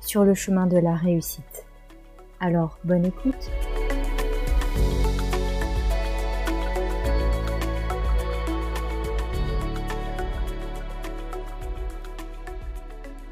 sur 0.00 0.24
le 0.24 0.34
chemin 0.34 0.66
de 0.66 0.78
la 0.78 0.94
réussite. 0.94 1.66
Alors, 2.40 2.78
bonne 2.84 3.06
écoute 3.06 3.50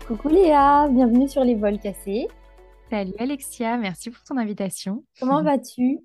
Coucou 0.07 0.29
Léa, 0.29 0.89
bienvenue 0.89 1.29
sur 1.29 1.45
les 1.45 1.55
vols 1.55 1.79
cassés. 1.79 2.29
Salut 2.89 3.12
Alexia, 3.19 3.77
merci 3.77 4.11
pour 4.11 4.23
ton 4.25 4.39
invitation. 4.39 5.05
Comment 5.20 5.42
vas-tu? 5.42 5.98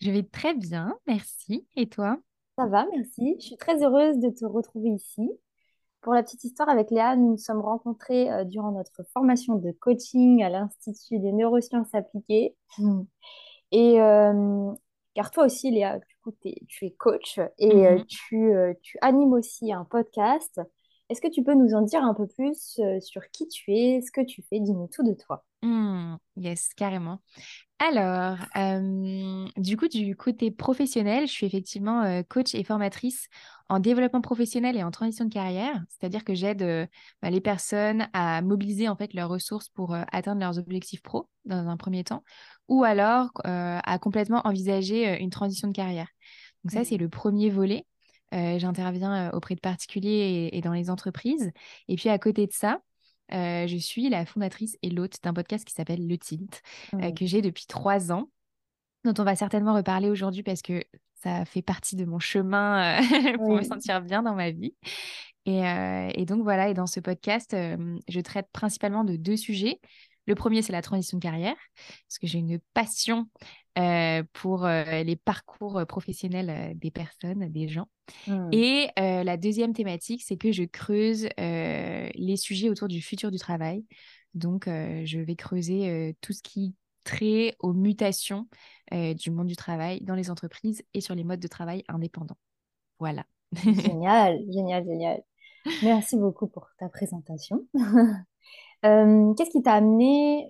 Je 0.00 0.12
vais 0.12 0.22
très 0.22 0.54
bien, 0.54 0.96
merci. 1.08 1.66
Et 1.74 1.88
toi? 1.88 2.18
Ça 2.56 2.66
va, 2.66 2.86
merci. 2.94 3.34
Je 3.40 3.46
suis 3.46 3.56
très 3.56 3.82
heureuse 3.82 4.18
de 4.18 4.30
te 4.30 4.44
retrouver 4.44 4.90
ici. 4.90 5.30
Pour 6.00 6.14
la 6.14 6.22
petite 6.22 6.44
histoire, 6.44 6.68
avec 6.68 6.90
Léa, 6.90 7.16
nous 7.16 7.32
nous 7.32 7.38
sommes 7.38 7.60
rencontrés 7.60 8.30
euh, 8.30 8.44
durant 8.44 8.70
notre 8.70 9.02
formation 9.12 9.56
de 9.56 9.72
coaching 9.72 10.42
à 10.42 10.48
l'Institut 10.48 11.18
des 11.18 11.32
neurosciences 11.32 11.92
appliquées. 11.94 12.56
Et 13.72 14.00
euh, 14.00 14.72
car 15.14 15.30
toi 15.30 15.44
aussi, 15.44 15.70
Léa, 15.70 15.98
du 15.98 16.16
coup, 16.22 16.32
tu 16.40 16.86
es 16.86 16.90
coach 16.92 17.40
et 17.58 17.86
euh, 17.86 17.98
mhm. 17.98 18.06
tu, 18.06 18.52
tu 18.80 18.98
animes 19.02 19.32
aussi 19.32 19.72
un 19.72 19.84
podcast. 19.84 20.60
Est-ce 21.10 21.20
que 21.20 21.28
tu 21.28 21.42
peux 21.42 21.54
nous 21.54 21.74
en 21.74 21.82
dire 21.82 22.02
un 22.02 22.14
peu 22.14 22.26
plus 22.26 22.80
sur 23.00 23.30
qui 23.32 23.48
tu 23.48 23.72
es, 23.72 24.00
ce 24.00 24.12
que 24.12 24.24
tu 24.24 24.42
fais? 24.42 24.60
Dis-nous 24.60 24.88
tout 24.88 25.02
de 25.02 25.14
toi. 25.14 25.44
Mmh, 25.62 26.16
yes, 26.36 26.72
carrément. 26.74 27.20
Alors, 27.80 28.36
du 29.56 29.76
coup, 29.76 29.86
du 29.88 30.16
côté 30.16 30.50
professionnel, 30.50 31.28
je 31.28 31.32
suis 31.32 31.46
effectivement 31.46 32.22
coach 32.28 32.54
et 32.54 32.64
formatrice 32.64 33.28
en 33.68 33.78
développement 33.78 34.20
professionnel 34.20 34.76
et 34.76 34.82
en 34.82 34.90
transition 34.90 35.26
de 35.26 35.32
carrière, 35.32 35.84
c'est-à-dire 35.88 36.24
que 36.24 36.34
j'aide 36.34 36.88
bah, 37.22 37.30
les 37.30 37.40
personnes 37.40 38.08
à 38.12 38.42
mobiliser 38.42 38.88
en 38.88 38.96
fait 38.96 39.14
leurs 39.14 39.28
ressources 39.28 39.68
pour 39.68 39.94
atteindre 40.10 40.40
leurs 40.40 40.58
objectifs 40.58 41.02
pro 41.02 41.28
dans 41.44 41.68
un 41.68 41.76
premier 41.76 42.02
temps, 42.02 42.24
ou 42.66 42.82
alors 42.82 43.30
à 43.44 43.98
complètement 44.00 44.40
envisager 44.44 45.20
une 45.20 45.30
transition 45.30 45.68
de 45.68 45.72
carrière. 45.72 46.08
Donc 46.64 46.72
ça, 46.72 46.84
c'est 46.84 46.96
mmh. 46.96 47.02
le 47.02 47.08
premier 47.08 47.50
volet. 47.50 47.86
J'interviens 48.32 49.30
auprès 49.30 49.54
de 49.54 49.60
particuliers 49.60 50.50
et, 50.52 50.60
dans 50.60 50.72
les 50.72 50.90
entreprises. 50.90 51.52
Et 51.86 51.94
puis 51.94 52.08
à 52.08 52.18
côté 52.18 52.46
de 52.46 52.52
ça, 52.52 52.80
je 53.30 53.76
suis 53.78 54.08
la 54.08 54.24
fondatrice 54.26 54.76
et 54.82 54.90
l'hôte 54.90 55.16
d'un 55.22 55.32
podcast 55.32 55.64
qui 55.64 55.74
s'appelle 55.74 56.06
Le 56.06 56.18
Tilt, 56.18 56.62
mmh. 56.92 57.12
que 57.14 57.26
j'ai 57.26 57.42
depuis 57.42 57.66
trois 57.66 58.12
ans, 58.12 58.30
dont 59.04 59.14
on 59.18 59.24
va 59.24 59.36
certainement 59.36 59.74
reparler 59.74 60.10
aujourd'hui 60.10 60.42
parce 60.42 60.62
que 60.62 60.82
ça 61.14 61.44
fait 61.44 61.62
partie 61.62 61.96
de 61.96 62.04
mon 62.04 62.18
chemin 62.18 63.00
pour 63.36 63.56
me 63.56 63.62
sentir 63.62 64.00
bien 64.00 64.22
dans 64.22 64.34
ma 64.34 64.50
vie. 64.50 64.74
Et, 65.46 66.26
donc 66.26 66.42
voilà, 66.42 66.68
et 66.68 66.74
dans 66.74 66.86
ce 66.86 67.00
podcast, 67.00 67.56
je 67.56 68.20
traite 68.20 68.48
principalement 68.52 69.02
de 69.02 69.16
deux 69.16 69.36
sujets. 69.36 69.80
Le 70.28 70.34
premier, 70.34 70.62
c'est 70.62 70.72
la 70.72 70.82
transition 70.82 71.18
de 71.18 71.22
carrière, 71.22 71.56
parce 72.06 72.18
que 72.20 72.28
j'ai 72.28 72.38
une 72.38 72.60
passion 72.74 73.28
pour 74.32 74.66
les 74.66 75.16
parcours 75.16 75.80
professionnels 75.86 76.76
des 76.76 76.90
personnes, 76.90 77.48
des 77.48 77.68
gens. 77.68 77.88
Mmh. 78.26 78.48
Et 78.52 78.88
la 78.96 79.36
deuxième 79.36 79.72
thématique, 79.72 80.22
c'est 80.22 80.36
que 80.36 80.52
je 80.52 80.64
creuse 80.64 81.28
les 81.38 82.36
sujets 82.36 82.68
autour 82.68 82.88
du 82.88 83.00
futur 83.00 83.30
du 83.30 83.38
travail. 83.38 83.84
Donc, 84.34 84.64
je 84.66 85.18
vais 85.18 85.36
creuser 85.36 86.14
tout 86.20 86.32
ce 86.32 86.42
qui 86.42 86.74
trait 87.04 87.56
aux 87.60 87.72
mutations 87.72 88.48
du 88.92 89.30
monde 89.30 89.46
du 89.46 89.56
travail 89.56 90.02
dans 90.02 90.14
les 90.14 90.30
entreprises 90.30 90.82
et 90.92 91.00
sur 91.00 91.14
les 91.14 91.24
modes 91.24 91.40
de 91.40 91.48
travail 91.48 91.84
indépendants. 91.88 92.38
Voilà. 92.98 93.24
Génial, 93.64 94.40
génial, 94.52 94.84
génial. 94.84 95.22
Merci 95.82 96.16
beaucoup 96.18 96.48
pour 96.48 96.68
ta 96.78 96.88
présentation. 96.88 97.66
Qu'est-ce 98.82 99.50
qui 99.50 99.62
t'a 99.62 99.74
amené 99.74 100.48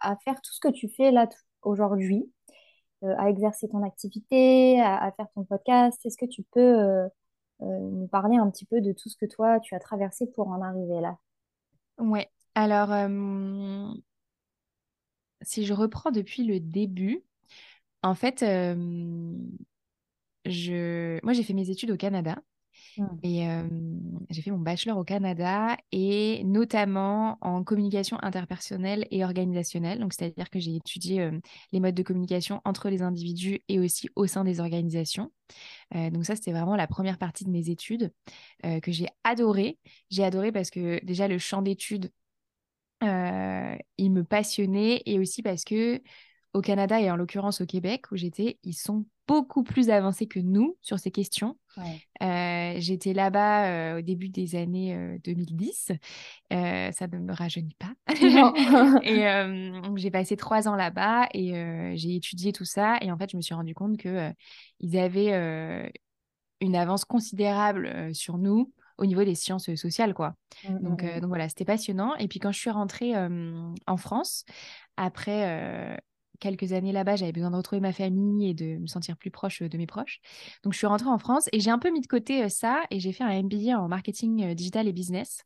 à 0.00 0.16
faire 0.24 0.40
tout 0.40 0.52
ce 0.52 0.60
que 0.60 0.72
tu 0.72 0.88
fais 0.88 1.10
là 1.10 1.28
aujourd'hui 1.62 2.30
euh, 3.04 3.14
à 3.18 3.28
exercer 3.28 3.68
ton 3.68 3.82
activité, 3.82 4.80
à, 4.80 5.10
faire 5.16 5.26
ton 5.34 5.42
podcast? 5.44 5.98
Est-ce 6.06 6.16
que 6.16 6.26
tu 6.26 6.44
peux 6.52 6.60
euh, 6.60 7.08
euh, 7.62 7.78
nous 7.80 8.06
parler 8.06 8.36
un 8.36 8.48
petit 8.48 8.64
peu 8.64 8.80
de 8.80 8.92
tout 8.92 9.08
ce 9.08 9.16
que 9.16 9.26
toi, 9.26 9.58
tu 9.58 9.74
as 9.74 9.80
traversé 9.80 10.28
pour 10.28 10.46
en 10.46 10.62
arriver 10.62 11.00
là? 11.00 11.18
Ouais, 11.98 12.30
alors 12.54 12.90
si 15.42 15.64
je 15.64 15.74
reprends 15.74 16.12
depuis 16.12 16.44
le 16.44 16.60
début, 16.60 17.24
en 18.02 18.14
fait, 18.14 18.44
je... 20.44 21.18
moi 21.24 21.32
j'ai 21.32 21.42
fait 21.42 21.54
mes 21.54 21.70
études 21.70 21.90
au 21.90 21.96
Canada. 21.96 22.40
Mmh. 22.96 23.06
Et 23.22 23.46
j'ai 24.30 24.42
fait 24.42 24.50
mon 24.50 24.58
bachelor 24.58 24.98
au 24.98 25.04
Canada 25.04 25.76
et 25.92 26.42
notamment 26.44 27.38
en 27.40 27.64
communication 27.64 28.18
interpersonnelle 28.22 29.06
et 29.10 29.24
organisationnelle. 29.24 29.98
Donc, 29.98 30.12
c'est-à-dire 30.12 30.50
que 30.50 30.58
j'ai 30.58 30.76
étudié 30.76 31.30
les 31.72 31.80
modes 31.80 31.94
de 31.94 32.02
communication 32.02 32.60
entre 32.64 32.88
les 32.90 33.02
individus 33.02 33.60
et 33.68 33.78
aussi 33.78 34.08
au 34.16 34.26
sein 34.26 34.44
des 34.44 34.60
organisations. 34.60 35.32
donc, 35.92 36.24
ça, 36.24 36.36
c'était 36.36 36.52
vraiment 36.52 36.76
la 36.76 36.86
première 36.86 37.18
partie 37.18 37.44
de 37.44 37.50
mes 37.50 37.70
études 37.70 38.12
que 38.62 38.92
j'ai 38.92 39.08
adoré. 39.24 39.78
J'ai 40.10 40.24
adoré 40.24 40.52
parce 40.52 40.70
que 40.70 41.04
déjà, 41.04 41.28
le 41.28 41.38
champ 41.38 41.62
d'études, 41.62 42.10
il 43.02 44.10
me 44.10 44.22
passionnait 44.22 45.02
et 45.06 45.18
aussi 45.18 45.42
parce 45.42 45.64
que 45.64 46.02
au 46.54 46.60
Canada 46.60 47.00
et 47.00 47.10
en 47.10 47.16
l'occurrence 47.16 47.60
au 47.60 47.66
Québec 47.66 48.12
où 48.12 48.16
j'étais, 48.16 48.58
ils 48.62 48.74
sont 48.74 49.06
beaucoup 49.26 49.62
plus 49.62 49.90
avancés 49.90 50.26
que 50.26 50.40
nous 50.40 50.76
sur 50.82 50.98
ces 50.98 51.10
questions. 51.10 51.56
Euh, 52.22 52.74
j'étais 52.76 53.12
là-bas 53.12 53.66
euh, 53.66 53.98
au 53.98 54.00
début 54.02 54.28
des 54.28 54.56
années 54.56 55.18
2010. 55.24 55.92
Euh, 56.52 56.92
ça 56.92 57.06
ne 57.06 57.18
me 57.18 57.32
rajeunit 57.32 57.76
pas. 57.78 57.92
et 59.02 59.96
j'ai 59.96 60.10
passé 60.10 60.36
trois 60.36 60.68
ans 60.68 60.76
là-bas 60.76 61.28
et 61.32 61.52
j'ai 61.96 62.16
étudié 62.16 62.52
tout 62.52 62.64
ça. 62.64 62.98
Et 63.00 63.10
en 63.10 63.16
fait, 63.16 63.30
je 63.30 63.36
me 63.36 63.42
suis 63.42 63.54
rendu 63.54 63.74
compte 63.74 63.96
qu'ils 63.96 64.98
avaient 64.98 65.90
une 66.60 66.76
avance 66.76 67.04
considérable 67.04 68.14
sur 68.14 68.38
nous 68.38 68.72
au 68.98 69.06
niveau 69.06 69.24
des 69.24 69.34
sciences 69.34 69.74
sociales. 69.74 70.14
quoi. 70.14 70.34
Mmh, 70.68 70.78
donc, 70.80 71.02
mmh, 71.02 71.06
mmh. 71.06 71.20
donc 71.20 71.28
voilà, 71.28 71.48
c'était 71.48 71.64
passionnant. 71.64 72.14
Et 72.16 72.28
puis 72.28 72.38
quand 72.38 72.52
je 72.52 72.58
suis 72.58 72.70
rentrée 72.70 73.14
en 73.16 73.96
France, 73.96 74.44
après 74.96 75.98
quelques 76.42 76.72
années 76.72 76.92
là-bas, 76.92 77.16
j'avais 77.16 77.32
besoin 77.32 77.50
de 77.50 77.56
retrouver 77.56 77.80
ma 77.80 77.92
famille 77.92 78.50
et 78.50 78.54
de 78.54 78.76
me 78.78 78.86
sentir 78.86 79.16
plus 79.16 79.30
proche 79.30 79.62
de 79.62 79.78
mes 79.78 79.86
proches. 79.86 80.20
Donc, 80.64 80.72
je 80.72 80.78
suis 80.78 80.86
rentrée 80.86 81.08
en 81.08 81.18
France 81.18 81.48
et 81.52 81.60
j'ai 81.60 81.70
un 81.70 81.78
peu 81.78 81.90
mis 81.90 82.00
de 82.00 82.06
côté 82.06 82.48
ça 82.48 82.82
et 82.90 83.00
j'ai 83.00 83.12
fait 83.12 83.24
un 83.24 83.42
MBA 83.42 83.78
en 83.78 83.88
marketing 83.88 84.54
digital 84.54 84.88
et 84.88 84.92
business. 84.92 85.44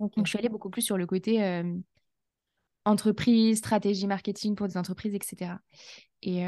Donc, 0.00 0.12
je 0.16 0.28
suis 0.28 0.38
allée 0.38 0.48
beaucoup 0.48 0.68
plus 0.68 0.82
sur 0.82 0.98
le 0.98 1.06
côté 1.06 1.62
entreprise, 2.84 3.58
stratégie 3.58 4.06
marketing 4.06 4.54
pour 4.54 4.68
des 4.68 4.76
entreprises, 4.76 5.14
etc. 5.14 5.52
Et, 6.26 6.44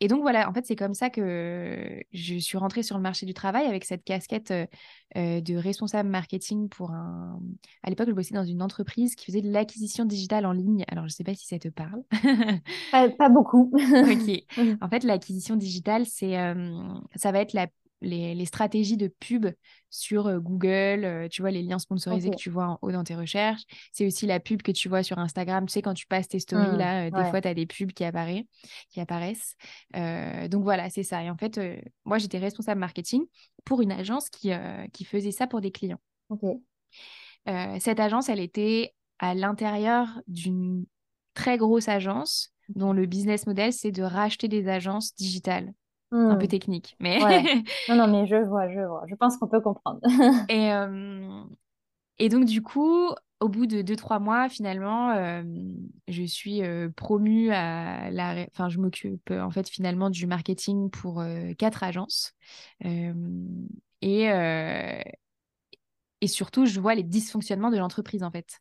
et 0.00 0.08
donc 0.08 0.20
voilà, 0.20 0.48
en 0.48 0.52
fait, 0.52 0.66
c'est 0.66 0.76
comme 0.76 0.94
ça 0.94 1.10
que 1.10 2.02
je 2.12 2.36
suis 2.36 2.58
rentrée 2.58 2.82
sur 2.82 2.96
le 2.96 3.02
marché 3.02 3.24
du 3.24 3.34
travail 3.34 3.66
avec 3.66 3.84
cette 3.84 4.04
casquette 4.04 4.52
de 5.14 5.56
responsable 5.56 6.10
marketing 6.10 6.68
pour 6.68 6.90
un. 6.90 7.40
À 7.82 7.88
l'époque, 7.88 8.08
je 8.08 8.14
bossais 8.14 8.34
dans 8.34 8.44
une 8.44 8.62
entreprise 8.62 9.14
qui 9.14 9.24
faisait 9.24 9.40
de 9.40 9.50
l'acquisition 9.50 10.04
digitale 10.04 10.44
en 10.44 10.52
ligne. 10.52 10.84
Alors, 10.88 11.04
je 11.04 11.14
ne 11.14 11.16
sais 11.16 11.24
pas 11.24 11.34
si 11.34 11.46
ça 11.46 11.58
te 11.58 11.68
parle. 11.68 12.02
pas, 12.90 13.28
beaucoup. 13.30 13.72
ok. 13.76 14.44
En 14.82 14.88
fait, 14.88 15.04
l'acquisition 15.04 15.56
digitale, 15.56 16.04
c'est, 16.04 16.38
euh, 16.38 16.70
ça 17.14 17.32
va 17.32 17.40
être 17.40 17.54
la 17.54 17.68
les, 18.02 18.44
stratégies 18.44 18.96
de 18.96 19.08
pub 19.08 19.46
sur 19.90 20.26
euh, 20.26 20.38
Google, 20.38 21.04
euh, 21.04 21.28
tu 21.28 21.42
vois, 21.42 21.50
les 21.50 21.62
liens 21.62 21.78
sponsorisés 21.78 22.30
que 22.30 22.36
tu 22.36 22.50
vois 22.50 22.66
en 22.66 22.78
haut 22.82 22.92
dans 22.92 23.04
tes 23.04 23.14
recherches. 23.14 23.62
C'est 23.92 24.06
aussi 24.06 24.26
la 24.26 24.40
pub 24.40 24.62
que 24.62 24.72
tu 24.72 24.88
vois 24.88 25.02
sur 25.02 25.18
Instagram. 25.18 25.66
Tu 25.66 25.72
sais, 25.72 25.82
quand 25.82 25.94
tu 25.94 26.06
passes 26.06 26.28
tes 26.28 26.38
stories, 26.38 26.74
mmh, 26.74 26.76
là, 26.76 27.06
euh, 27.06 27.10
des 27.10 27.30
fois, 27.30 27.40
tu 27.40 27.48
as 27.48 27.54
des 27.54 27.66
pubs 27.66 27.92
qui, 27.92 28.04
apparaissent. 28.04 28.44
Qui 28.90 29.00
apparaissent. 29.00 29.56
donc 30.50 30.62
voilà, 30.64 30.90
c'est 30.90 31.02
ça. 31.02 31.22
Et 31.22 31.30
en 31.30 31.36
fait, 31.36 31.60
moi, 32.04 32.18
j'étais 32.18 32.38
responsable 32.38 32.80
marketing 32.80 33.24
pour 33.64 33.80
une 33.80 33.92
agence 33.92 34.28
qui, 34.30 34.50
qui 34.92 35.04
faisait 35.04 35.32
ça 35.32 35.46
pour 35.46 35.60
des 35.60 35.70
clients. 35.70 36.00
cette 37.78 38.00
agence, 38.00 38.28
elle 38.28 38.40
était 38.40 38.94
à 39.18 39.34
l'intérieur 39.34 40.08
d'une 40.26 40.84
très 41.34 41.56
grosse 41.56 41.88
agence 41.88 42.52
dont 42.68 42.92
le 42.92 43.06
business 43.06 43.46
model, 43.46 43.72
c'est 43.72 43.92
de 43.92 44.02
racheter 44.02 44.48
des 44.48 44.68
agences 44.68 45.14
digitales 45.14 45.72
un 46.12 46.36
peu 46.36 46.44
mmh. 46.44 46.48
technique. 46.48 46.96
Mais... 47.00 47.18
Non, 47.88 47.96
non, 47.96 48.06
mais 48.06 48.26
je 48.26 48.36
vois, 48.36 48.68
je 48.68 48.80
vois. 48.80 49.04
Je 49.08 49.14
pense 49.14 49.36
qu'on 49.36 49.48
peut 49.48 49.60
comprendre. 49.60 50.00
et, 50.48 50.70
et 52.18 52.28
donc, 52.28 52.44
du 52.44 52.62
coup, 52.62 53.08
au 53.42 53.48
bout 53.48 53.66
de 53.66 53.82
deux, 53.82 53.96
trois 53.96 54.20
mois, 54.20 54.48
finalement, 54.48 55.10
euh, 55.10 55.42
je 56.06 56.22
suis 56.22 56.62
euh, 56.62 56.88
promue 56.94 57.50
à 57.50 58.10
la. 58.10 58.46
Enfin, 58.52 58.68
je 58.68 58.78
m'occupe 58.78 59.30
en 59.30 59.50
fait 59.50 59.68
finalement 59.68 60.10
du 60.10 60.26
marketing 60.26 60.90
pour 60.90 61.20
euh, 61.20 61.52
quatre 61.54 61.82
agences. 61.82 62.34
et, 62.80 64.28
et 66.20 66.28
surtout, 66.28 66.66
je 66.66 66.78
vois 66.78 66.94
les 66.94 67.02
dysfonctionnements 67.02 67.70
de 67.70 67.78
l'entreprise 67.78 68.22
en 68.22 68.30
fait. 68.30 68.60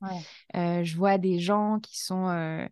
je 0.54 0.98
vois 0.98 1.20
des 1.20 1.40
gens 1.40 1.80
qui 1.80 2.02
sont 2.02 2.68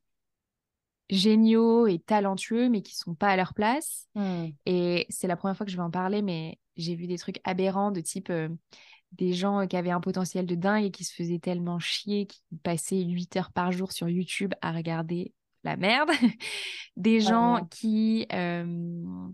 géniaux 1.09 1.87
et 1.87 1.99
talentueux, 1.99 2.69
mais 2.69 2.81
qui 2.81 2.95
sont 2.95 3.15
pas 3.15 3.29
à 3.29 3.35
leur 3.35 3.53
place. 3.53 4.07
Mmh. 4.15 4.45
Et 4.65 5.05
c'est 5.09 5.27
la 5.27 5.35
première 5.35 5.57
fois 5.57 5.65
que 5.65 5.71
je 5.71 5.77
vais 5.77 5.83
en 5.83 5.91
parler, 5.91 6.21
mais 6.21 6.59
j'ai 6.77 6.95
vu 6.95 7.07
des 7.07 7.17
trucs 7.17 7.41
aberrants 7.43 7.91
de 7.91 8.01
type 8.01 8.31
des 9.13 9.33
gens 9.33 9.65
qui 9.67 9.75
avaient 9.75 9.89
un 9.89 10.01
potentiel 10.01 10.45
de 10.45 10.55
dingue 10.55 10.85
et 10.85 10.91
qui 10.91 11.03
se 11.03 11.13
faisaient 11.13 11.39
tellement 11.39 11.79
chier, 11.79 12.27
qui 12.27 12.41
passaient 12.63 13.01
8 13.01 13.37
heures 13.37 13.51
par 13.51 13.71
jour 13.71 13.91
sur 13.91 14.07
YouTube 14.07 14.53
à 14.61 14.71
regarder 14.71 15.33
la 15.63 15.77
merde. 15.77 16.09
des 16.97 17.19
gens 17.19 17.67
qui 17.71 18.27
euh, 18.33 19.27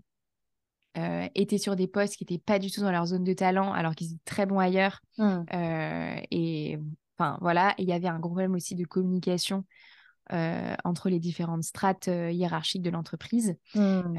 euh, 0.96 1.28
étaient 1.34 1.58
sur 1.58 1.76
des 1.76 1.88
postes 1.88 2.16
qui 2.16 2.24
n'étaient 2.24 2.42
pas 2.42 2.58
du 2.58 2.70
tout 2.70 2.80
dans 2.80 2.90
leur 2.90 3.06
zone 3.06 3.24
de 3.24 3.32
talent 3.32 3.72
alors 3.72 3.94
qu'ils 3.94 4.12
étaient 4.12 4.24
très 4.24 4.46
bons 4.46 4.58
ailleurs. 4.58 5.00
Mmh. 5.18 5.44
Euh, 5.52 6.20
et 6.30 6.78
enfin 7.18 7.38
voilà, 7.40 7.74
il 7.78 7.86
y 7.86 7.92
avait 7.92 8.08
un 8.08 8.18
gros 8.18 8.30
problème 8.30 8.54
aussi 8.54 8.74
de 8.74 8.84
communication. 8.84 9.64
Entre 10.30 11.08
les 11.08 11.20
différentes 11.20 11.64
strates 11.64 12.08
hiérarchiques 12.08 12.82
de 12.82 12.90
l'entreprise. 12.90 13.56
Mmh. 13.74 14.18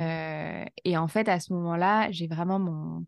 et 0.86 0.98
en 0.98 1.08
fait, 1.08 1.28
à 1.28 1.40
ce 1.40 1.54
moment-là, 1.54 2.12
j'ai 2.12 2.28
vraiment 2.28 2.60
mon, 2.60 3.06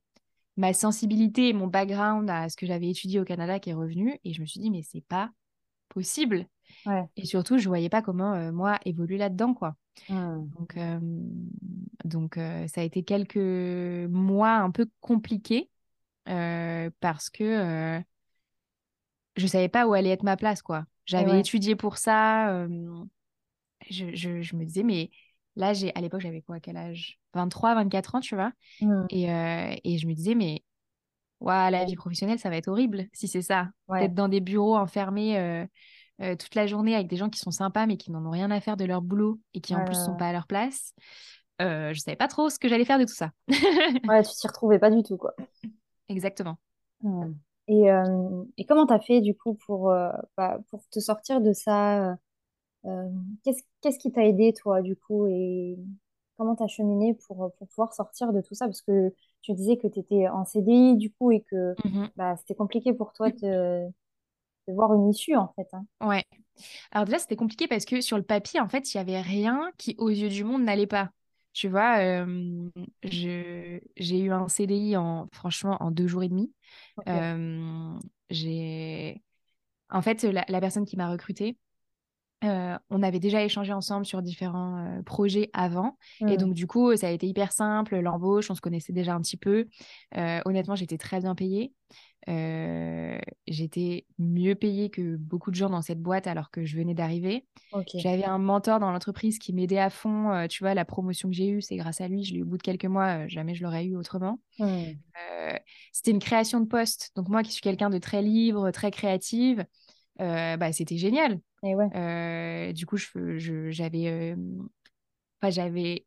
ma 0.60 0.74
sensibilité 0.74 1.50
et 1.50 1.54
mon 1.54 1.68
background 1.68 2.30
à 2.30 2.50
ce 2.50 2.58
que 2.58 2.66
j'avais 2.66 2.90
étudié 2.90 3.20
au 3.20 3.24
Canada 3.24 3.60
qui 3.60 3.70
est 3.70 3.74
revenu. 3.74 4.20
Et 4.26 4.34
je 4.34 4.42
me 4.42 4.46
suis 4.46 4.60
dit, 4.60 4.70
mais 4.70 4.84
c'est 4.84 5.06
pas 5.06 5.32
possible. 5.88 6.48
Et 7.16 7.26
surtout, 7.26 7.58
je 7.58 7.68
voyais 7.68 7.90
pas 7.90 8.02
comment 8.02 8.34
euh, 8.34 8.52
moi 8.52 8.78
évoluer 8.86 9.18
là-dedans, 9.18 9.54
quoi. 9.54 9.76
Mmh. 10.10 10.50
Donc, 10.58 10.78
euh, 10.78 11.00
donc 12.04 12.38
euh, 12.38 12.68
ça 12.68 12.82
a 12.82 12.84
été 12.84 13.04
quelques 13.04 13.38
mois 13.38 14.58
un 14.58 14.72
peu 14.72 14.88
compliqués 15.00 15.70
parce 16.26 17.32
que 17.32 18.04
je 19.40 19.48
savais 19.48 19.70
pas 19.70 19.88
où 19.88 19.94
allait 19.94 20.10
être 20.10 20.24
ma 20.24 20.38
place, 20.38 20.62
quoi. 20.62 20.86
J'avais 21.06 21.40
étudié 21.40 21.76
pour 21.76 21.98
ça. 21.98 22.68
Je, 23.90 24.14
je, 24.14 24.42
je, 24.42 24.56
me 24.56 24.66
disais, 24.66 24.84
mais 24.84 25.10
Là, 25.60 25.74
j'ai 25.74 25.94
à 25.94 26.00
l'époque, 26.00 26.22
j'avais 26.22 26.42
quoi, 26.42 26.62
quel 26.62 26.78
âge? 26.78 27.20
23, 27.34 27.76
24 27.76 28.16
ans, 28.16 28.20
tu 28.22 28.34
vois? 28.36 28.54
Mmh. 28.80 29.06
Et, 29.10 29.32
euh, 29.32 29.76
et, 29.84 29.98
je 29.98 30.08
me 30.08 30.14
disais, 30.14 30.34
mais 30.34 30.64
ouais, 31.42 31.70
la 31.70 31.84
vie 31.84 31.98
professionnelle, 31.98 32.40
ça 32.40 32.50
va 32.50 32.56
être 32.56 32.70
horrible 32.70 33.08
si 33.12 33.28
c'est 33.28 33.42
ça. 33.42 33.68
D'être 33.90 34.14
dans 34.14 34.30
des 34.30 34.40
bureaux 34.40 34.78
enfermés 34.78 35.38
euh, 35.38 36.36
toute 36.38 36.56
la 36.56 36.66
journée 36.66 36.96
avec 36.96 37.08
des 37.08 37.18
gens 37.18 37.30
qui 37.30 37.40
sont 37.40 37.52
sympas, 37.52 37.88
mais 37.88 37.98
qui 37.98 38.10
n'en 38.10 38.26
ont 38.26 38.32
rien 38.32 38.52
à 38.52 38.62
faire 38.62 38.78
de 38.78 38.86
leur 38.86 39.02
boulot 39.02 39.40
et 39.54 39.60
qui 39.60 39.76
en 39.76 39.84
plus 39.84 39.96
sont 39.96 40.16
pas 40.16 40.30
à 40.30 40.34
leur 40.34 40.48
place. 40.48 40.94
je 41.60 42.00
savais 42.00 42.18
pas 42.18 42.30
trop 42.30 42.50
ce 42.50 42.58
que 42.58 42.70
j'allais 42.70 42.86
faire 42.86 43.00
de 43.00 43.06
tout 43.06 43.14
ça. 43.14 43.32
ouais, 43.50 44.24
tu 44.24 44.32
t'y 44.32 44.48
retrouvais 44.48 44.80
pas 44.80 44.92
du 44.92 45.04
tout, 45.04 45.18
quoi. 45.18 45.34
Exactement. 46.08 46.58
Mmh. 47.02 47.34
Et, 47.72 47.88
et 48.58 48.66
comment 48.66 48.88
tu 48.88 48.94
as 48.94 49.00
fait, 49.00 49.22
du 49.22 49.36
coup, 49.36 49.54
pour, 49.54 49.94
bah, 50.38 50.60
pour 50.70 50.82
te 50.90 51.00
sortir 51.00 51.40
de 51.40 51.54
ça 51.54 52.18
euh, 52.86 53.10
qu'est-ce, 53.44 54.00
qui 54.00 54.12
t'a 54.12 54.26
aidé, 54.26 54.54
toi, 54.54 54.82
du 54.82 54.96
coup, 54.96 55.28
et 55.28 55.78
comment 56.38 56.56
t'as 56.56 56.68
cheminé 56.68 57.14
pour, 57.28 57.52
pour 57.58 57.68
pouvoir 57.68 57.94
sortir 57.94 58.32
de 58.32 58.42
tout 58.42 58.56
ça? 58.56 58.66
Parce 58.66 58.82
que 58.82 59.14
tu 59.42 59.54
disais 59.54 59.78
que 59.78 59.88
tu 59.88 60.00
étais 60.00 60.28
en 60.28 60.46
CDI, 60.46 60.96
du 60.96 61.12
coup, 61.12 61.32
et 61.32 61.42
que 61.42 61.76
mmh 61.86 62.10
bah, 62.16 62.36
c'était 62.38 62.56
compliqué 62.56 62.94
pour 62.94 63.14
toi 63.14 63.30
de, 63.30 63.88
de, 64.68 64.74
voir 64.74 64.94
une 64.94 65.10
issue, 65.10 65.36
en 65.36 65.52
fait. 65.56 65.68
Hein. 65.74 65.86
Ouais. 66.02 66.26
Alors 66.92 67.06
déjà, 67.06 67.20
c'était 67.20 67.36
compliqué 67.36 67.68
parce 67.68 67.86
que 67.86 68.02
sur 68.02 68.18
le 68.18 68.24
papier, 68.24 68.60
en 68.60 68.70
fait, 68.70 68.94
il 68.94 68.98
n'y 68.98 69.02
avait 69.02 69.22
rien 69.22 69.72
qui, 69.78 69.96
aux 69.98 70.10
yeux 70.10 70.30
du 70.30 70.44
monde, 70.44 70.64
n'allait 70.64 70.88
pas. 70.88 71.12
Tu 71.54 71.68
vois, 71.68 72.00
euh, 72.00 72.70
j'ai 73.04 73.82
eu 74.20 74.32
un 74.32 74.48
CDI, 74.48 74.98
en, 74.98 75.28
franchement, 75.34 75.78
en 75.82 75.92
deux 75.92 76.08
jours 76.08 76.24
et 76.24 76.30
demi. 76.30 76.54
j'ai... 78.30 79.22
En 79.90 80.02
fait, 80.02 80.24
la, 80.24 80.46
la 80.48 80.62
personne 80.62 80.86
qui 80.86 80.98
m'a 80.98 81.10
recrutée, 81.12 81.58
euh, 82.44 82.78
on 82.90 83.04
avait 83.04 83.20
déjà 83.20 83.44
échangé 83.44 83.74
ensemble 83.74 84.06
sur 84.06 84.22
différents 84.22 84.78
euh, 84.78 85.02
projets 85.04 85.50
avant. 85.54 85.98
Et 86.22 86.26
mmh. 86.26 86.38
donc, 86.38 86.54
du 86.54 86.68
coup, 86.68 86.96
ça 86.96 87.08
a 87.08 87.12
été 87.12 87.28
hyper 87.28 87.52
simple. 87.52 87.98
L'embauche, 88.00 88.50
on 88.50 88.56
se 88.56 88.62
connaissait 88.62 88.94
déjà 88.94 89.14
un 89.14 89.22
petit 89.22 89.38
peu. 89.38 89.68
Euh, 90.16 90.40
honnêtement, 90.46 90.76
j'étais 90.76 90.98
très 90.98 91.20
bien 91.20 91.36
payée. 91.36 91.74
j'étais 93.48 94.06
mieux 94.20 94.56
payée 94.56 94.90
que 94.90 95.18
beaucoup 95.18 95.52
de 95.52 95.56
gens 95.56 95.70
dans 95.70 95.82
cette 95.82 96.02
boîte 96.02 96.28
alors 96.28 96.50
que 96.52 96.64
je 96.64 96.78
venais 96.78 96.94
d'arriver. 96.94 97.46
J'avais 97.96 98.26
un 98.26 98.38
mentor 98.38 98.80
dans 98.80 98.92
l'entreprise 98.92 99.38
qui 99.38 99.52
m'aidait 99.52 99.80
à 99.80 99.90
fond. 99.90 100.48
tu 100.48 100.64
vois, 100.64 100.74
la 100.74 100.86
promotion 100.86 101.30
que 101.30 101.36
j'ai 101.36 101.50
eue, 101.50 101.62
c'est 101.62 101.76
grâce 101.76 102.00
à 102.00 102.08
lui. 102.08 102.24
Je 102.24 102.34
l'ai 102.34 102.40
eu 102.40 102.44
au 102.44 102.46
bout 102.46 102.58
de 102.58 102.64
quelques 102.64 102.86
mois. 102.86 103.28
jamais 103.28 103.54
je 103.54 103.64
l'aurais 103.64 103.86
eu 103.86 103.98
autrement. 103.98 104.40
Mmh. 104.60 104.84
C'était 105.92 106.12
une 106.12 106.20
création 106.20 106.62
de 106.62 106.68
poste. 106.68 107.12
Donc, 107.16 107.28
moi 107.28 107.44
qui 107.44 107.52
suis 107.52 107.62
quelqu'un 107.62 107.90
de 107.90 107.98
très 107.98 108.22
libre, 108.22 108.72
très 108.72 108.92
créative, 108.92 109.66
bah, 110.20 110.72
c'était 110.72 110.98
génial. 110.98 111.42
Et 111.64 111.76
ouais. 111.76 111.90
Euh, 111.96 112.74
du 112.74 112.86
coup, 112.86 112.98
je, 112.98 113.70
j'avais, 113.70 114.36
j'avais 115.50 116.04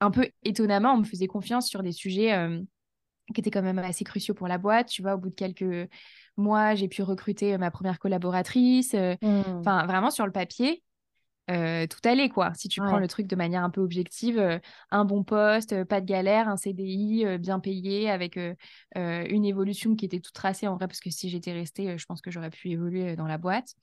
un 0.00 0.10
peu 0.10 0.28
étonnamment, 0.42 0.94
on 0.94 0.98
me 0.98 1.04
faisait 1.04 1.26
confiance 1.26 1.68
sur 1.68 1.82
des 1.82 1.92
sujets 1.92 2.48
qui 3.34 3.40
étaient 3.40 3.50
quand 3.50 3.62
même 3.62 3.78
assez 3.78 4.04
cruciaux 4.04 4.34
pour 4.34 4.48
la 4.48 4.58
boîte. 4.58 4.88
Tu 4.88 5.02
vois, 5.02 5.14
au 5.14 5.18
bout 5.18 5.30
de 5.30 5.34
quelques 5.34 5.88
mois, 6.36 6.74
j'ai 6.74 6.88
pu 6.88 7.02
recruter 7.02 7.56
ma 7.58 7.70
première 7.70 7.98
collaboratrice. 7.98 8.94
Mmh. 8.94 9.62
Vraiment 9.62 10.10
sur 10.10 10.26
le 10.26 10.32
papier, 10.32 10.82
euh, 11.50 11.86
tout 11.88 11.98
allait 12.08 12.28
quoi. 12.28 12.52
Si 12.54 12.68
tu 12.68 12.80
prends 12.80 12.98
le 12.98 13.08
truc 13.08 13.26
de 13.26 13.34
manière 13.34 13.64
un 13.64 13.70
peu 13.70 13.80
objective, 13.80 14.38
euh, 14.38 14.58
un 14.90 15.04
bon 15.04 15.24
poste, 15.24 15.72
euh, 15.72 15.84
pas 15.84 16.00
de 16.00 16.06
galère, 16.06 16.48
un 16.48 16.56
CDI 16.56 17.38
bien 17.38 17.58
payé 17.58 18.10
avec 18.10 18.38
une 18.96 19.44
évolution 19.44 19.96
qui 19.96 20.04
était 20.04 20.20
toute 20.20 20.34
tracée 20.34 20.68
en 20.68 20.76
vrai 20.76 20.86
parce 20.86 21.00
que 21.00 21.10
si 21.10 21.28
j'étais 21.28 21.52
restée, 21.52 21.98
je 21.98 22.06
pense 22.06 22.20
que 22.20 22.30
j'aurais 22.30 22.50
pu 22.50 22.70
évoluer 22.70 23.16
dans 23.16 23.26
la 23.26 23.38
boîte. 23.38 23.74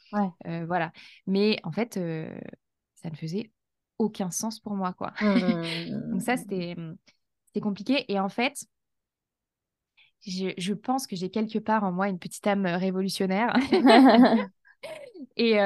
voilà. 0.44 0.92
Mais 1.28 1.60
en 1.64 1.72
fait, 1.72 1.96
ça 1.96 3.10
ne 3.10 3.16
faisait 3.16 3.52
aucun 3.98 4.32
sens 4.32 4.60
pour 4.60 4.76
moi 4.76 4.94
quoi. 4.94 5.14
Mmh. 5.22 5.32
Donc 6.12 6.22
ça 6.22 6.38
c'était 6.38 6.76
c'était 7.48 7.62
compliqué 7.62 8.06
et 8.12 8.20
en 8.20 8.30
fait. 8.30 8.66
Je, 10.28 10.50
je 10.58 10.74
pense 10.74 11.08
que 11.08 11.16
j'ai 11.16 11.30
quelque 11.30 11.60
part 11.60 11.86
en 11.86 11.94
moi 11.94 12.10
une 12.10 12.20
petite 12.20 12.46
âme 12.46 12.66
révolutionnaire. 12.66 13.54
et, 15.38 15.58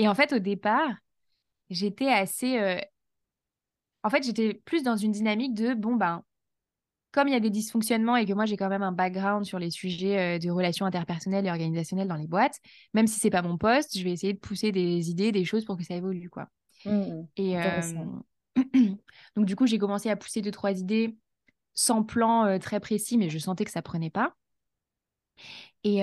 et 0.00 0.08
en 0.08 0.14
fait, 0.14 0.32
au 0.32 0.38
départ, 0.38 0.94
j'étais 1.68 2.08
assez. 2.08 2.58
Euh, 2.58 2.78
en 4.02 4.08
fait, 4.08 4.22
j'étais 4.22 4.54
plus 4.54 4.82
dans 4.82 4.96
une 4.96 5.12
dynamique 5.12 5.52
de 5.52 5.74
bon, 5.74 5.94
ben, 5.94 6.22
comme 7.12 7.28
il 7.28 7.32
y 7.32 7.36
a 7.36 7.40
des 7.40 7.50
dysfonctionnements 7.50 8.16
et 8.16 8.24
que 8.24 8.32
moi, 8.32 8.46
j'ai 8.46 8.56
quand 8.56 8.70
même 8.70 8.82
un 8.82 8.92
background 8.92 9.44
sur 9.44 9.58
les 9.58 9.70
sujets 9.70 10.36
euh, 10.36 10.38
de 10.38 10.48
relations 10.48 10.86
interpersonnelles 10.86 11.46
et 11.46 11.50
organisationnelles 11.50 12.08
dans 12.08 12.16
les 12.16 12.26
boîtes, 12.26 12.60
même 12.94 13.06
si 13.06 13.20
c'est 13.20 13.28
pas 13.28 13.42
mon 13.42 13.58
poste, 13.58 13.98
je 13.98 14.02
vais 14.02 14.10
essayer 14.10 14.32
de 14.32 14.38
pousser 14.38 14.72
des 14.72 15.10
idées, 15.10 15.32
des 15.32 15.44
choses 15.44 15.66
pour 15.66 15.76
que 15.76 15.84
ça 15.84 15.96
évolue, 15.96 16.30
quoi. 16.30 16.48
Mmh, 16.86 17.26
et 17.36 17.58
euh, 17.58 17.82
donc, 19.36 19.44
du 19.44 19.54
coup, 19.54 19.66
j'ai 19.66 19.76
commencé 19.76 20.08
à 20.08 20.16
pousser 20.16 20.40
deux, 20.40 20.50
trois 20.50 20.72
idées 20.72 21.14
sans 21.74 22.04
plan 22.04 22.58
très 22.58 22.80
précis, 22.80 23.18
mais 23.18 23.28
je 23.28 23.38
sentais 23.38 23.66
que 23.66 23.70
ça 23.70 23.82
prenait 23.82 24.08
pas. 24.08 24.34
Et, 25.84 26.02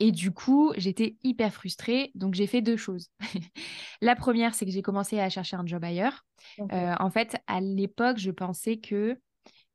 et 0.00 0.12
du 0.12 0.32
coup, 0.32 0.72
j'étais 0.78 1.16
hyper 1.22 1.52
frustrée. 1.52 2.10
Donc, 2.14 2.34
j'ai 2.34 2.46
fait 2.46 2.62
deux 2.62 2.78
choses. 2.78 3.10
la 4.00 4.16
première, 4.16 4.54
c'est 4.54 4.64
que 4.64 4.72
j'ai 4.72 4.82
commencé 4.82 5.20
à 5.20 5.28
chercher 5.28 5.56
un 5.56 5.66
job 5.66 5.84
ailleurs. 5.84 6.24
Euh, 6.72 6.94
en 6.98 7.10
fait, 7.10 7.36
à 7.46 7.60
l'époque, 7.60 8.16
je 8.18 8.30
pensais 8.30 8.78
que 8.78 9.20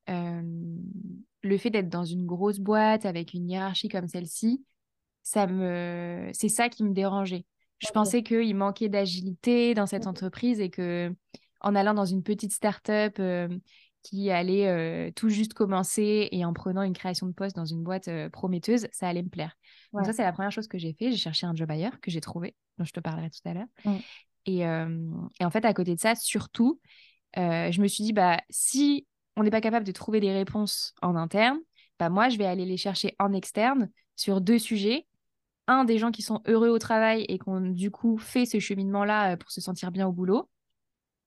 euh, 0.10 0.42
le 1.44 1.58
fait 1.58 1.70
d'être 1.70 1.90
dans 1.90 2.06
une 2.06 2.26
grosse 2.26 2.60
boîte 2.60 3.06
avec 3.06 3.34
une 3.34 3.48
hiérarchie 3.48 3.88
comme 3.88 4.08
celle-ci, 4.08 4.66
ça 5.22 5.46
me... 5.46 6.30
c'est 6.34 6.50
ça 6.50 6.70
qui 6.70 6.84
me 6.84 6.94
dérangeait. 6.94 7.46
Je 7.80 7.90
pensais 7.90 8.24
qu'il 8.24 8.56
manquait 8.56 8.90
d'agilité 8.90 9.76
dans 9.76 9.86
cette 9.86 10.08
entreprise 10.08 10.60
et 10.60 10.70
que 10.72 11.14
en 11.62 11.76
allant 11.76 11.94
dans 11.94 12.06
une 12.06 12.24
petite 12.24 12.54
start-up 12.54 13.16
euh, 13.20 13.48
qui 14.06 14.30
allait 14.30 14.68
euh, 14.68 15.12
tout 15.16 15.30
juste 15.30 15.56
commencer 15.56 16.30
et 16.32 16.46
en 16.46 16.54
prenant 16.54 16.84
une 16.84 16.94
création 16.94 17.26
de 17.26 17.32
poste 17.32 17.56
dans 17.56 17.66
une 17.66 17.82
boîte 17.82 18.08
euh, 18.08 18.30
prometteuse, 18.30 18.88
ça 18.92 19.08
allait 19.08 19.24
me 19.24 19.30
plaire. 19.30 19.58
Donc 19.94 20.06
ça, 20.06 20.14
c'est 20.14 20.22
la 20.22 20.32
première 20.32 20.52
chose 20.52 20.68
que 20.68 20.78
j'ai 20.78 20.94
fait. 20.94 21.10
J'ai 21.10 21.18
cherché 21.18 21.48
un 21.48 21.56
job 21.56 21.72
ailleurs 21.72 22.00
que 22.02 22.12
j'ai 22.12 22.22
trouvé, 22.22 22.54
dont 22.78 22.86
je 22.86 22.94
te 22.94 23.00
parlerai 23.00 23.32
tout 23.32 23.50
à 23.50 23.56
l'heure. 23.56 23.66
Mm. 23.84 23.96
Et, 24.46 24.68
euh, 24.68 25.12
et, 25.40 25.46
en 25.46 25.50
fait, 25.50 25.66
à 25.66 25.74
côté 25.74 25.96
de 25.96 26.00
ça, 26.00 26.14
surtout, 26.14 26.80
je 27.36 27.82
me 27.82 27.88
suis 27.88 28.04
dit, 28.04 28.14
bah, 28.14 28.40
si 28.52 29.08
on 29.38 29.44
n'est 29.44 29.50
pas 29.50 29.60
capable 29.60 29.88
de 29.88 29.92
trouver 29.92 30.20
des 30.20 30.32
réponses 30.32 30.94
en 31.02 31.16
interne, 31.16 31.58
bah, 31.98 32.12
moi, 32.12 32.30
je 32.30 32.38
vais 32.38 32.46
aller 32.46 32.66
les 32.66 32.78
chercher 32.78 33.16
en 33.18 33.34
externe 33.34 33.90
sur 34.16 34.40
deux 34.40 34.60
sujets. 34.60 35.08
Un, 35.68 35.84
des 35.84 35.98
gens 35.98 36.12
qui 36.12 36.22
sont 36.22 36.44
heureux 36.46 36.70
au 36.70 36.78
travail 36.78 37.26
et 37.28 37.40
qui 37.40 37.50
ont 37.50 37.60
du 37.60 37.90
coup 37.90 38.20
fait 38.20 38.46
ce 38.46 38.60
cheminement-là 38.60 39.36
pour 39.36 39.50
se 39.50 39.62
sentir 39.62 39.92
bien 39.92 40.08
au 40.08 40.12
boulot. 40.12 40.48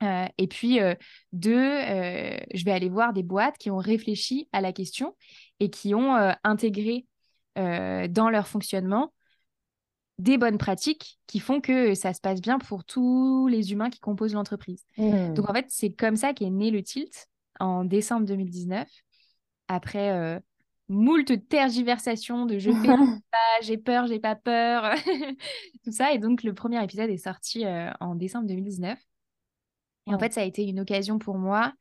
Euh, 0.02 0.26
et 0.38 0.46
puis, 0.46 0.80
euh, 0.80 0.94
deux, 1.32 1.56
euh, 1.56 2.36
je 2.54 2.64
vais 2.64 2.72
aller 2.72 2.88
voir 2.88 3.12
des 3.12 3.22
boîtes 3.22 3.58
qui 3.58 3.70
ont 3.70 3.78
réfléchi 3.78 4.48
à 4.52 4.60
la 4.60 4.72
question 4.72 5.16
et 5.60 5.70
qui 5.70 5.94
ont 5.94 6.14
intégré 6.44 7.06
dans 7.56 8.30
leur 8.30 8.46
fonctionnement 8.46 9.12
des 10.18 10.38
bonnes 10.38 10.58
pratiques 10.58 11.18
qui 11.26 11.40
font 11.40 11.60
que 11.60 11.94
ça 11.94 12.12
se 12.12 12.20
passe 12.20 12.40
bien 12.40 12.58
pour 12.58 12.84
tous 12.84 13.48
les 13.48 13.72
humains 13.72 13.90
qui 13.90 13.98
composent 13.98 14.34
l'entreprise. 14.34 14.84
Mmh. 14.96 15.34
Donc 15.34 15.50
en 15.50 15.52
fait, 15.52 15.66
c'est 15.68 15.92
comme 15.92 16.16
ça 16.16 16.32
qu'est 16.32 16.50
né 16.50 16.70
le 16.70 16.82
Tilt 16.82 17.28
en 17.60 17.84
décembre 17.84 18.26
2019, 18.26 18.88
après 19.68 20.10
euh, 20.10 20.38
moult 20.88 21.48
tergiversations 21.48 22.46
de 22.46 22.58
je 22.58 22.70
fais 22.70 22.86
pas, 23.30 23.60
j'ai 23.62 23.78
peur, 23.78 24.06
j'ai 24.06 24.18
pas 24.18 24.34
peur, 24.34 24.94
tout 25.84 25.92
ça. 25.92 26.12
Et 26.12 26.18
donc 26.18 26.42
le 26.42 26.54
premier 26.54 26.82
épisode 26.82 27.10
est 27.10 27.16
sorti 27.16 27.64
euh, 27.64 27.90
en 28.00 28.14
décembre 28.14 28.46
2019. 28.46 28.98
Et 30.08 30.14
en 30.14 30.18
fait, 30.18 30.32
ça 30.32 30.40
a 30.40 30.44
été 30.44 30.64
une 30.64 30.80
occasion 30.80 31.18
pour 31.18 31.38
moi 31.38 31.72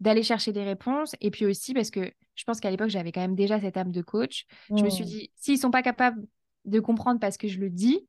d'aller 0.00 0.22
chercher 0.22 0.52
des 0.52 0.64
réponses. 0.64 1.14
Et 1.20 1.30
puis 1.30 1.46
aussi 1.46 1.74
parce 1.74 1.90
que 1.90 2.12
je 2.34 2.44
pense 2.44 2.60
qu'à 2.60 2.70
l'époque, 2.70 2.90
j'avais 2.90 3.12
quand 3.12 3.20
même 3.20 3.34
déjà 3.34 3.60
cette 3.60 3.76
âme 3.76 3.92
de 3.92 4.02
coach. 4.02 4.46
Je 4.68 4.82
me 4.84 4.90
suis 4.90 5.04
mmh. 5.04 5.08
dit, 5.08 5.30
s'ils 5.36 5.58
sont 5.58 5.70
pas 5.70 5.82
capables 5.82 6.26
de 6.64 6.80
comprendre 6.80 7.18
parce 7.18 7.38
que 7.38 7.48
je 7.48 7.58
le 7.58 7.70
dis, 7.70 8.06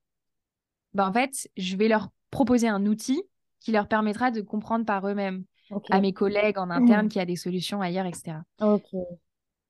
bah 0.93 1.07
en 1.07 1.13
fait, 1.13 1.49
je 1.55 1.75
vais 1.77 1.87
leur 1.87 2.09
proposer 2.31 2.67
un 2.67 2.85
outil 2.85 3.23
qui 3.59 3.71
leur 3.71 3.87
permettra 3.87 4.31
de 4.31 4.41
comprendre 4.41 4.85
par 4.85 5.07
eux-mêmes 5.07 5.43
à 5.89 6.01
mes 6.01 6.13
collègues 6.13 6.57
en 6.57 6.69
interne 6.69 7.09
qui 7.09 7.19
a 7.19 7.25
des 7.25 7.35
solutions 7.35 7.81
ailleurs, 7.81 8.05
etc. 8.05 8.37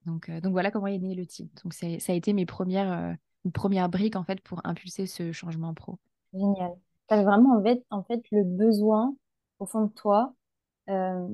Donc, 0.05 0.29
euh, 0.29 0.39
donc 0.39 0.53
voilà 0.53 0.71
comment 0.71 0.87
est 0.87 0.97
né 0.97 1.15
le 1.15 1.25
type. 1.25 1.51
Donc 1.63 1.73
ça 1.73 1.85
a 1.85 2.13
été 2.13 2.33
mes 2.33 2.45
premières, 2.45 2.91
euh, 2.91 3.13
une 3.45 3.51
première 3.51 3.89
brique 3.89 4.15
en 4.15 4.23
fait 4.23 4.39
pour 4.41 4.61
impulser 4.63 5.05
ce 5.05 5.31
changement 5.31 5.73
pro. 5.73 5.99
Génial. 6.33 6.71
Tu 7.09 7.13
avais 7.13 7.23
vraiment 7.23 7.57
en 7.57 7.63
fait, 7.63 7.83
en 7.89 8.03
fait 8.03 8.21
le 8.31 8.43
besoin 8.43 9.15
au 9.59 9.65
fond 9.65 9.85
de 9.85 9.93
toi 9.93 10.33
euh, 10.89 11.27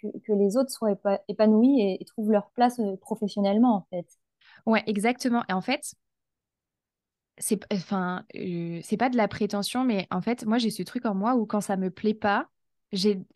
que, 0.00 0.06
que, 0.26 0.32
les 0.32 0.56
autres 0.56 0.70
soient 0.70 0.96
épanouis 1.28 1.80
et, 1.80 2.02
et, 2.02 2.04
trouvent 2.04 2.32
leur 2.32 2.50
place 2.50 2.80
professionnellement 3.00 3.76
en 3.76 3.86
fait. 3.90 4.06
Ouais, 4.66 4.82
exactement. 4.86 5.44
Et 5.48 5.52
en 5.52 5.60
fait, 5.60 5.94
c'est 7.38 7.60
enfin 7.72 8.24
euh, 8.36 8.80
c'est 8.82 8.96
pas 8.96 9.10
de 9.10 9.16
la 9.16 9.28
prétention 9.28 9.84
mais 9.84 10.06
en 10.10 10.20
fait 10.22 10.44
moi 10.46 10.58
j'ai 10.58 10.70
ce 10.70 10.82
truc 10.82 11.04
en 11.04 11.14
moi 11.14 11.34
où 11.34 11.46
quand 11.46 11.60
ça 11.60 11.76
me 11.76 11.90
plaît 11.90 12.14
pas 12.14 12.48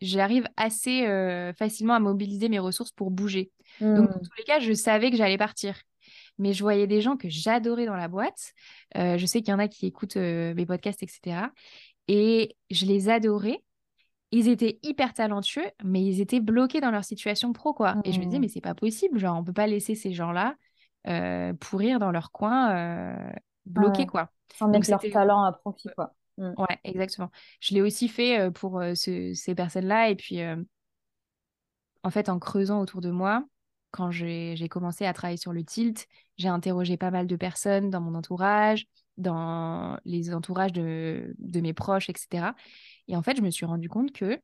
j'arrive 0.01 0.47
assez 0.57 1.05
euh, 1.05 1.53
facilement 1.53 1.93
à 1.93 1.99
mobiliser 1.99 2.49
mes 2.49 2.59
ressources 2.59 2.91
pour 2.91 3.11
bouger 3.11 3.51
donc 3.79 4.09
dans 4.09 4.17
mmh. 4.17 4.21
tous 4.21 4.37
les 4.37 4.43
cas 4.43 4.59
je 4.59 4.73
savais 4.73 5.11
que 5.11 5.17
j'allais 5.17 5.37
partir 5.37 5.79
mais 6.39 6.53
je 6.53 6.63
voyais 6.63 6.87
des 6.87 7.01
gens 7.01 7.15
que 7.15 7.29
j'adorais 7.29 7.85
dans 7.85 7.95
la 7.95 8.07
boîte 8.07 8.53
euh, 8.97 9.17
je 9.17 9.25
sais 9.25 9.41
qu'il 9.41 9.51
y 9.51 9.53
en 9.53 9.59
a 9.59 9.67
qui 9.67 9.85
écoutent 9.85 10.15
mes 10.15 10.65
podcasts 10.65 11.03
etc 11.03 11.47
et 12.07 12.55
je 12.71 12.85
les 12.85 13.09
adorais 13.09 13.61
ils 14.31 14.47
étaient 14.47 14.79
hyper 14.83 15.13
talentueux 15.13 15.69
mais 15.83 16.03
ils 16.03 16.21
étaient 16.21 16.39
bloqués 16.39 16.81
dans 16.81 16.91
leur 16.91 17.03
situation 17.03 17.53
pro 17.53 17.73
quoi 17.73 17.95
et 18.05 18.11
je 18.11 18.19
me 18.19 18.25
disais 18.25 18.37
mmh. 18.37 18.41
mais 18.41 18.47
c'est 18.47 18.61
pas 18.61 18.75
possible 18.75 19.19
genre 19.19 19.37
on 19.37 19.43
peut 19.43 19.53
pas 19.53 19.67
laisser 19.67 19.95
ces 19.95 20.13
gens 20.13 20.31
là 20.31 20.55
pourrir 21.59 21.99
dans 21.99 22.11
leur 22.11 22.31
coin 22.31 23.33
bloqué, 23.65 24.05
quoi. 24.05 24.29
Sans 24.55 24.67
mettre 24.67 24.89
leur 24.89 25.01
talent 25.11 25.43
à 25.43 25.51
profit, 25.51 25.89
quoi. 25.95 26.13
Mm. 26.37 26.53
Ouais, 26.57 26.79
exactement. 26.83 27.29
Je 27.59 27.73
l'ai 27.73 27.81
aussi 27.81 28.07
fait 28.07 28.39
euh, 28.39 28.51
pour 28.51 28.79
euh, 28.79 28.93
ces 28.95 29.55
personnes-là. 29.55 30.09
Et 30.09 30.15
puis, 30.15 30.41
euh, 30.41 30.61
en 32.03 32.09
fait, 32.09 32.29
en 32.29 32.39
creusant 32.39 32.81
autour 32.81 33.01
de 33.01 33.11
moi, 33.11 33.45
quand 33.91 34.11
j'ai 34.11 34.69
commencé 34.69 35.05
à 35.05 35.13
travailler 35.13 35.37
sur 35.37 35.51
le 35.51 35.63
tilt, 35.63 36.07
j'ai 36.37 36.47
interrogé 36.47 36.95
pas 36.95 37.11
mal 37.11 37.27
de 37.27 37.35
personnes 37.35 37.89
dans 37.89 37.99
mon 37.99 38.15
entourage, 38.15 38.87
dans 39.21 39.97
les 40.05 40.33
entourages 40.33 40.73
de, 40.73 41.33
de 41.37 41.61
mes 41.61 41.73
proches, 41.73 42.09
etc. 42.09 42.53
Et 43.07 43.15
en 43.15 43.21
fait, 43.21 43.37
je 43.37 43.41
me 43.41 43.49
suis 43.49 43.65
rendu 43.65 43.89
compte 43.89 44.11
que 44.11 44.39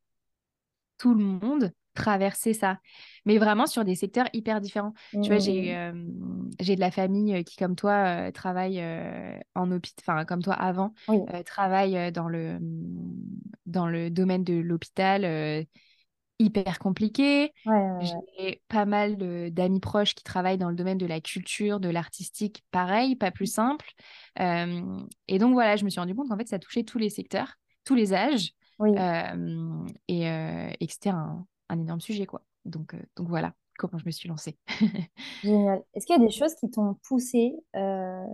tout 0.97 1.13
le 1.13 1.23
monde 1.23 1.71
traverser 1.93 2.53
ça. 2.53 2.79
Mais 3.25 3.37
vraiment 3.37 3.65
sur 3.65 3.83
des 3.83 3.95
secteurs 3.95 4.27
hyper 4.31 4.61
différents. 4.61 4.93
Tu 5.11 5.29
vois, 5.29 5.39
j'ai 5.39 5.75
mmh. 5.75 6.51
j'ai 6.59 6.75
de 6.75 6.79
la 6.79 6.91
famille 6.91 7.43
qui, 7.43 7.57
comme 7.57 7.75
toi, 7.75 8.27
euh, 8.27 8.31
travaille 8.31 8.79
euh, 8.79 9.37
en 9.55 9.71
hôpital, 9.71 10.03
enfin, 10.07 10.25
comme 10.25 10.43
toi 10.43 10.53
avant, 10.53 10.93
travaille 11.45 12.11
dans 12.11 12.29
le, 12.29 12.59
mmh, 12.59 13.23
dans 13.65 13.87
le 13.87 14.09
domaine 14.09 14.43
de 14.43 14.53
l'hôpital 14.53 15.65
hyper 16.39 16.79
compliqué. 16.79 17.51
J'ai 18.35 18.61
pas 18.67 18.85
mal 18.85 19.17
d'amis 19.51 19.79
proches 19.79 20.15
qui 20.15 20.23
travaillent 20.23 20.57
dans 20.57 20.69
le 20.69 20.75
domaine 20.75 20.97
de 20.97 21.05
la 21.05 21.19
culture, 21.21 21.79
de 21.79 21.89
l'artistique, 21.89 22.63
pareil, 22.71 23.15
pas 23.15 23.31
plus 23.31 23.51
simple. 23.51 23.91
et 24.37 25.39
donc 25.39 25.53
voilà, 25.53 25.75
je 25.75 25.85
me 25.85 25.89
suis 25.89 25.99
rendu 25.99 26.15
compte 26.15 26.29
qu'en 26.29 26.37
fait, 26.37 26.47
ça 26.47 26.59
touchait 26.59 26.83
tous 26.83 26.99
les 26.99 27.09
secteurs, 27.09 27.55
tous 27.85 27.95
les 27.95 28.13
âges. 28.13 28.51
et, 30.07 30.23
et 30.25 30.87
que 30.87 30.93
c'était 30.93 31.09
un, 31.09 31.45
un 31.69 31.79
énorme 31.79 32.01
sujet, 32.01 32.25
quoi. 32.25 32.43
Donc, 32.65 32.93
euh, 32.93 33.01
donc 33.15 33.27
voilà 33.29 33.53
comment 33.77 33.97
je 33.97 34.05
me 34.05 34.11
suis 34.11 34.27
lancée. 34.27 34.57
Génial. 35.43 35.83
Est-ce 35.93 36.05
qu'il 36.05 36.15
y 36.15 36.19
a 36.19 36.25
des 36.25 36.31
choses 36.31 36.55
qui 36.55 36.69
t'ont 36.69 36.95
poussé 37.07 37.53
euh, 37.75 38.25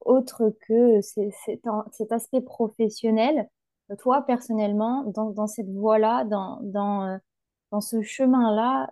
autre 0.00 0.54
que 0.68 1.00
cet 1.00 2.12
aspect 2.12 2.42
professionnel, 2.42 3.48
toi 3.98 4.22
personnellement, 4.22 5.04
dans, 5.04 5.30
dans 5.30 5.46
cette 5.46 5.70
voie-là, 5.70 6.24
dans, 6.24 6.60
dans, 6.62 7.04
euh, 7.04 7.16
dans 7.76 7.80
ce 7.82 8.00
chemin-là, 8.00 8.88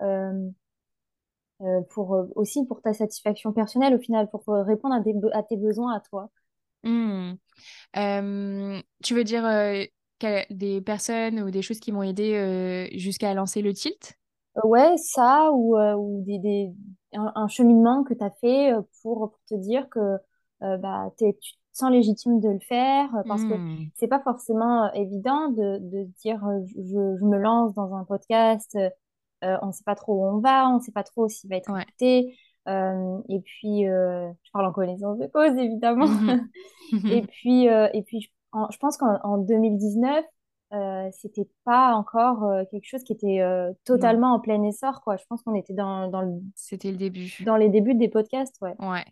pour 1.91 2.27
aussi 2.35 2.67
pour 2.67 2.83
ta 2.83 2.93
satisfaction 2.93 3.53
personnelle 3.53 3.95
au 3.95 3.99
final, 3.99 4.29
pour 4.29 4.43
répondre 4.47 4.95
à, 4.95 5.01
des, 5.01 5.15
à 5.33 5.43
tes 5.43 5.57
besoins 5.57 5.97
à 5.97 6.01
toi 6.01 6.29
mmh. 6.83 7.33
Tu 9.03 9.15
veux 9.15 9.25
dire 9.25 9.45
des 10.51 10.81
personnes 10.81 11.41
ou 11.41 11.51
des 11.51 11.63
choses 11.63 11.81
qui 11.81 11.93
m'ont 11.93 12.03
aidé 12.03 12.35
euh, 12.35 12.87
jusqu'à 12.99 13.33
lancer 13.35 13.63
le 13.63 13.73
tilt? 13.73 14.15
Euh, 14.57 14.69
Ouais, 14.69 14.97
ça, 14.99 15.51
ou, 15.53 15.77
euh, 15.77 15.95
ou 15.95 16.23
des, 16.25 16.39
des, 16.39 16.73
un, 17.13 17.49
cheminement 17.49 18.05
que 18.05 18.15
tu 18.15 18.23
as 18.23 18.31
fait 18.41 18.73
pour, 19.03 19.37
te 19.49 19.55
dire 19.55 19.89
que 19.89 20.17
bah, 20.61 21.11
tu 21.19 21.33
te 21.75 21.79
sens 21.79 21.91
légitime 21.91 22.41
de 22.41 22.49
le 22.49 22.61
faire, 22.61 23.09
parce 23.27 23.43
que 23.43 23.55
mmh. 23.55 23.91
c'est 23.95 24.09
pas 24.09 24.21
forcément 24.21 24.93
évident 24.93 25.49
de, 25.51 25.79
de 25.79 26.05
dire 26.23 26.41
je, 26.65 26.83
je, 26.83 27.25
me 27.25 27.39
lance 27.39 27.75
dans 27.75 27.95
un 27.95 28.05
podcast, 28.05 28.79
on 29.43 29.73
sait 29.73 29.85
pas 29.85 29.95
trop 29.95 30.15
où 30.15 30.25
on 30.25 30.39
va, 30.39 30.69
on 30.71 30.81
sait 30.81 30.93
pas 30.93 31.05
trop 31.05 31.29
s'il 31.29 31.51
va 31.51 31.57
être 31.57 31.71
écouté. 31.77 32.37
et 32.67 33.41
puis, 33.45 33.83
je 33.85 34.51
parle 34.53 34.67
en 34.67 34.73
connaissance 34.73 35.19
de 35.19 35.27
cause, 35.27 35.57
évidemment. 35.57 36.07
Mmh 36.07 36.49
et 37.11 37.23
puis, 37.23 37.67
et 37.67 38.03
puis 38.07 38.21
je 38.21 38.29
je 38.71 38.79
pense 38.79 38.97
qu'en 38.97 39.39
2019, 39.39 40.25
euh, 40.73 41.09
c'était 41.13 41.49
pas 41.65 41.93
encore 41.95 42.45
euh, 42.45 42.65
quelque 42.71 42.87
chose 42.87 43.05
qui 43.05 43.13
était 43.13 43.41
euh, 43.41 43.73
totalement 43.85 44.35
en 44.35 44.41
plein 44.41 44.63
essor, 44.63 45.03
quoi. 45.03 45.17
Je 45.17 45.25
pense 45.29 45.43
qu'on 45.43 45.55
était 45.55 45.75
dans, 45.75 46.09
dans 46.09 46.23
le... 46.23 46.33
C'était 46.55 46.91
le 46.91 46.97
début. 46.97 47.33
Dans 47.45 47.57
les 47.57 47.69
débuts 47.69 47.95
des 47.95 48.09
podcasts, 48.09 48.61
ouais. 48.61 48.75
Ouais. 48.81 49.05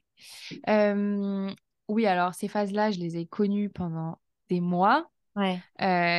Oui, 1.93 2.07
alors 2.07 2.35
ces 2.35 2.49
phases-là, 2.49 2.91
je 2.91 2.99
les 2.99 3.17
ai 3.17 3.27
connues 3.27 3.71
pendant 3.71 4.19
des 4.49 4.61
mois. 4.61 5.09
Ouais. 5.35 5.59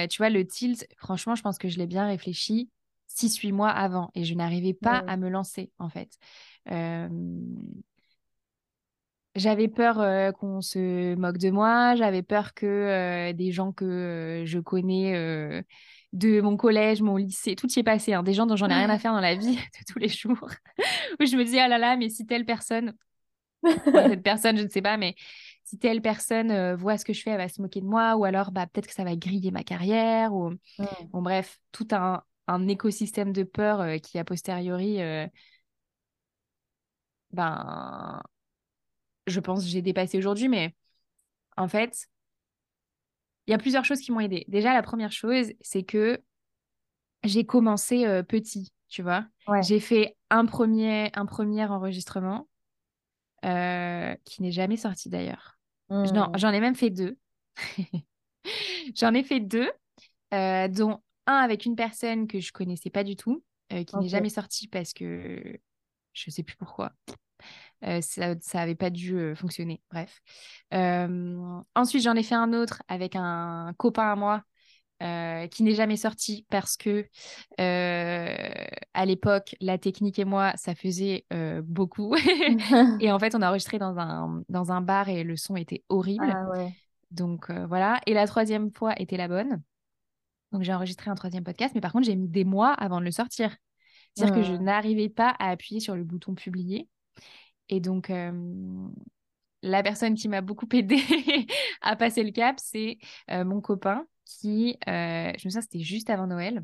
tu 0.08 0.18
vois, 0.18 0.30
le 0.30 0.46
tilt, 0.46 0.88
franchement, 0.98 1.36
je 1.36 1.44
pense 1.44 1.58
que 1.58 1.68
je 1.68 1.77
l'ai 1.77 1.88
bien 1.88 2.08
réfléchi 2.08 2.70
6-8 3.08 3.51
mois 3.51 3.70
avant 3.70 4.10
et 4.15 4.24
je 4.24 4.34
n'arrivais 4.34 4.74
pas 4.74 5.03
à 5.08 5.18
me 5.18 5.30
lancer, 5.30 5.72
en 5.77 5.89
fait. 5.89 6.18
J'avais 9.36 9.68
peur 9.68 10.00
euh, 10.00 10.32
qu'on 10.32 10.62
se 10.62 11.15
moque 11.15 11.39
de 11.39 11.50
moi, 11.50 11.96
j'avais 11.96 12.22
peur 12.22 12.53
que 12.53 12.68
euh, 12.68 13.34
des 13.34 13.51
gens 13.51 13.72
que 13.72 13.84
euh, 13.84 14.46
je 14.46 14.60
connais 14.60 15.63
de 16.13 16.42
mon 16.42 16.56
collège, 16.56 17.01
mon 17.01 17.18
lycée, 17.18 17.56
tout 17.56 17.68
y 17.72 17.80
est 17.80 17.84
passé, 17.84 18.13
hein, 18.13 18.22
des 18.22 18.34
gens 18.34 18.46
dont 18.46 18.56
j'en 18.56 18.70
ai 18.70 18.75
rien 18.75 18.89
à 18.92 19.00
faire 19.00 19.12
dans 19.13 19.20
la 19.20 19.34
vie 19.34 19.56
de 19.56 19.92
tous 19.92 19.98
les 19.98 20.08
jours, 20.08 20.48
où 21.20 21.25
je 21.25 21.36
me 21.36 21.44
disais, 21.44 21.60
ah 21.60 21.68
là 21.68 21.80
là, 21.80 21.98
mais 21.98 22.10
si 22.10 22.27
telle 22.27 22.46
personne, 22.46 22.94
cette 23.63 24.22
personne, 24.22 24.58
je 24.58 24.63
ne 24.63 24.70
sais 24.70 24.84
pas, 24.84 24.98
mais 24.98 25.15
si 25.63 25.77
telle 25.77 26.01
personne 26.01 26.74
voit 26.74 26.98
ce 26.98 27.05
que 27.05 27.13
je 27.13 27.22
fais, 27.22 27.32
elle 27.32 27.38
va 27.38 27.50
se 27.50 27.62
moquer 27.62 27.82
de 27.82 27.86
moi, 27.86 28.15
ou 28.15 28.25
alors 28.25 28.51
bah, 28.51 28.67
peut-être 28.67 28.88
que 28.88 28.93
ça 28.93 29.03
va 29.03 29.15
griller 29.15 29.51
ma 29.51 29.63
carrière, 29.63 30.34
ou 30.34 30.51
mmh. 30.51 30.86
bon, 31.12 31.22
bref, 31.22 31.60
tout 31.72 31.88
un, 31.91 32.24
un 32.48 32.67
écosystème 32.67 33.34
de 33.34 33.43
peur 33.43 34.00
qui, 34.01 34.20
a 34.20 34.24
posteriori, 34.24 35.00
ben 37.32 38.22
je 39.27 39.39
pense, 39.39 39.65
j'ai 39.65 39.82
dépassé 39.82 40.17
aujourd'hui, 40.17 40.50
mais 40.50 40.75
en 41.58 41.67
fait, 41.67 42.08
il 43.48 43.51
y 43.51 43.53
a 43.53 43.58
plusieurs 43.58 43.86
choses 43.86 44.00
qui 44.00 44.12
m'ont 44.12 44.20
aidé. 44.20 44.46
Déjà, 44.48 44.74
la 44.74 44.84
première 44.84 45.12
chose, 45.12 45.51
c'est 45.62 45.84
que 45.84 46.22
j'ai 47.24 47.46
commencé 47.46 48.05
euh, 48.05 48.24
petit, 48.24 48.74
tu 48.89 49.01
vois? 49.01 49.25
J'ai 49.62 49.79
fait 49.79 50.15
un 50.29 50.46
premier, 50.46 51.10
un 51.13 51.25
premier 51.25 51.65
enregistrement 51.65 52.48
euh, 54.13 54.17
qui 54.25 54.41
n'est 54.41 54.51
jamais 54.51 54.77
sorti 54.77 55.10
d'ailleurs. 55.10 55.58
Non, 55.89 56.03
mmh. 56.03 56.38
j'en 56.38 56.51
ai 56.51 56.60
même 56.60 56.75
fait 56.75 56.89
deux. 56.89 57.17
j'en 58.96 59.13
ai 59.13 59.24
fait 59.24 59.39
deux, 59.39 59.70
euh, 60.34 60.67
dont 60.67 61.01
un 61.27 61.36
avec 61.36 61.65
une 61.65 61.75
personne 61.75 62.27
que 62.27 62.39
je 62.39 62.51
connaissais 62.51 62.89
pas 62.89 63.03
du 63.03 63.15
tout, 63.15 63.43
qui 63.70 63.98
n'est 63.98 64.08
jamais 64.08 64.29
sorti 64.29 64.67
parce 64.67 64.93
que 64.93 65.60
je 66.13 66.29
sais 66.29 66.43
plus 66.43 66.55
pourquoi. 66.55 66.93
Euh, 67.86 68.00
ça 68.01 68.36
n'avait 68.53 68.75
pas 68.75 68.89
dû 68.89 69.17
euh, 69.17 69.36
fonctionner. 69.36 69.82
Bref. 69.91 70.22
ensuite, 71.75 72.03
j'en 72.03 72.15
ai 72.15 72.24
fait 72.24 72.36
un 72.36 72.53
autre 72.53 72.82
avec 72.88 73.15
un 73.15 73.74
copain 73.77 74.12
à 74.12 74.15
moi 74.15 74.43
euh, 75.02 75.48
qui 75.48 75.64
n'est 75.64 75.74
jamais 75.74 75.98
sorti 75.98 76.46
parce 76.50 76.78
que 76.78 77.06
euh, 77.60 78.66
à 78.94 79.06
l'époque, 79.06 79.56
la 79.60 79.78
technique 79.78 80.18
et 80.18 80.24
moi, 80.24 80.54
ça 80.56 80.76
faisait 80.76 81.26
euh, 81.34 81.62
beaucoup. 81.62 82.16
et 83.02 83.12
en 83.12 83.20
fait, 83.20 83.36
on 83.36 83.42
a 83.42 83.50
enregistré 83.50 83.80
dans 83.80 83.98
un, 83.98 84.44
dans 84.48 84.72
un 84.72 84.80
bar 84.80 85.10
et 85.10 85.24
le 85.24 85.36
son 85.36 85.58
était 85.58 85.84
horrible. 85.90 86.32
Ah 86.32 86.48
ouais. 86.52 86.74
Donc 87.12 87.52
voilà. 87.52 88.00
Et 88.06 88.14
la 88.14 88.28
troisième 88.28 88.72
fois 88.72 88.94
était 88.98 89.18
la 89.18 89.28
bonne. 89.28 89.62
Donc 90.52 90.62
j'ai 90.62 90.74
enregistré 90.74 91.12
un 91.12 91.16
troisième 91.16 91.44
podcast, 91.44 91.74
mais 91.76 91.82
par 91.82 91.92
contre, 91.92 92.06
j'ai 92.06 92.16
mis 92.16 92.30
des 92.30 92.46
mois 92.46 92.72
avant 92.72 93.00
de 93.00 93.06
le 93.06 93.12
sortir. 93.12 93.56
C'est-à-dire 94.16 94.36
que 94.36 94.44
je 94.44 94.54
n'arrivais 94.54 95.10
pas 95.10 95.36
à 95.40 95.50
appuyer 95.50 95.82
sur 95.82 95.96
le 95.96 96.04
bouton 96.04 96.34
publier. 96.34 96.88
Et 97.68 97.80
donc, 97.82 98.12
la 99.64 99.84
personne 99.84 100.14
qui 100.14 100.30
m'a 100.30 100.42
beaucoup 100.42 100.68
aidé 100.72 100.98
à 101.82 101.96
passer 101.96 102.24
le 102.24 102.32
cap, 102.32 102.58
c'est 102.60 103.00
mon 103.30 103.60
copain 103.60 104.06
qui, 104.25 104.77
euh, 104.88 105.32
je 105.38 105.48
me 105.48 105.50
souviens, 105.50 105.62
c'était 105.62 105.80
juste 105.80 106.10
avant 106.10 106.27
Noël. 106.27 106.63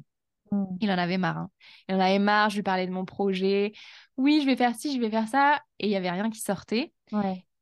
Mm. 0.51 0.65
Il 0.81 0.91
en 0.91 0.97
avait 0.97 1.17
marre. 1.17 1.37
Hein. 1.37 1.51
Il 1.87 1.95
en 1.95 1.99
avait 1.99 2.19
marre, 2.19 2.49
je 2.49 2.55
lui 2.55 2.63
parlais 2.63 2.87
de 2.87 2.91
mon 2.91 3.05
projet. 3.05 3.73
Oui, 4.17 4.39
je 4.41 4.45
vais 4.45 4.55
faire 4.55 4.75
ci, 4.75 4.95
je 4.95 4.99
vais 4.99 5.09
faire 5.09 5.27
ça. 5.27 5.61
Et 5.79 5.87
il 5.87 5.89
n'y 5.89 5.95
avait 5.95 6.11
rien 6.11 6.29
qui 6.29 6.39
sortait. 6.39 6.93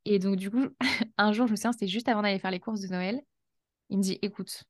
Et 0.06 0.20
donc, 0.20 0.38
du 0.38 0.50
coup, 0.50 0.68
un 1.18 1.34
jour, 1.34 1.48
je 1.48 1.52
me 1.52 1.56
souviens, 1.56 1.72
c'était 1.72 1.88
juste 1.88 2.08
avant 2.08 2.22
d'aller 2.22 2.40
faire 2.40 2.52
les 2.52 2.60
courses 2.60 2.82
de 2.82 2.88
Noël. 2.88 3.22
Il 3.90 3.98
me 3.98 4.04
dit, 4.04 4.20
écoute, 4.22 4.64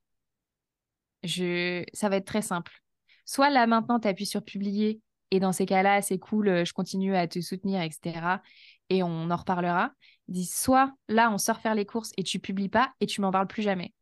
je... 1.24 1.84
ça 1.94 2.10
va 2.10 2.18
être 2.18 2.26
très 2.26 2.42
simple. 2.42 2.82
Soit 3.26 3.50
là, 3.50 3.68
maintenant, 3.68 4.00
tu 4.00 4.08
appuies 4.08 4.26
sur 4.26 4.44
publier. 4.44 5.02
Et 5.32 5.40
dans 5.40 5.52
ces 5.52 5.66
cas-là, 5.66 6.02
c'est 6.02 6.20
cool, 6.20 6.66
je 6.66 6.72
continue 6.72 7.16
à 7.16 7.28
te 7.28 7.42
soutenir, 7.42 7.82
etc. 7.82 8.42
Et 8.90 9.04
on 9.04 9.30
en 9.30 9.36
reparlera. 9.36 9.92
Il 10.30 10.36
dit, 10.36 10.46
soit 10.46 10.94
là, 11.10 11.30
on 11.32 11.38
sort 11.38 11.60
faire 11.60 11.76
les 11.76 11.86
courses 11.86 12.14
et 12.16 12.24
tu 12.24 12.40
publies 12.40 12.70
pas 12.70 12.94
et 13.02 13.06
tu 13.06 13.20
m'en 13.20 13.32
parles 13.32 13.48
plus 13.48 13.62
jamais. 13.62 13.94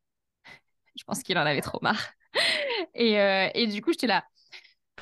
Je 0.96 1.04
pense 1.04 1.24
qu'il 1.24 1.38
en 1.38 1.46
avait 1.46 1.62
trop 1.62 1.80
marre. 1.82 2.14
et, 2.94 3.20
euh, 3.20 3.50
et, 3.54 3.68
du 3.68 3.82
coup, 3.82 3.92
j'étais 3.92 4.08
là. 4.08 4.26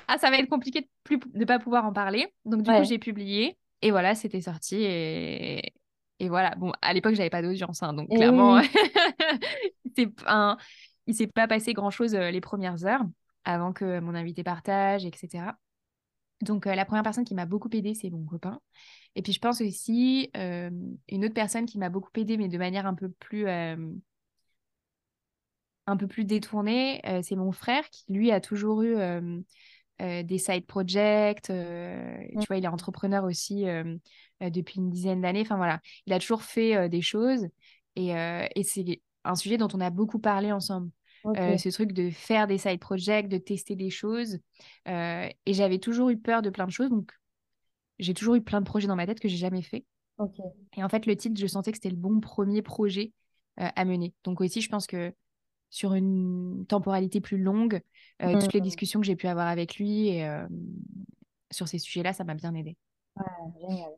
Ah, 0.07 0.17
ça 0.17 0.29
va 0.29 0.37
être 0.37 0.49
compliqué 0.49 0.89
de 1.09 1.19
ne 1.33 1.45
pas 1.45 1.59
pouvoir 1.59 1.85
en 1.85 1.93
parler. 1.93 2.27
Donc, 2.45 2.63
du 2.63 2.71
coup, 2.71 2.83
j'ai 2.83 2.99
publié. 2.99 3.57
Et 3.81 3.91
voilà, 3.91 4.15
c'était 4.15 4.41
sorti. 4.41 4.77
Et, 4.81 5.73
et 6.19 6.29
voilà. 6.29 6.55
Bon, 6.55 6.71
à 6.81 6.93
l'époque, 6.93 7.15
j'avais 7.15 7.29
pas 7.29 7.41
d'audience. 7.41 7.83
Hein, 7.83 7.93
donc, 7.93 8.09
clairement, 8.09 8.61
c'est 9.95 10.09
un... 10.27 10.57
il 11.07 11.15
s'est 11.15 11.27
pas 11.27 11.47
passé 11.47 11.73
grand-chose 11.73 12.15
euh, 12.15 12.31
les 12.31 12.41
premières 12.41 12.85
heures 12.85 13.03
avant 13.45 13.73
que 13.73 13.99
mon 13.99 14.15
invité 14.15 14.43
partage, 14.43 15.05
etc. 15.05 15.45
Donc, 16.41 16.67
euh, 16.67 16.75
la 16.75 16.85
première 16.85 17.03
personne 17.03 17.25
qui 17.25 17.35
m'a 17.35 17.45
beaucoup 17.45 17.69
aidée, 17.73 17.93
c'est 17.93 18.09
mon 18.09 18.25
copain. 18.25 18.59
Et 19.15 19.21
puis, 19.21 19.31
je 19.31 19.39
pense 19.39 19.61
aussi, 19.61 20.31
une 20.33 21.25
autre 21.25 21.33
personne 21.33 21.65
qui 21.65 21.77
m'a 21.77 21.89
beaucoup 21.89 22.09
aidée, 22.15 22.35
mais 22.35 22.47
de 22.47 22.57
manière 22.57 22.87
un 22.87 22.95
peu 22.95 23.09
plus 23.09 23.45
un 25.85 25.97
peu 25.97 26.07
plus 26.07 26.25
détourné, 26.25 27.01
euh, 27.05 27.21
c'est 27.23 27.35
mon 27.35 27.51
frère 27.51 27.87
qui, 27.89 28.05
lui, 28.09 28.31
a 28.31 28.39
toujours 28.39 28.81
eu 28.81 28.95
euh, 28.95 29.39
euh, 30.01 30.23
des 30.23 30.37
side 30.37 30.65
projects. 30.65 31.43
Tu 31.47 32.47
vois, 32.47 32.57
il 32.57 32.63
est 32.63 32.67
entrepreneur 32.67 33.23
aussi 33.23 33.65
depuis 34.41 34.79
une 34.79 34.89
dizaine 34.89 35.21
d'années. 35.21 35.41
Enfin, 35.41 35.57
voilà, 35.57 35.79
il 36.05 36.13
a 36.13 36.19
toujours 36.19 36.43
fait 36.43 36.89
des 36.89 37.01
choses. 37.01 37.47
Et, 37.95 38.09
et 38.09 38.63
c'est 38.63 39.01
un 39.23 39.35
sujet 39.35 39.57
dont 39.57 39.67
on 39.73 39.81
a 39.81 39.89
beaucoup 39.89 40.19
parlé 40.19 40.51
ensemble. 40.51 40.89
ce 41.25 41.69
truc 41.69 41.91
de 41.93 42.09
faire 42.09 42.47
des 42.47 42.57
side 42.57 42.79
projects, 42.79 43.27
de 43.27 43.37
tester 43.37 43.75
des 43.75 43.89
choses. 43.89 44.39
et 44.85 45.53
j'avais 45.53 45.79
toujours 45.79 46.09
eu 46.09 46.17
peur 46.17 46.41
de 46.41 46.49
plein 46.49 46.65
de 46.65 46.71
choses. 46.71 46.89
Donc, 46.89 47.11
j'ai 47.99 48.13
toujours 48.13 48.35
eu 48.35 48.41
plein 48.41 48.59
de 48.59 48.65
projets 48.65 48.87
dans 48.87 48.95
ma 48.95 49.05
tête 49.05 49.19
que 49.19 49.27
j'ai 49.27 49.37
jamais 49.37 49.61
fait. 49.61 49.85
Et 50.75 50.83
en 50.83 50.89
fait, 50.89 51.05
le 51.05 51.15
titre, 51.15 51.39
je 51.39 51.47
sentais 51.47 51.71
que 51.71 51.77
c'était 51.77 51.89
le 51.89 51.95
bon 51.95 52.19
premier 52.19 52.61
projet 52.61 53.11
à 53.57 53.85
mener. 53.85 54.13
Donc 54.23 54.41
aussi, 54.41 54.61
je 54.61 54.69
pense 54.69 54.87
que 54.87 55.13
sur 55.73 55.95
une 55.95 56.65
temporalité 56.67 57.19
plus 57.19 57.39
longue, 57.39 57.81
euh, 58.21 58.39
toutes 58.39 58.53
les 58.53 58.59
mmh. 58.59 58.63
discussions 58.63 58.99
que 58.99 59.07
j'ai 59.07 59.15
pu 59.15 59.25
avoir 59.25 59.47
avec 59.47 59.77
lui 59.77 60.09
et, 60.09 60.23
euh, 60.23 60.45
sur 61.49 61.67
ces 61.67 61.79
sujets-là, 61.79 62.13
ça 62.13 62.23
m'a 62.23 62.35
bien 62.35 62.53
aidé. 62.53 62.77
génial. 63.59 63.89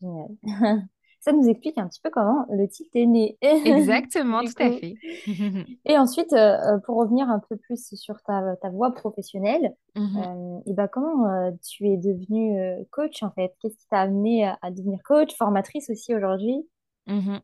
Génial. 0.00 0.28
ça 1.18 1.32
nous 1.32 1.48
explique 1.48 1.78
un 1.78 1.88
petit 1.88 2.00
peu 2.00 2.10
comment 2.10 2.46
le 2.48 2.68
titre 2.68 2.90
est 2.94 3.06
né. 3.06 3.36
Exactement, 3.42 4.44
tout 4.44 4.52
à 4.60 4.70
fait. 4.70 4.94
et 5.84 5.98
ensuite, 5.98 6.32
euh, 6.32 6.78
pour 6.86 6.98
revenir 6.98 7.28
un 7.28 7.40
peu 7.40 7.56
plus 7.56 7.92
sur 7.96 8.22
ta, 8.22 8.54
ta 8.62 8.70
voie 8.70 8.94
professionnelle, 8.94 9.74
mmh 9.96 10.60
et 10.66 10.74
ben 10.74 10.86
comment 10.86 11.50
tu 11.60 11.88
es 11.88 11.96
devenue 11.96 12.86
coach 12.92 13.24
en 13.24 13.32
fait? 13.32 13.52
Qu'est-ce 13.60 13.76
qui 13.76 13.88
t'a 13.88 14.02
amené 14.02 14.46
à, 14.46 14.70
devenir 14.70 15.00
coach, 15.02 15.34
formatrice 15.36 15.90
aussi 15.90 16.14
aujourd'hui? 16.14 16.68
Mmh 17.08 17.38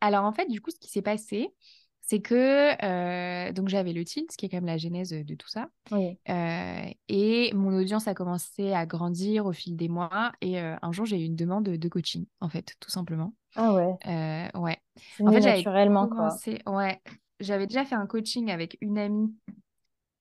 alors 0.00 0.24
en 0.24 0.32
fait, 0.32 0.46
du 0.46 0.60
coup, 0.60 0.70
ce 0.70 0.78
qui 0.78 0.90
s'est 0.90 1.02
passé, 1.02 1.52
c'est 2.10 2.20
que 2.20 2.74
euh, 2.84 3.52
donc 3.52 3.68
j'avais 3.68 3.92
le 3.92 4.04
tilt, 4.04 4.34
qui 4.36 4.44
est 4.44 4.48
quand 4.48 4.56
même 4.56 4.66
la 4.66 4.78
genèse 4.78 5.10
de 5.10 5.34
tout 5.36 5.46
ça. 5.46 5.68
Euh, 5.92 6.90
et 7.08 7.52
mon 7.54 7.78
audience 7.78 8.08
a 8.08 8.14
commencé 8.14 8.72
à 8.72 8.84
grandir 8.84 9.46
au 9.46 9.52
fil 9.52 9.76
des 9.76 9.88
mois. 9.88 10.32
Et 10.40 10.60
euh, 10.60 10.74
un 10.82 10.90
jour, 10.90 11.06
j'ai 11.06 11.20
eu 11.20 11.24
une 11.24 11.36
demande 11.36 11.64
de 11.64 11.88
coaching, 11.88 12.26
en 12.40 12.48
fait, 12.48 12.74
tout 12.80 12.90
simplement. 12.90 13.32
Ah 13.54 13.74
ouais. 13.74 13.96
ouais. 14.56 14.78
En 15.20 15.30
fait, 15.30 15.40
naturellement 15.40 16.08
commencé... 16.08 16.58
quoi. 16.64 16.78
Ouais. 16.78 17.00
J'avais 17.38 17.68
déjà 17.68 17.84
fait 17.84 17.94
un 17.94 18.08
coaching 18.08 18.50
avec 18.50 18.76
une 18.80 18.98
amie. 18.98 19.32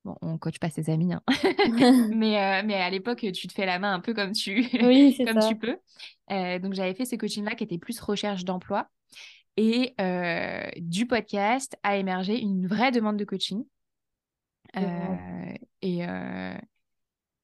Bon, 0.06 0.16
on 0.22 0.38
coach 0.38 0.60
pas 0.60 0.70
ses 0.70 0.92
amis, 0.92 1.12
hein. 1.12 1.24
mais, 2.16 2.62
mais 2.64 2.76
à 2.76 2.90
l'époque, 2.92 3.26
tu 3.34 3.48
te 3.48 3.52
fais 3.52 3.66
la 3.66 3.80
main 3.80 3.96
un 3.96 4.00
peu 4.00 4.14
comme 4.14 4.34
tu, 4.34 4.70
comme 5.26 5.40
tu 5.48 5.56
peux. 5.56 5.78
donc, 6.60 6.74
j'avais 6.74 6.94
fait 6.94 7.06
ce 7.06 7.16
coaching-là 7.16 7.56
qui 7.56 7.64
était 7.64 7.80
plus 7.80 8.00
recherche 8.00 8.46
d'emploi. 8.46 8.90
Et 9.62 9.94
euh, 10.00 10.70
du 10.78 11.06
podcast 11.06 11.78
a 11.84 11.98
émergé 11.98 12.40
une 12.40 12.66
vraie 12.66 12.92
demande 12.92 13.18
de 13.18 13.26
coaching. 13.26 13.66
Euh, 14.78 15.54
et, 15.82 16.08
euh, 16.08 16.58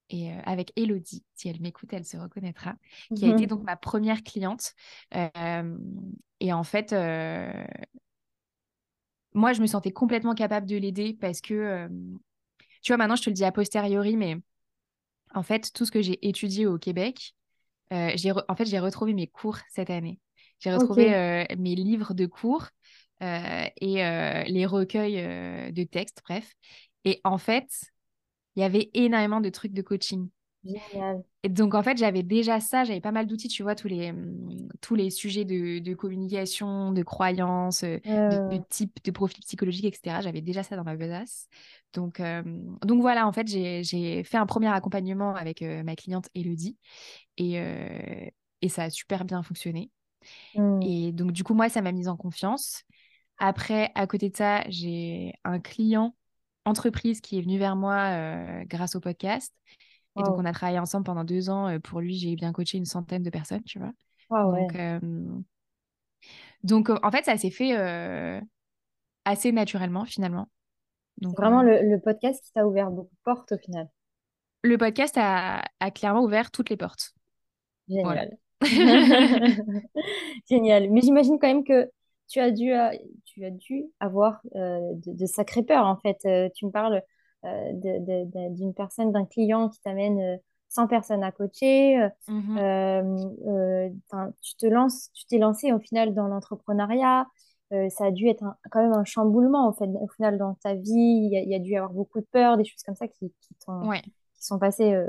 et 0.09 0.31
avec 0.45 0.71
Elodie, 0.77 1.25
si 1.35 1.49
elle 1.49 1.59
m'écoute, 1.59 1.91
elle 1.91 2.05
se 2.05 2.15
reconnaîtra, 2.15 2.75
qui 3.13 3.25
a 3.25 3.33
été 3.33 3.41
mhm. 3.41 3.47
donc 3.47 3.63
ma 3.63 3.75
première 3.75 4.23
cliente. 4.23 4.75
et 5.11 6.53
en 6.53 6.63
fait, 6.63 6.93
moi, 9.33 9.51
je 9.51 9.59
me 9.61 9.67
sentais 9.67 9.91
complètement 9.91 10.35
capable 10.35 10.67
de 10.67 10.77
l'aider 10.77 11.17
parce 11.19 11.41
que, 11.41 11.89
tu 12.81 12.93
vois, 12.93 12.97
maintenant, 12.97 13.17
je 13.17 13.23
te 13.23 13.29
le 13.29 13.33
dis 13.33 13.43
a 13.43 13.51
posteriori, 13.51 14.15
mais 14.15 14.37
en 15.33 15.43
fait, 15.43 15.73
tout 15.73 15.83
ce 15.85 15.91
que 15.91 16.01
j'ai 16.01 16.25
étudié 16.25 16.65
au 16.65 16.77
Québec, 16.77 17.35
j'ai 17.91 18.31
en 18.31 18.55
fait, 18.55 18.67
j'ai 18.67 18.79
retrouvé 18.79 19.13
mes 19.13 19.27
cours 19.27 19.57
cette 19.67 19.89
année. 19.89 20.17
J'ai 20.59 20.73
retrouvé 20.73 21.13
euh, 21.13 21.43
mes 21.57 21.75
livres 21.75 22.13
de 22.13 22.25
cours 22.25 22.69
euh, 23.21 23.65
et 23.81 24.05
euh, 24.05 24.43
les 24.43 24.65
recueils 24.65 25.71
de 25.71 25.83
textes, 25.83 26.21
bref. 26.25 26.53
Et 27.03 27.21
en 27.23 27.37
fait, 27.37 27.69
il 28.55 28.61
y 28.61 28.63
avait 28.63 28.89
énormément 28.93 29.41
de 29.41 29.49
trucs 29.49 29.73
de 29.73 29.81
coaching. 29.81 30.29
Génial. 30.63 31.23
Et 31.43 31.49
donc, 31.49 31.75
en 31.75 31.83
fait, 31.83 31.95
j'avais 31.97 32.23
déjà 32.23 32.59
ça, 32.59 32.83
j'avais 32.85 33.01
pas 33.01 33.11
mal 33.11 33.27
d'outils, 33.27 33.49
tu 33.49 33.61
vois, 33.61 33.75
tous 33.75 33.87
les, 33.87 34.11
mmh, 34.11 34.69
tous 34.81 34.95
les 34.95 35.11
sujets 35.11 35.45
de, 35.45 35.77
de 35.77 35.93
communication, 35.93 36.91
de 36.91 37.03
croyances, 37.03 37.83
de, 37.83 38.67
type 38.69 38.97
de 39.03 39.11
profil 39.11 39.41
psychologique, 39.41 39.85
etc. 39.85 40.21
J'avais 40.21 40.41
déjà 40.41 40.63
ça 40.63 40.75
dans 40.75 40.83
ma 40.83 40.95
besace. 40.95 41.47
Donc, 41.93 42.19
donc 42.81 43.01
voilà, 43.01 43.27
en 43.27 43.31
fait, 43.31 43.47
j'ai 43.47 44.23
fait 44.23 44.37
un 44.37 44.47
premier 44.47 44.69
accompagnement 44.69 45.35
avec 45.35 45.61
ma 45.61 45.95
cliente 45.95 46.29
Elodie 46.33 46.77
et, 47.37 47.61
et 48.61 48.69
ça 48.69 48.83
a 48.83 48.89
super 48.89 49.23
bien 49.23 49.43
fonctionné. 49.43 49.91
Mmh. 50.55 50.81
Et 50.81 51.11
donc, 51.11 51.31
du 51.31 51.43
coup, 51.43 51.53
moi, 51.53 51.69
ça 51.69 51.81
m'a 51.81 51.91
mise 51.91 52.07
en 52.07 52.17
confiance. 52.17 52.83
Après, 53.37 53.91
à 53.95 54.07
côté 54.07 54.29
de 54.29 54.35
ça, 54.35 54.63
j'ai 54.69 55.33
un 55.43 55.59
client 55.59 56.15
entreprise 56.65 57.21
qui 57.21 57.37
est 57.37 57.41
venu 57.41 57.57
vers 57.57 57.75
moi 57.75 57.95
euh, 57.95 58.63
grâce 58.65 58.95
au 58.95 58.99
podcast. 58.99 59.53
Et 60.17 60.23
donc, 60.23 60.37
on 60.37 60.45
a 60.45 60.53
travaillé 60.53 60.79
ensemble 60.79 61.03
pendant 61.03 61.25
deux 61.25 61.49
ans. 61.49 61.67
Euh, 61.67 61.79
pour 61.79 61.99
lui, 61.99 62.15
j'ai 62.15 62.35
bien 62.35 62.53
coaché 62.53 62.77
une 62.77 62.85
centaine 62.85 63.21
de 63.21 63.29
personnes, 63.29 63.63
tu 63.63 63.79
vois. 63.79 63.91
donc, 64.31 64.75
euh, 64.75 64.99
donc, 66.63 66.89
en 66.89 67.11
fait, 67.11 67.25
ça 67.25 67.37
s'est 67.37 67.51
fait 67.51 67.73
assez 69.25 69.51
naturellement, 69.51 70.05
finalement. 70.05 70.49
Donc, 71.17 71.37
vraiment 71.37 71.63
le, 71.63 71.97
podcast 71.99 72.43
qui 72.43 72.51
t'a 72.53 72.65
ouvert 72.65 72.91
beaucoup 72.91 73.13
de 73.13 73.21
portes 73.23 73.51
au 73.51 73.57
final. 73.57 73.89
Le 74.63 74.77
podcast 74.77 75.15
a, 75.17 75.63
a 75.79 75.91
clairement 75.91 76.23
ouvert 76.23 76.49
toutes 76.49 76.69
les 76.69 76.77
portes. 76.77 77.13
Génial. 77.87 78.37
Génial. 80.49 80.89
Mais 80.89 81.01
j'imagine 81.01 81.37
quand 81.39 81.47
même 81.47 81.63
que 81.63 81.89
tu 82.27 82.39
as 82.39 82.51
dû, 82.51 82.73
euh, 82.73 82.89
tu 83.25 83.45
as 83.45 83.51
dû 83.51 83.85
avoir 83.99 84.41
euh, 84.55 84.79
de, 85.05 85.25
sacrées 85.25 85.63
peurs, 85.63 85.85
en 85.85 85.97
fait. 85.97 86.17
Euh, 86.25 86.49
tu 86.55 86.65
me 86.65 86.71
parles 86.71 87.01
d'une 87.43 88.73
personne, 88.75 89.11
d'un 89.11 89.25
client 89.25 89.69
qui 89.69 89.79
t'amène 89.81 90.39
100 90.69 90.87
personnes 90.87 91.23
à 91.23 91.31
coacher. 91.31 92.09
Mm-hmm. 92.27 93.93
tu 94.41 94.55
te 94.55 94.65
lances, 94.65 95.11
tu 95.13 95.25
t'es 95.27 95.37
lancé 95.37 95.71
au 95.71 95.77
final 95.79 96.15
dans 96.15 96.27
l'entrepreneuriat. 96.27 97.27
ça 97.89 98.05
a 98.05 98.11
dû 98.11 98.27
être 98.29 98.43
quand 98.71 98.81
même 98.81 98.93
un 98.93 99.05
chamboulement 99.05 99.69
au, 99.69 99.73
fait, 99.73 99.85
au 99.85 100.07
final 100.07 100.39
dans 100.39 100.55
ta 100.55 100.73
vie. 100.73 101.29
Il 101.31 101.47
y, 101.47 101.53
a, 101.53 101.59
dû 101.59 101.71
y 101.71 101.77
avoir 101.77 101.93
beaucoup 101.93 102.19
de 102.19 102.25
peurs, 102.31 102.57
des 102.57 102.65
choses 102.65 102.81
comme 102.81 102.95
ça 102.95 103.07
qui, 103.07 103.31
qui, 103.41 103.53
qui 103.53 104.43
sont 104.43 104.57
passées 104.57 104.99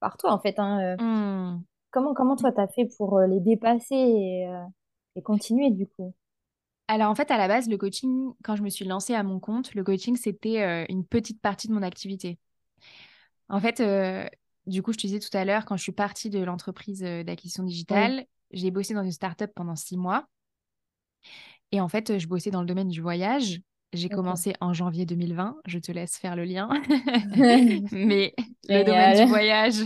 par 0.00 0.18
toi, 0.18 0.32
en 0.32 0.38
fait. 0.40 0.58
Hein, 0.58 0.96
mm. 0.96 1.62
Comment, 1.94 2.12
comment 2.12 2.34
toi, 2.34 2.50
tu 2.50 2.60
as 2.60 2.66
fait 2.66 2.86
pour 2.96 3.18
euh, 3.18 3.28
les 3.28 3.38
dépasser 3.38 3.94
et, 3.94 4.48
euh, 4.48 4.64
et 5.14 5.22
continuer 5.22 5.70
du 5.70 5.86
coup? 5.86 6.12
Alors 6.88 7.08
en 7.08 7.14
fait, 7.14 7.30
à 7.30 7.38
la 7.38 7.46
base, 7.46 7.68
le 7.68 7.76
coaching, 7.76 8.32
quand 8.42 8.56
je 8.56 8.64
me 8.64 8.68
suis 8.68 8.84
lancée 8.84 9.14
à 9.14 9.22
mon 9.22 9.38
compte, 9.38 9.72
le 9.76 9.84
coaching, 9.84 10.16
c'était 10.16 10.60
euh, 10.60 10.84
une 10.88 11.06
petite 11.06 11.40
partie 11.40 11.68
de 11.68 11.72
mon 11.72 11.82
activité. 11.82 12.36
En 13.48 13.60
fait, 13.60 13.78
euh, 13.78 14.26
du 14.66 14.82
coup, 14.82 14.92
je 14.92 14.98
te 14.98 15.06
disais 15.06 15.20
tout 15.20 15.34
à 15.36 15.44
l'heure, 15.44 15.66
quand 15.66 15.76
je 15.76 15.84
suis 15.84 15.92
partie 15.92 16.30
de 16.30 16.42
l'entreprise 16.42 17.00
d'acquisition 17.00 17.62
digitale, 17.62 18.26
j'ai 18.50 18.72
bossé 18.72 18.92
dans 18.92 19.04
une 19.04 19.12
startup 19.12 19.52
pendant 19.54 19.76
six 19.76 19.96
mois. 19.96 20.26
Et 21.70 21.80
en 21.80 21.88
fait, 21.88 22.18
je 22.18 22.26
bossais 22.26 22.50
dans 22.50 22.60
le 22.60 22.66
domaine 22.66 22.88
du 22.88 23.00
voyage. 23.00 23.60
J'ai 23.94 24.08
commencé 24.08 24.54
en 24.60 24.72
janvier 24.72 25.06
2020. 25.06 25.56
Je 25.66 25.78
te 25.78 25.92
laisse 25.92 26.18
faire 26.18 26.36
le 26.36 26.44
lien. 26.44 26.68
Mais 27.92 28.34
le 28.68 28.84
domaine 28.84 29.24
du 29.24 29.28
voyage, 29.28 29.76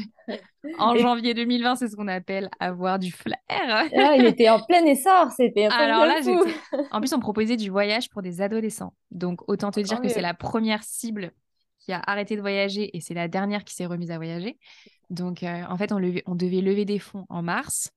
en 0.78 0.96
janvier 0.96 1.34
2020, 1.34 1.76
c'est 1.76 1.88
ce 1.88 1.96
qu'on 1.96 2.08
appelle 2.08 2.48
avoir 2.58 2.98
du 2.98 3.12
flair. 3.12 3.38
Ah, 3.48 4.16
il 4.16 4.24
était 4.26 4.48
en 4.48 4.60
plein 4.60 4.84
essor, 4.84 5.30
c'était 5.36 5.66
Alors 5.66 6.06
là, 6.06 6.20
en 6.90 7.00
plus, 7.00 7.12
on 7.12 7.20
proposait 7.20 7.56
du 7.56 7.70
voyage 7.70 8.08
pour 8.08 8.22
des 8.22 8.40
adolescents. 8.40 8.94
Donc, 9.10 9.48
autant 9.48 9.70
te 9.70 9.80
dire 9.80 10.00
que 10.00 10.08
c'est 10.08 10.20
la 10.20 10.34
première 10.34 10.82
cible 10.82 11.32
qui 11.78 11.92
a 11.92 12.00
arrêté 12.06 12.34
de 12.36 12.40
voyager 12.40 12.96
et 12.96 13.00
c'est 13.00 13.14
la 13.14 13.28
dernière 13.28 13.64
qui 13.64 13.74
s'est 13.74 13.86
remise 13.86 14.10
à 14.10 14.16
voyager. 14.16 14.58
Donc, 15.10 15.42
euh, 15.42 15.62
en 15.68 15.76
fait, 15.76 15.92
on, 15.92 16.00
on 16.26 16.34
devait 16.34 16.60
lever 16.60 16.84
des 16.84 16.98
fonds 16.98 17.24
en 17.28 17.42
mars 17.42 17.92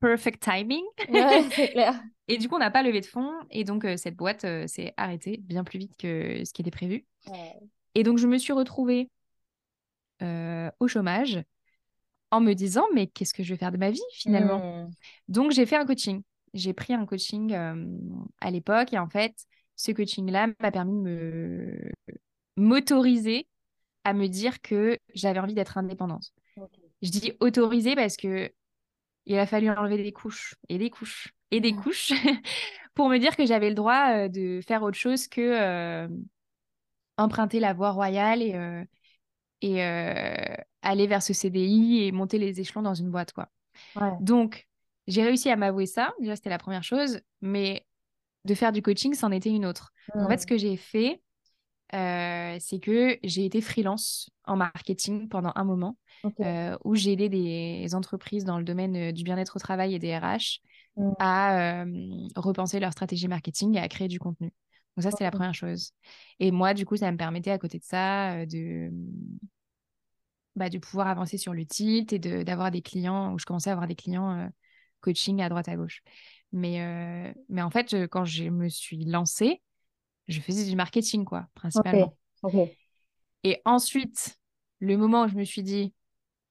perfect 0.00 0.42
timing. 0.42 0.84
c'est 1.52 1.68
clair. 1.72 2.00
et 2.28 2.38
du 2.38 2.48
coup, 2.48 2.56
on 2.56 2.60
n'a 2.60 2.70
pas 2.70 2.82
levé 2.82 3.00
de 3.00 3.06
fonds. 3.06 3.32
Et 3.50 3.64
donc, 3.64 3.84
euh, 3.84 3.96
cette 3.96 4.16
boîte 4.16 4.44
euh, 4.44 4.66
s'est 4.66 4.92
arrêtée 4.96 5.38
bien 5.38 5.64
plus 5.64 5.78
vite 5.78 5.96
que 5.98 6.44
ce 6.44 6.52
qui 6.52 6.62
était 6.62 6.70
prévu. 6.70 7.06
Et 7.94 8.02
donc, 8.02 8.18
je 8.18 8.26
me 8.26 8.38
suis 8.38 8.52
retrouvée 8.52 9.10
euh, 10.22 10.70
au 10.80 10.88
chômage 10.88 11.42
en 12.30 12.40
me 12.40 12.54
disant, 12.54 12.84
mais 12.94 13.06
qu'est-ce 13.06 13.34
que 13.34 13.42
je 13.42 13.54
vais 13.54 13.58
faire 13.58 13.72
de 13.72 13.78
ma 13.78 13.90
vie 13.90 14.02
finalement? 14.12 14.84
Hmm. 14.84 14.90
Donc, 15.28 15.52
j'ai 15.52 15.66
fait 15.66 15.76
un 15.76 15.86
coaching. 15.86 16.22
J'ai 16.54 16.72
pris 16.72 16.94
un 16.94 17.06
coaching 17.06 17.54
à 18.40 18.50
l'époque. 18.50 18.92
Et 18.92 18.98
en 18.98 19.08
fait, 19.08 19.34
ce 19.76 19.92
coaching-là 19.92 20.48
m'a 20.60 20.70
permis 20.70 20.94
de 20.94 21.02
me 21.02 21.92
m'autoriser 22.56 23.46
à 24.04 24.14
me 24.14 24.28
dire 24.28 24.62
que 24.62 24.98
j'avais 25.14 25.40
envie 25.40 25.54
d'être 25.54 25.78
indépendante. 25.78 26.32
Je 27.02 27.10
dis 27.10 27.32
autoriser 27.40 27.94
parce 27.94 28.16
que 28.16 28.50
il 29.26 29.38
a 29.38 29.46
fallu 29.46 29.68
enlever 29.70 30.02
des 30.02 30.12
couches 30.12 30.54
et 30.68 30.78
des 30.78 30.90
couches 30.90 31.34
et 31.50 31.60
des 31.60 31.72
mmh. 31.72 31.82
couches 31.82 32.12
pour 32.94 33.08
me 33.08 33.18
dire 33.18 33.36
que 33.36 33.44
j'avais 33.44 33.68
le 33.68 33.74
droit 33.74 34.12
euh, 34.12 34.28
de 34.28 34.60
faire 34.66 34.82
autre 34.82 34.96
chose 34.96 35.28
que 35.28 35.40
euh, 35.40 36.08
emprunter 37.16 37.60
la 37.60 37.72
voie 37.72 37.90
royale 37.90 38.42
et, 38.42 38.54
euh, 38.54 38.84
et 39.62 39.82
aller 40.82 41.06
vers 41.06 41.22
ce 41.22 41.32
CDI 41.32 42.04
et 42.04 42.12
monter 42.12 42.38
les 42.38 42.60
échelons 42.60 42.82
dans 42.82 42.94
une 42.94 43.10
boîte. 43.10 43.32
quoi. 43.32 43.48
Donc, 44.20 44.68
j'ai 45.06 45.22
réussi 45.22 45.50
à 45.50 45.56
m'avouer 45.56 45.86
ça. 45.86 46.12
Déjà, 46.20 46.36
c'était 46.36 46.50
la 46.50 46.58
première 46.58 46.84
chose. 46.84 47.20
Mais 47.40 47.86
de 48.44 48.54
faire 48.54 48.70
du 48.70 48.82
coaching, 48.82 49.14
c'en 49.14 49.32
était 49.32 49.50
une 49.50 49.64
autre. 49.64 49.92
En 50.14 50.28
fait, 50.28 50.38
ce 50.38 50.44
mmh. 50.44 50.48
que 50.48 50.56
j'ai 50.58 50.76
fait, 50.76 51.22
c'est 51.92 52.80
que 52.80 53.18
j'ai 53.22 53.44
été 53.44 53.60
freelance 53.60 54.30
en 54.44 54.56
marketing 54.56 55.28
pendant 55.28 55.52
un 55.54 55.64
moment. 55.64 55.96
Euh, 56.40 56.76
où 56.84 56.94
j'ai 56.94 57.12
aidé 57.12 57.28
des 57.28 57.94
entreprises 57.94 58.44
dans 58.44 58.58
le 58.58 58.64
domaine 58.64 58.96
euh, 58.96 59.12
du 59.12 59.22
bien-être 59.22 59.56
au 59.56 59.58
travail 59.58 59.94
et 59.94 59.98
des 59.98 60.16
RH 60.16 60.60
mmh. 60.96 61.12
à 61.18 61.82
euh, 61.82 62.28
repenser 62.34 62.80
leur 62.80 62.92
stratégie 62.92 63.28
marketing 63.28 63.76
et 63.76 63.80
à 63.80 63.88
créer 63.88 64.08
du 64.08 64.18
contenu. 64.18 64.52
Donc 64.96 65.02
ça, 65.02 65.10
c'était 65.10 65.24
la 65.24 65.30
première 65.30 65.54
chose. 65.54 65.92
Et 66.40 66.50
moi, 66.50 66.74
du 66.74 66.86
coup, 66.86 66.96
ça 66.96 67.12
me 67.12 67.16
permettait 67.16 67.50
à 67.50 67.58
côté 67.58 67.78
de 67.78 67.84
ça 67.84 68.46
de, 68.46 68.90
bah, 70.56 70.70
de 70.70 70.78
pouvoir 70.78 71.08
avancer 71.08 71.36
sur 71.36 71.52
le 71.52 71.66
tilt 71.66 72.12
et 72.14 72.18
d'avoir 72.18 72.70
des 72.70 72.80
clients, 72.80 73.34
où 73.34 73.38
je 73.38 73.44
commençais 73.44 73.68
à 73.68 73.74
avoir 73.74 73.86
des 73.86 73.94
clients 73.94 74.50
coaching 75.00 75.42
à 75.42 75.50
droite 75.50 75.68
à 75.68 75.76
gauche. 75.76 76.02
Mais, 76.50 77.34
mais 77.50 77.60
en 77.60 77.68
fait, 77.68 78.06
quand 78.08 78.24
je 78.24 78.44
me 78.44 78.70
suis 78.70 79.04
lancée, 79.04 79.60
je 80.28 80.40
faisais 80.40 80.68
du 80.68 80.76
marketing, 80.76 81.24
quoi, 81.24 81.46
principalement. 81.54 82.16
Et 83.44 83.60
ensuite, 83.64 84.38
le 84.80 84.96
moment 84.96 85.24
où 85.24 85.28
je 85.28 85.36
me 85.36 85.44
suis 85.44 85.62
dit, 85.62 85.94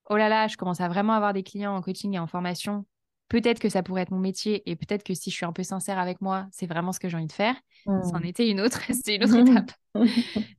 oh 0.09 0.17
là 0.17 0.29
là, 0.29 0.47
je 0.47 0.57
commence 0.57 0.81
à 0.81 0.87
vraiment 0.87 1.13
avoir 1.13 1.33
des 1.33 1.43
clients 1.43 1.75
en 1.75 1.81
coaching 1.81 2.13
et 2.13 2.19
en 2.19 2.27
formation. 2.27 2.85
Peut-être 3.27 3.59
que 3.59 3.69
ça 3.69 3.81
pourrait 3.81 4.03
être 4.03 4.11
mon 4.11 4.19
métier 4.19 4.69
et 4.69 4.75
peut-être 4.75 5.03
que 5.03 5.13
si 5.15 5.31
je 5.31 5.35
suis 5.35 5.45
un 5.45 5.51
peu 5.51 5.63
sincère 5.63 5.97
avec 5.97 6.21
moi, 6.21 6.47
c'est 6.51 6.67
vraiment 6.67 6.91
ce 6.91 6.99
que 6.99 7.09
j'ai 7.09 7.17
envie 7.17 7.25
de 7.25 7.31
faire. 7.31 7.55
C'en 7.85 8.19
mmh. 8.19 8.25
était 8.25 8.49
une 8.49 8.61
autre, 8.61 8.79
c'était 8.93 9.15
une 9.15 9.23
autre 9.23 9.35
étape. 9.49 9.71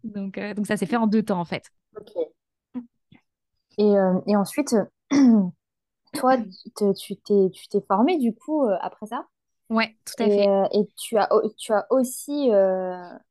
donc, 0.04 0.36
euh, 0.38 0.52
donc 0.54 0.66
ça 0.66 0.76
s'est 0.76 0.86
fait 0.86 0.96
en 0.96 1.06
deux 1.06 1.22
temps 1.22 1.40
en 1.40 1.44
fait. 1.44 1.70
Et, 3.78 3.84
euh, 3.84 4.20
et 4.26 4.36
ensuite, 4.36 4.74
toi, 6.14 6.36
tu 6.38 7.16
t'es, 7.16 7.50
tu 7.50 7.68
t'es 7.68 7.80
formé 7.86 8.18
du 8.18 8.34
coup 8.34 8.66
euh, 8.66 8.76
après 8.80 9.06
ça? 9.06 9.26
Ouais, 9.70 9.96
tout 10.04 10.22
à 10.22 10.28
fait. 10.28 10.48
et 10.72 10.86
tu 10.96 11.16
as, 11.18 11.28
tu 11.56 11.72
as 11.72 11.86
aussi, 11.90 12.50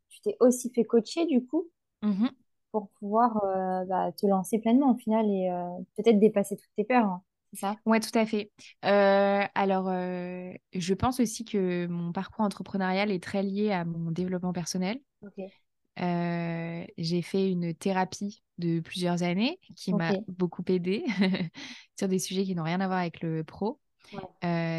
tu 0.10 0.22
t'es 0.22 0.38
aussi 0.40 0.70
fait 0.74 0.84
coacher 0.84 1.26
du 1.26 1.46
coup 1.46 1.68
mmh 2.02 2.30
pour 2.76 2.90
pouvoir 3.00 3.42
euh, 3.46 3.86
bah, 3.86 4.12
te 4.12 4.26
lancer 4.28 4.60
pleinement 4.60 4.92
au 4.92 4.98
final 4.98 5.26
et 5.30 5.50
euh, 5.50 5.70
peut-être 5.96 6.20
dépasser 6.20 6.58
toutes 6.58 6.76
tes 6.76 6.84
peurs. 6.84 7.06
Hein, 7.06 7.22
c'est 7.54 7.62
ça? 7.62 7.78
Ouais, 7.86 8.02
tout 8.02 8.18
à 8.20 8.26
fait. 8.26 8.52
Euh, 8.84 9.44
alors, 9.56 9.90
je 10.74 10.94
pense 10.94 11.22
aussi 11.22 11.46
que 11.46 11.88
mon 11.88 12.12
parcours 12.12 12.44
entrepreneurial 12.44 13.12
est 13.12 13.24
très 13.24 13.44
lié 13.44 13.72
à 13.72 13.86
mon 13.86 14.12
développement 14.12 14.52
personnel. 14.52 15.00
j'ai 15.98 17.22
fait 17.22 17.50
une 17.50 17.74
thérapie 17.74 18.44
de 18.58 18.82
plusieurs 18.82 19.24
années 19.24 19.58
qui 19.76 19.94
m'a 19.94 20.14
beaucoup 20.28 20.64
aidée 20.68 21.06
sur 21.98 22.10
des 22.10 22.20
sujets 22.20 22.44
qui 22.44 22.56
n'ont 22.56 22.64
rien 22.64 22.82
à 22.82 22.88
voir 22.88 23.00
avec 23.00 23.22
le 23.22 23.44
pro. 23.46 23.80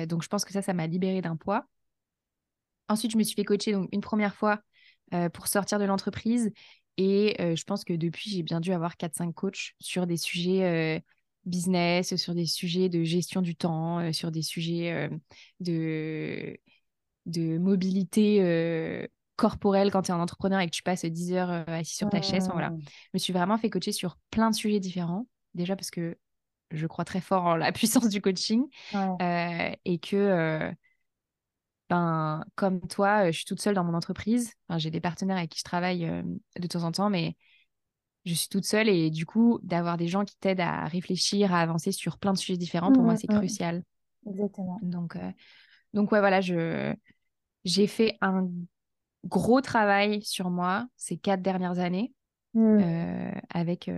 Donc, 0.07 0.23
je 0.23 0.29
pense 0.29 0.45
que 0.45 0.53
ça, 0.53 0.63
ça 0.63 0.73
m'a 0.73 0.87
libérée 0.87 1.23
d'un 1.23 1.37
poids. 1.37 1.67
Ensuite, 2.89 3.13
je 3.13 3.19
me 3.19 3.23
suis 3.23 3.35
fait 3.35 3.45
coacher 3.45 3.73
donc, 3.73 3.89
une 3.93 4.01
première 4.01 4.35
fois 4.35 4.61
pour 5.33 5.49
sortir 5.49 5.79
de 5.79 5.85
l'entreprise 5.85 6.53
et 6.97 7.37
je 7.39 7.65
pense 7.65 7.85
que 7.85 7.93
depuis, 7.93 8.31
j'ai 8.31 8.43
bien 8.43 8.61
dû 8.61 8.73
avoir 8.73 8.97
4-5 8.97 9.33
coachs 9.33 9.75
sur 9.81 10.07
des 10.07 10.17
sujets 10.17 11.03
business, 11.45 12.17
sur 12.17 12.35
des 12.35 12.47
sujets 12.47 12.89
de 12.89 13.05
gestion 13.05 13.43
du 13.43 13.55
temps, 13.55 14.13
sur 14.13 14.31
des 14.31 14.43
sujets 14.43 15.11
de, 15.61 16.57
de 17.27 17.59
mobilité 17.59 19.09
corporelle 19.37 19.91
quand 19.91 20.03
tu 20.03 20.11
es 20.11 20.15
un 20.15 20.21
entrepreneur 20.21 20.61
et 20.61 20.67
que 20.67 20.75
tu 20.75 20.83
passes 20.83 21.05
10 21.05 21.35
heures 21.35 21.51
assis 21.69 21.97
sur 21.97 22.09
ta 22.09 22.23
chaise. 22.23 22.49
voilà. 22.53 22.73
Je 22.81 23.11
me 23.15 23.19
suis 23.19 23.33
vraiment 23.33 23.59
fait 23.59 23.71
coacher 23.71 23.93
sur 23.93 24.17
plein 24.31 24.51
de 24.51 24.57
sujets 24.57 24.81
différents. 24.81 25.27
Déjà 25.55 25.77
parce 25.77 25.91
que 25.91 26.17
je 26.71 26.87
crois 26.87 27.05
très 27.05 27.21
fort 27.21 27.45
en 27.45 27.57
la 27.57 27.73
puissance 27.73 28.09
du 28.09 28.21
coaching 28.21 28.67
et 28.95 29.99
que 29.99 30.75
ben, 31.89 32.45
comme 32.57 32.81
toi, 32.81 33.27
euh, 33.27 33.33
je 33.33 33.37
suis 33.37 33.45
toute 33.45 33.61
seule 33.61 33.75
dans 33.75 33.85
mon 33.85 33.95
entreprise. 33.95 34.53
j'ai 34.77 34.91
des 34.91 35.01
partenaires 35.01 35.37
avec 35.37 35.51
qui 35.51 35.59
je 35.61 35.65
travaille 35.65 36.05
euh, 36.05 36.23
de 36.59 36.67
temps 36.67 36.83
en 36.83 36.93
temps, 36.93 37.11
mais 37.11 37.37
je 38.25 38.35
suis 38.35 38.49
toute 38.49 38.65
seule 38.65 38.89
et 38.89 39.11
du 39.11 39.25
coup, 39.25 39.61
d'avoir 39.63 39.97
des 39.97 40.09
gens 40.09 40.25
qui 40.25 40.37
t'aident 40.37 40.61
à 40.61 40.87
réfléchir, 40.87 41.55
à 41.55 41.61
avancer 41.61 41.93
sur 41.93 42.19
plein 42.19 42.33
de 42.33 42.39
sujets 42.39 42.57
différents, 42.57 42.93
pour 42.93 43.05
moi, 43.05 43.15
mmh, 43.15 43.19
c'est 43.19 43.31
mmh. 43.31 43.37
crucial. 43.37 43.83
Exactement. 44.27 44.81
Donc, 44.83 45.15
euh, 45.15 45.31
donc 45.95 46.11
ouais, 46.11 46.19
voilà, 46.19 46.41
je, 46.41 46.93
j'ai 47.65 47.87
fait 47.87 48.19
un 48.21 48.49
gros 49.25 49.61
travail 49.61 50.23
sur 50.23 50.51
moi 50.51 50.87
ces 50.97 51.17
quatre 51.17 51.43
dernières 51.43 51.79
années 51.79 52.13
mmh. 52.55 53.33
avec 53.51 53.91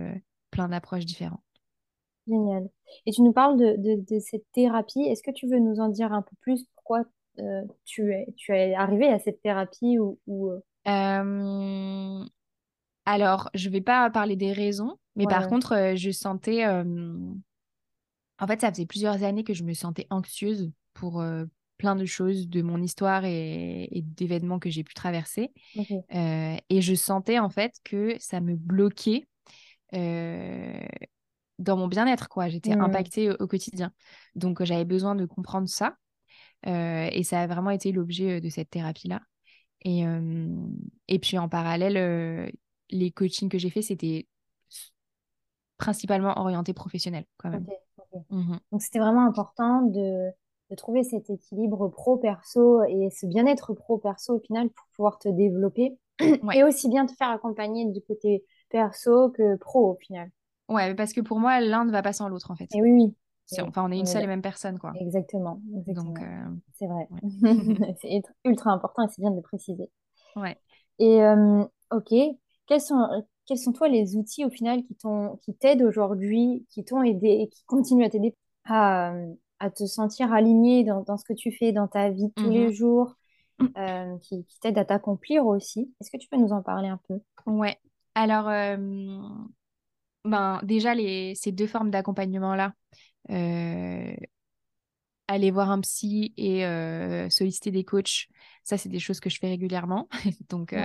plein 0.51 0.69
d'approches 0.69 1.05
différentes. 1.05 1.41
Génial. 2.29 2.69
Et 3.05 3.11
tu 3.11 3.21
nous 3.23 3.33
parles 3.33 3.57
de, 3.57 3.75
de, 3.77 4.03
de 4.07 4.19
cette 4.19 4.45
thérapie. 4.53 5.01
Est-ce 5.01 5.23
que 5.23 5.31
tu 5.31 5.47
veux 5.47 5.59
nous 5.59 5.79
en 5.79 5.89
dire 5.89 6.13
un 6.13 6.21
peu 6.21 6.35
plus? 6.41 6.63
Pourquoi 6.75 7.03
euh, 7.39 7.63
tu, 7.85 8.13
es, 8.13 8.27
tu 8.37 8.53
es 8.53 8.75
arrivé 8.75 9.07
à 9.07 9.19
cette 9.19 9.41
thérapie 9.41 9.97
ou, 9.97 10.19
euh? 10.49 10.61
Euh, 10.87 12.25
Alors, 13.05 13.49
je 13.53 13.69
vais 13.69 13.81
pas 13.81 14.09
parler 14.09 14.35
des 14.35 14.53
raisons, 14.53 14.97
mais 15.15 15.25
par 15.25 15.47
contre, 15.47 15.93
je 15.95 16.11
sentais... 16.11 16.65
En 18.41 18.47
fait, 18.47 18.61
ça 18.61 18.69
faisait 18.69 18.85
plusieurs 18.85 19.23
années 19.23 19.43
que 19.43 19.53
je 19.53 19.63
me 19.63 19.73
sentais 19.73 20.07
anxieuse 20.09 20.71
pour 20.93 21.23
plein 21.77 21.95
de 21.95 22.05
choses 22.05 22.47
de 22.47 22.61
mon 22.61 22.81
histoire 22.81 23.25
et, 23.25 23.89
d'événements 23.91 24.59
que 24.59 24.69
j'ai 24.69 24.83
pu 24.83 24.93
traverser. 24.93 25.51
et 26.11 26.81
je 26.81 26.93
sentais 26.95 27.39
en 27.39 27.49
fait 27.49 27.73
que 27.83 28.15
ça 28.19 28.39
me 28.39 28.55
bloquait 28.55 29.27
dans 31.59 31.77
mon 31.77 31.87
bien-être, 31.87 32.29
quoi. 32.29 32.49
J'étais 32.49 32.75
mmh. 32.75 32.81
impactée 32.81 33.29
au, 33.31 33.47
quotidien. 33.47 33.91
Donc, 34.35 34.63
j'avais 34.63 34.85
besoin 34.85 35.15
de 35.15 35.25
comprendre 35.25 35.67
ça. 35.69 35.95
Euh, 36.67 37.07
et 37.11 37.23
ça 37.23 37.41
a 37.41 37.47
vraiment 37.47 37.69
été 37.69 37.91
l'objet 37.91 38.37
euh, 38.37 38.41
de 38.41 38.49
cette 38.49 38.69
thérapie-là. 38.69 39.21
Et, 39.85 40.03
et 41.07 41.19
puis 41.19 41.37
en 41.37 41.47
parallèle, 41.47 41.95
euh, 41.95 42.49
les 42.89 43.11
coachings 43.11 43.47
que 43.47 43.57
j'ai 43.57 43.69
fait, 43.69 43.81
c'était 43.81 44.27
principalement 45.77 46.37
orienté 46.37 46.73
professionnel 46.73 47.23
quand 47.37 47.49
même. 47.49 47.65
Mmh 48.29 48.57
Donc 48.71 48.81
c'était 48.81 48.99
vraiment 48.99 49.25
important 49.25 49.83
de, 49.83 50.31
de, 50.69 50.75
trouver 50.75 51.03
cet 51.03 51.29
équilibre 51.29 51.87
pro-perso 51.87 52.83
et 52.83 53.09
ce 53.11 53.25
bien-être 53.25 53.73
pro-perso 53.73 54.35
au 54.35 54.39
final 54.39 54.69
pour 54.69 54.85
pouvoir 54.95 55.17
te 55.17 55.29
développer 55.29 55.97
et 56.53 56.63
aussi 56.63 56.89
bien 56.89 57.05
te 57.05 57.13
faire 57.13 57.29
accompagner 57.29 57.85
du 57.85 58.01
côté 58.01 58.43
perso 58.69 59.29
que 59.29 59.55
pro 59.55 59.91
au 59.91 59.95
final. 59.95 60.29
Ouais, 60.69 60.93
parce 60.95 61.13
que 61.13 61.21
pour 61.21 61.39
moi, 61.39 61.59
l'un 61.59 61.83
ne 61.83 61.91
va 61.91 62.01
pas 62.01 62.13
sans 62.13 62.29
l'autre 62.29 62.51
en 62.51 62.55
fait. 62.55 62.67
Et 62.75 62.81
oui, 62.81 62.91
oui. 62.91 63.61
enfin, 63.61 63.83
on 63.83 63.91
est 63.91 63.99
une 63.99 64.05
seule 64.05 64.23
et 64.23 64.27
même 64.27 64.41
personne, 64.41 64.77
quoi. 64.79 64.93
Exactement. 64.99 65.61
Donc, 65.87 66.19
c'est 66.75 66.87
vrai. 66.87 67.09
c'est 68.01 68.21
ultra 68.45 68.71
important 68.71 69.03
et 69.03 69.07
c'est 69.09 69.21
bien 69.21 69.31
de 69.31 69.37
le 69.37 69.41
préciser. 69.41 69.89
Ouais. 70.35 70.57
Et 70.99 71.21
ok, 71.91 72.13
quels 72.67 72.81
sont, 72.81 73.25
quels 73.45 73.57
sont 73.57 73.73
toi 73.73 73.87
les 73.87 74.15
outils 74.15 74.45
au 74.45 74.49
final 74.51 74.83
qui 74.83 74.95
t'ont, 74.95 75.37
qui 75.37 75.55
t'aident 75.55 75.81
aujourd'hui, 75.81 76.67
qui 76.69 76.85
t'ont 76.85 77.01
aidé 77.01 77.39
et 77.41 77.49
qui 77.49 77.63
continuent 77.65 78.05
à 78.05 78.09
t'aider 78.09 78.35
à, 78.65 79.13
à, 79.59 79.71
te 79.71 79.85
sentir 79.85 80.31
aligné 80.31 80.83
dans, 80.83 81.01
dans, 81.01 81.17
ce 81.17 81.23
que 81.23 81.33
tu 81.33 81.51
fais 81.51 81.71
dans 81.71 81.87
ta 81.87 82.09
vie 82.09 82.31
tous 82.35 82.49
les 82.49 82.67
mmh 82.67 82.73
jours, 82.73 83.15
euh, 83.77 84.17
qui, 84.19 84.45
qui 84.45 84.59
t'aident 84.59 84.77
à 84.77 84.85
t'accomplir 84.85 85.47
aussi? 85.47 85.91
Est-ce 85.99 86.11
que 86.11 86.17
tu 86.17 86.29
peux 86.29 86.37
nous 86.37 86.51
en 86.51 86.61
parler 86.61 86.89
un 86.89 86.99
peu? 87.07 87.19
Ouais. 87.47 87.77
Alors, 88.13 88.47
ben, 90.25 90.59
déjà, 90.63 90.93
les, 90.93 91.35
ces 91.35 91.51
deux 91.51 91.67
formes 91.67 91.91
d'accompagnement-là, 91.91 92.73
euh, 93.29 94.13
aller 95.27 95.51
voir 95.51 95.69
un 95.69 95.79
psy 95.81 96.33
et 96.37 96.65
euh, 96.65 97.29
solliciter 97.29 97.71
des 97.71 97.83
coachs, 97.83 98.27
ça, 98.63 98.77
c'est 98.77 98.89
des 98.89 98.99
choses 98.99 99.19
que 99.19 99.29
je 99.29 99.37
fais 99.39 99.49
régulièrement. 99.49 100.07
Donc, 100.49 100.75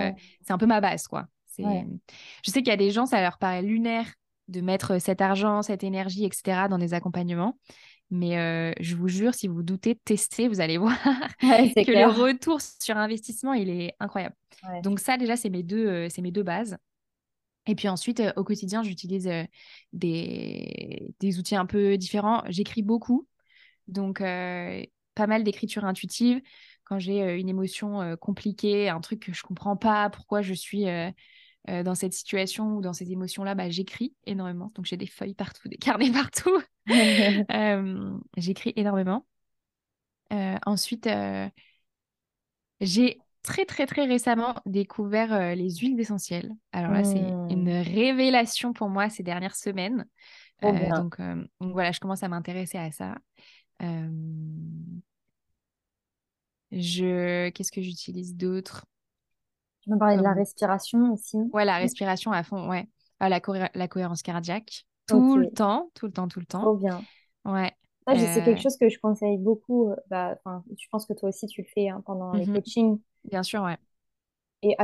c'est 0.41 0.53
un 0.53 0.57
peu 0.57 0.67
ma 0.67 0.81
base, 0.81 1.07
quoi. 1.07 1.27
Je 1.57 2.51
sais 2.51 2.59
qu'il 2.59 2.67
y 2.67 2.71
a 2.71 2.77
des 2.77 2.91
gens, 2.91 3.05
ça 3.05 3.21
leur 3.21 3.37
paraît 3.37 3.61
lunaire 3.61 4.13
de 4.47 4.61
mettre 4.61 4.99
cet 4.99 5.21
argent, 5.21 5.61
cette 5.61 5.83
énergie, 5.83 6.25
etc., 6.25 6.67
dans 6.69 6.77
des 6.77 6.93
accompagnements. 6.93 7.57
Mais 8.11 8.37
euh, 8.37 8.71
je 8.79 8.95
vous 8.95 9.07
jure, 9.07 9.33
si 9.33 9.47
vous 9.47 9.63
doutez, 9.63 9.95
testez, 9.95 10.47
vous 10.47 10.61
allez 10.61 10.77
voir 10.77 10.95
que 11.41 11.91
le 11.91 12.07
retour 12.07 12.59
sur 12.61 12.97
investissement, 12.97 13.53
il 13.53 13.69
est 13.69 13.95
incroyable. 13.99 14.35
Donc 14.83 14.99
ça, 14.99 15.17
déjà, 15.17 15.35
c'est 15.35 15.49
mes, 15.49 15.63
deux, 15.63 15.87
euh, 15.87 16.07
mes 16.21 16.31
deux 16.31 16.43
bases. 16.43 16.77
Et 17.67 17.75
puis 17.75 17.87
ensuite, 17.87 18.19
euh, 18.19 18.31
au 18.35 18.43
quotidien, 18.43 18.83
j'utilise 18.83 19.29
des, 19.93 21.13
des, 21.19 21.39
outils 21.39 21.55
un 21.55 21.65
peu 21.65 21.97
différents. 21.97 22.43
J'écris 22.47 22.83
beaucoup, 22.83 23.27
donc 23.87 24.19
pas 24.19 25.27
mal 25.27 25.43
d'écriture 25.43 25.85
intuitive. 25.85 26.41
Quand 26.83 26.99
j'ai 26.99 27.39
une 27.39 27.49
émotion 27.49 28.15
compliquée, 28.17 28.89
un 28.89 29.01
truc 29.01 29.19
que 29.21 29.33
je 29.33 29.41
comprends 29.41 29.75
pas, 29.75 30.09
pourquoi 30.11 30.41
je 30.41 30.53
suis 30.53 30.85
euh, 31.69 31.81
dans 31.81 31.95
cette 31.95 32.13
situation 32.13 32.75
ou 32.75 32.81
dans 32.81 32.93
ces 32.93 33.11
émotions-là, 33.11 33.55
bah, 33.55 33.69
j'écris 33.69 34.13
énormément. 34.25 34.71
Donc 34.75 34.85
j'ai 34.85 34.97
des 34.97 35.07
feuilles 35.07 35.33
partout, 35.33 35.67
des 35.69 35.77
carnets 35.77 36.11
partout. 36.11 36.61
Euh, 37.51 38.19
j'écris 38.37 38.73
énormément. 38.75 39.25
Euh, 40.31 40.55
ensuite, 40.67 41.09
j'ai 42.79 43.24
très 43.45 43.65
très 43.65 43.85
très 43.85 44.05
récemment 44.05 44.55
découvert 44.65 45.55
les 45.55 45.69
huiles 45.75 45.99
essentielles. 45.99 46.51
Alors 46.71 46.91
là, 46.91 47.03
c'est 47.03 47.19
une 47.19 47.79
mmh. 47.79 47.83
révélation 47.83 48.73
pour 48.73 48.89
moi 48.89 49.09
ces 49.09 49.23
dernières 49.23 49.55
semaines. 49.55 50.05
donc, 50.61 51.17
donc, 51.19 51.71
voilà, 51.73 51.91
je 51.91 51.99
commence 51.99 52.23
à 52.23 52.27
m'intéresser 52.27 52.77
à 52.77 52.91
ça. 52.91 53.15
Je... 56.71 57.49
Qu'est-ce 57.49 57.71
que 57.71 57.81
j'utilise 57.81 58.35
d'autre? 58.35 58.85
Tu 59.81 59.91
me 59.91 59.97
parlais 59.97 60.17
de 60.17 60.23
la 60.23 60.33
respiration 60.33 61.13
aussi? 61.13 61.37
Ouais, 61.53 61.63
la 61.63 61.77
respiration 61.77 62.31
à 62.31 62.41
fond, 62.41 62.67
ouais. 62.69 62.89
Ah, 63.19 63.29
la, 63.29 63.39
la 63.73 63.87
cohérence 63.87 64.23
cardiaque. 64.23 64.85
Tout 65.07 65.37
le 65.37 65.51
temps, 65.51 65.91
tout 65.93 66.07
le 66.07 66.11
temps, 66.11 66.27
tout 66.27 66.39
le 66.39 66.45
temps. 66.47 66.61
Trop 66.61 66.75
bien. 66.75 67.01
Ouais. 67.45 67.71
C'est 68.07 68.43
quelque 68.43 68.59
euh 68.59 68.61
chose 68.61 68.77
que 68.77 68.89
je 68.89 68.99
conseille 68.99 69.37
beaucoup. 69.37 69.89
Euh, 69.91 69.95
bah, 70.09 70.37
je 70.45 70.85
pense 70.91 71.05
que 71.05 71.13
toi 71.13 71.29
aussi, 71.29 71.47
tu 71.47 71.61
le 71.61 71.67
fais 71.73 71.89
hein, 71.89 72.01
pendant 72.05 72.33
les 72.33 72.45
mmh 72.45 72.53
coachings. 72.53 72.99
Bien 73.29 73.43
sûr, 73.43 73.63
ouais. 73.63 73.77
Et 74.61 74.75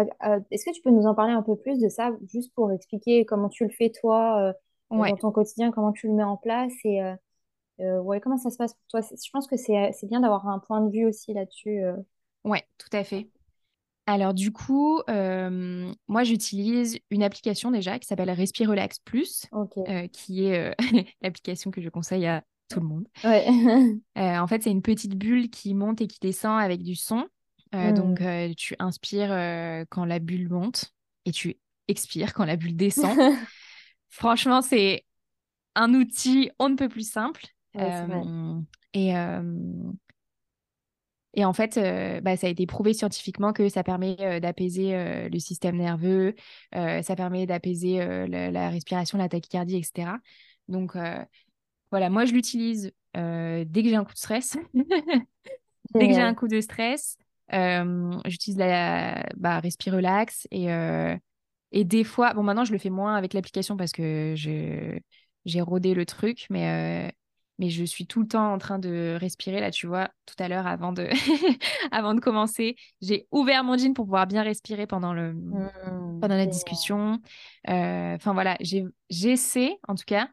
est-ce 0.52 0.66
que 0.66 0.72
tu 0.72 0.82
peux 0.82 0.92
nous 0.92 1.08
en 1.08 1.16
parler 1.16 1.34
un 1.34 1.42
peu 1.42 1.56
plus 1.56 1.80
de 1.80 1.90
ça, 1.90 2.12
juste 2.28 2.54
pour 2.54 2.72
expliquer 2.72 3.26
comment 3.26 3.50
tu 3.50 3.64
le 3.64 3.72
fais 3.72 3.90
toi, 3.90 4.40
euh, 4.40 4.54
dans 4.92 5.16
ton 5.16 5.32
quotidien, 5.32 5.72
comment 5.72 5.92
tu 5.92 6.08
le 6.08 6.14
mets 6.14 6.24
en 6.24 6.38
place 6.38 6.74
et 6.84 7.02
ouais, 7.80 8.20
comment 8.20 8.38
ça 8.38 8.52
se 8.52 8.58
passe 8.58 8.74
pour 8.74 8.88
toi? 8.90 9.02
Je 9.02 9.30
pense 9.32 9.48
que 9.48 9.58
c'est 9.58 9.92
bien 10.04 10.20
d'avoir 10.20 10.48
un 10.48 10.60
point 10.60 10.82
de 10.82 10.92
vue 10.92 11.06
aussi 11.06 11.34
là-dessus. 11.34 11.82
Ouais, 12.44 12.64
tout 12.78 12.96
à 12.96 13.04
fait. 13.04 13.28
Alors 14.08 14.34
du 14.34 14.52
coup, 14.52 15.00
euh, 15.10 15.92
moi 16.08 16.24
j'utilise 16.24 16.98
une 17.12 17.24
application 17.24 17.72
déjà 17.72 18.00
qui 18.00 18.08
s'appelle 18.08 18.32
Respire 18.32 18.70
Relax 18.70 19.00
Plus, 19.00 19.46
euh, 19.54 20.08
qui 20.08 20.46
est 20.46 20.72
euh, 20.72 20.74
l'application 21.22 21.72
que 21.72 21.82
je 21.82 21.90
conseille 21.90 22.26
à 22.26 22.44
tout 22.68 22.80
le 22.80 22.88
monde. 22.88 23.08
en 24.16 24.48
fait, 24.48 24.64
c'est 24.64 24.72
une 24.72 24.82
petite 24.82 25.16
bulle 25.16 25.50
qui 25.50 25.74
monte 25.74 26.02
et 26.02 26.08
qui 26.08 26.20
descend 26.20 26.60
avec 26.60 26.84
du 26.84 26.96
son. 26.96 27.28
Donc 27.72 28.20
hmm. 28.20 28.54
tu 28.56 28.76
inspires 28.80 29.30
quand 29.90 30.06
la 30.06 30.20
bulle 30.20 30.50
monte 30.50 30.94
et 31.26 31.32
tu 31.32 31.58
expires 31.88 32.34
quand 32.34 32.46
la 32.46 32.58
bulle 32.58 32.76
descend. 32.76 33.18
Franchement, 34.10 34.62
c'est 34.62 35.06
un 35.76 35.94
outil 35.94 36.52
on 36.60 36.70
ne 36.70 36.76
peut 36.76 36.90
plus 36.90 37.10
simple. 37.10 37.46
et 38.94 39.16
et 41.34 41.46
en 41.46 41.54
fait, 41.54 41.78
euh, 41.78 42.20
bah, 42.22 42.36
ça 42.36 42.48
a 42.48 42.50
été 42.50 42.66
prouvé 42.66 42.94
scientifiquement 42.94 43.54
que 43.54 43.70
ça 43.70 43.84
permet 43.84 44.18
euh, 44.20 44.40
d'apaiser 44.40 44.96
euh, 44.96 45.30
le 45.30 45.40
système 45.40 45.78
nerveux, 45.78 46.36
ça 46.74 47.16
permet 47.16 47.46
d'apaiser 47.46 48.00
la, 48.28 48.70
respiration, 48.70 49.18
la 49.18 49.30
tachycardie, 49.30 49.78
etc. 49.78 50.12
Donc 50.68 50.96
voilà, 51.92 52.10
moi 52.10 52.26
je 52.26 52.34
l'utilise 52.34 52.92
dès 53.14 53.66
que 53.84 53.90
j'ai 53.90 53.96
un 53.96 54.06
coup 54.06 54.14
de 54.14 54.18
stress. 54.18 54.58
dès 55.94 56.08
que 56.08 56.14
j'ai 56.14 56.22
un 56.22 56.34
coup 56.34 56.48
de 56.48 56.62
stress, 56.62 57.18
j'utilise 57.50 58.58
la 58.58 59.24
bah, 59.38 59.60
Respire 59.60 59.94
Relax 59.96 60.48
et, 60.52 60.68
et 61.72 61.84
des 61.84 62.04
fois, 62.04 62.34
bon 62.34 62.44
maintenant 62.44 62.66
je 62.66 62.72
le 62.72 62.78
fais 62.78 62.90
moins 62.90 63.16
avec 63.16 63.34
l'application 63.34 63.78
parce 63.78 63.92
que 63.92 64.34
j'ai 64.36 65.62
rodé 65.62 65.94
le 65.94 66.06
truc, 66.06 66.48
mais 66.50 67.14
mais 67.62 67.70
je 67.70 67.84
suis 67.84 68.08
tout 68.08 68.22
le 68.22 68.28
temps 68.28 68.52
en 68.52 68.58
train 68.58 68.80
de 68.80 69.16
respirer. 69.20 69.60
Là, 69.60 69.70
tu 69.70 69.86
vois, 69.86 70.10
tout 70.26 70.34
à 70.40 70.48
l'heure, 70.48 70.66
avant 70.66 70.92
de, 70.92 71.08
avant 71.92 72.16
de 72.16 72.20
commencer, 72.20 72.76
j'ai 73.02 73.28
ouvert 73.32 73.64
mon 73.64 73.78
jean 73.78 73.94
pour 73.94 74.06
pouvoir 74.06 74.26
bien 74.26 74.42
respirer 74.42 74.88
pendant, 74.88 75.14
le, 75.14 75.34
mmh, 75.34 76.20
pendant 76.22 76.36
la 76.36 76.48
discussion. 76.48 77.20
Euh, 77.70 78.16
enfin, 78.16 78.34
voilà, 78.34 78.58
j'essaie, 79.12 79.78
en 79.88 79.94
tout 79.94 80.06
cas, 80.08 80.28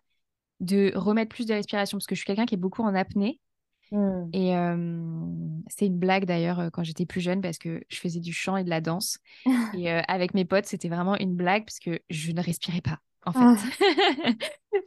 de 0.60 0.90
remettre 0.94 1.28
plus 1.28 1.44
de 1.44 1.52
respiration 1.52 1.98
parce 1.98 2.06
que 2.06 2.14
je 2.14 2.20
suis 2.20 2.26
quelqu'un 2.26 2.46
qui 2.46 2.54
est 2.54 2.58
beaucoup 2.58 2.82
en 2.82 2.94
apnée. 2.94 3.38
Mmh. 3.90 4.30
Et 4.32 4.52
c'est 5.68 5.86
une 5.86 5.98
blague 5.98 6.24
d'ailleurs 6.24 6.70
quand 6.72 6.82
j'étais 6.82 7.06
plus 7.06 7.20
jeune 7.20 7.40
parce 7.40 7.58
que 7.58 7.82
je 7.88 7.98
faisais 7.98 8.20
du 8.20 8.32
chant 8.32 8.56
et 8.56 8.64
de 8.64 8.70
la 8.70 8.80
danse. 8.80 9.18
et 9.74 9.92
euh, 9.92 10.00
avec 10.08 10.34
mes 10.34 10.44
potes, 10.44 10.66
c'était 10.66 10.88
vraiment 10.88 11.16
une 11.16 11.34
blague 11.34 11.64
parce 11.64 11.78
que 11.78 12.00
je 12.10 12.32
ne 12.32 12.42
respirais 12.42 12.80
pas, 12.80 12.98
en 13.24 13.32
fait. 13.32 13.38
Ah. 13.40 14.32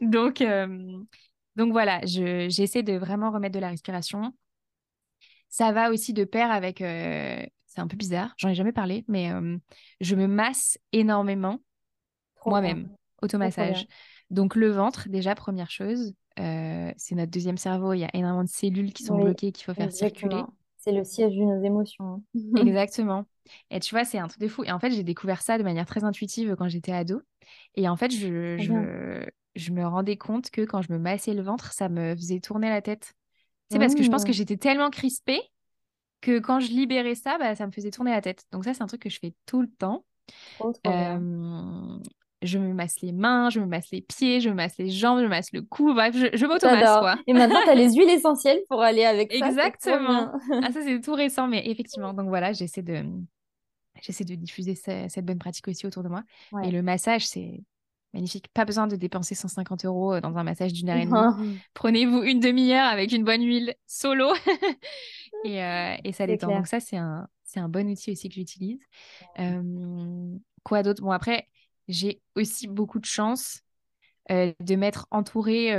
Donc, 0.00 0.42
donc 1.56 1.72
voilà, 1.72 2.00
j'essaie 2.04 2.82
de 2.82 2.94
vraiment 2.94 3.30
remettre 3.30 3.54
de 3.54 3.60
la 3.60 3.68
respiration. 3.68 4.32
Ça 5.48 5.70
va 5.72 5.90
aussi 5.90 6.12
de 6.14 6.24
pair 6.24 6.50
avec, 6.50 6.78
c'est 6.78 7.80
un 7.80 7.86
peu 7.86 7.96
bizarre, 7.96 8.32
j'en 8.38 8.48
ai 8.48 8.54
jamais 8.54 8.72
parlé, 8.72 9.04
mais 9.06 9.30
je 10.00 10.16
me 10.16 10.26
masse 10.26 10.78
énormément 10.92 11.60
moi-même, 12.46 12.88
automassage. 13.20 13.86
Donc 14.30 14.56
le 14.56 14.70
ventre, 14.70 15.08
déjà, 15.08 15.34
première 15.34 15.70
chose, 15.70 16.14
euh, 16.38 16.92
c'est 16.96 17.14
notre 17.14 17.30
deuxième 17.30 17.56
cerveau, 17.56 17.92
il 17.92 18.00
y 18.00 18.04
a 18.04 18.10
énormément 18.14 18.44
de 18.44 18.48
cellules 18.48 18.92
qui 18.92 19.04
sont 19.04 19.18
bloquées 19.18 19.52
qu'il 19.52 19.64
faut 19.64 19.74
faire 19.74 19.92
circuler. 19.92 20.42
C'est 20.78 20.92
le 20.92 21.04
siège 21.04 21.36
de 21.36 21.42
nos 21.42 21.62
émotions. 21.62 22.04
Hein. 22.04 22.22
exactement. 22.66 23.24
Et 23.70 23.80
tu 23.80 23.94
vois, 23.94 24.04
c'est 24.04 24.18
un 24.18 24.28
truc 24.28 24.40
de 24.40 24.48
fou. 24.48 24.64
Et 24.64 24.72
en 24.72 24.78
fait, 24.78 24.90
j'ai 24.90 25.04
découvert 25.04 25.42
ça 25.42 25.58
de 25.58 25.62
manière 25.62 25.86
très 25.86 26.04
intuitive 26.04 26.56
quand 26.56 26.68
j'étais 26.68 26.92
ado. 26.92 27.22
Et 27.74 27.88
en 27.88 27.96
fait, 27.96 28.10
je, 28.10 28.56
je 29.54 29.72
me 29.72 29.86
rendais 29.86 30.16
compte 30.16 30.50
que 30.50 30.62
quand 30.62 30.82
je 30.82 30.92
me 30.92 30.98
massais 30.98 31.34
le 31.34 31.42
ventre, 31.42 31.72
ça 31.72 31.88
me 31.88 32.14
faisait 32.16 32.40
tourner 32.40 32.68
la 32.68 32.82
tête. 32.82 33.14
C'est 33.70 33.78
parce 33.78 33.94
que 33.94 34.02
je 34.02 34.10
pense 34.10 34.24
que 34.24 34.30
mmh. 34.30 34.34
j'étais 34.34 34.56
tellement 34.58 34.90
crispée 34.90 35.40
que 36.20 36.38
quand 36.38 36.60
je 36.60 36.68
libérais 36.68 37.14
ça, 37.14 37.38
bah, 37.38 37.54
ça 37.54 37.66
me 37.66 37.72
faisait 37.72 37.90
tourner 37.90 38.10
la 38.10 38.20
tête. 38.20 38.44
Donc 38.52 38.64
ça, 38.64 38.74
c'est 38.74 38.82
un 38.82 38.86
truc 38.86 39.02
que 39.02 39.10
je 39.10 39.18
fais 39.18 39.34
tout 39.46 39.62
le 39.62 39.68
temps. 39.68 40.04
Je 42.42 42.58
me 42.58 42.72
masse 42.74 43.00
les 43.00 43.12
mains, 43.12 43.50
je 43.50 43.60
me 43.60 43.66
masse 43.66 43.90
les 43.90 44.00
pieds, 44.00 44.40
je 44.40 44.48
me 44.48 44.54
masse 44.54 44.76
les 44.78 44.90
jambes, 44.90 45.18
je 45.18 45.24
me 45.24 45.28
masse 45.28 45.52
le 45.52 45.62
cou. 45.62 45.94
Bref, 45.94 46.14
je, 46.16 46.26
je 46.36 46.46
m'automasse, 46.46 46.98
quoi. 46.98 47.16
Et 47.26 47.32
maintenant, 47.32 47.60
tu 47.64 47.70
as 47.70 47.74
les 47.74 47.92
huiles 47.94 48.10
essentielles 48.10 48.60
pour 48.68 48.82
aller 48.82 49.04
avec 49.04 49.32
ça. 49.32 49.46
Exactement. 49.46 50.32
ah, 50.62 50.72
ça, 50.72 50.82
c'est 50.82 51.00
tout 51.00 51.14
récent, 51.14 51.48
mais 51.48 51.68
effectivement. 51.68 52.12
Donc 52.12 52.28
voilà, 52.28 52.52
j'essaie 52.52 52.82
de... 52.82 53.04
J'essaie 54.00 54.24
de 54.24 54.34
diffuser 54.34 54.74
cette 54.74 55.24
bonne 55.24 55.38
pratique 55.38 55.68
aussi 55.68 55.86
autour 55.86 56.02
de 56.02 56.08
moi. 56.08 56.22
Et 56.64 56.70
le 56.70 56.82
massage, 56.82 57.26
c'est 57.26 57.62
Magnifique. 58.14 58.48
Pas 58.52 58.66
besoin 58.66 58.86
de 58.86 58.96
dépenser 58.96 59.34
150 59.34 59.86
euros 59.86 60.14
euh, 60.14 60.20
dans 60.20 60.36
un 60.36 60.42
massage 60.42 60.72
d'une 60.74 60.90
heure 60.90 60.98
et 60.98 61.06
demie. 61.06 61.58
Prenez-vous 61.74 62.22
une 62.22 62.40
demi-heure 62.40 62.84
avec 62.84 63.10
une 63.12 63.24
bonne 63.24 63.42
huile 63.42 63.74
solo 63.86 64.34
et, 65.44 65.62
euh, 65.62 65.94
et, 66.04 66.12
ça 66.12 66.26
détend. 66.26 66.48
Donc 66.48 66.66
ça, 66.66 66.78
c'est 66.78 66.98
un, 66.98 67.26
c'est 67.42 67.60
un 67.60 67.70
bon 67.70 67.88
outil 67.88 68.12
aussi 68.12 68.28
que 68.28 68.34
j'utilise. 68.34 68.80
quoi 70.62 70.82
d'autre? 70.82 71.02
Bon, 71.02 71.10
après, 71.10 71.48
j'ai 71.88 72.20
aussi 72.36 72.68
beaucoup 72.68 72.98
de 72.98 73.04
chance 73.04 73.60
euh, 74.30 74.52
de 74.60 74.76
m'être 74.76 75.06
entourée 75.10 75.70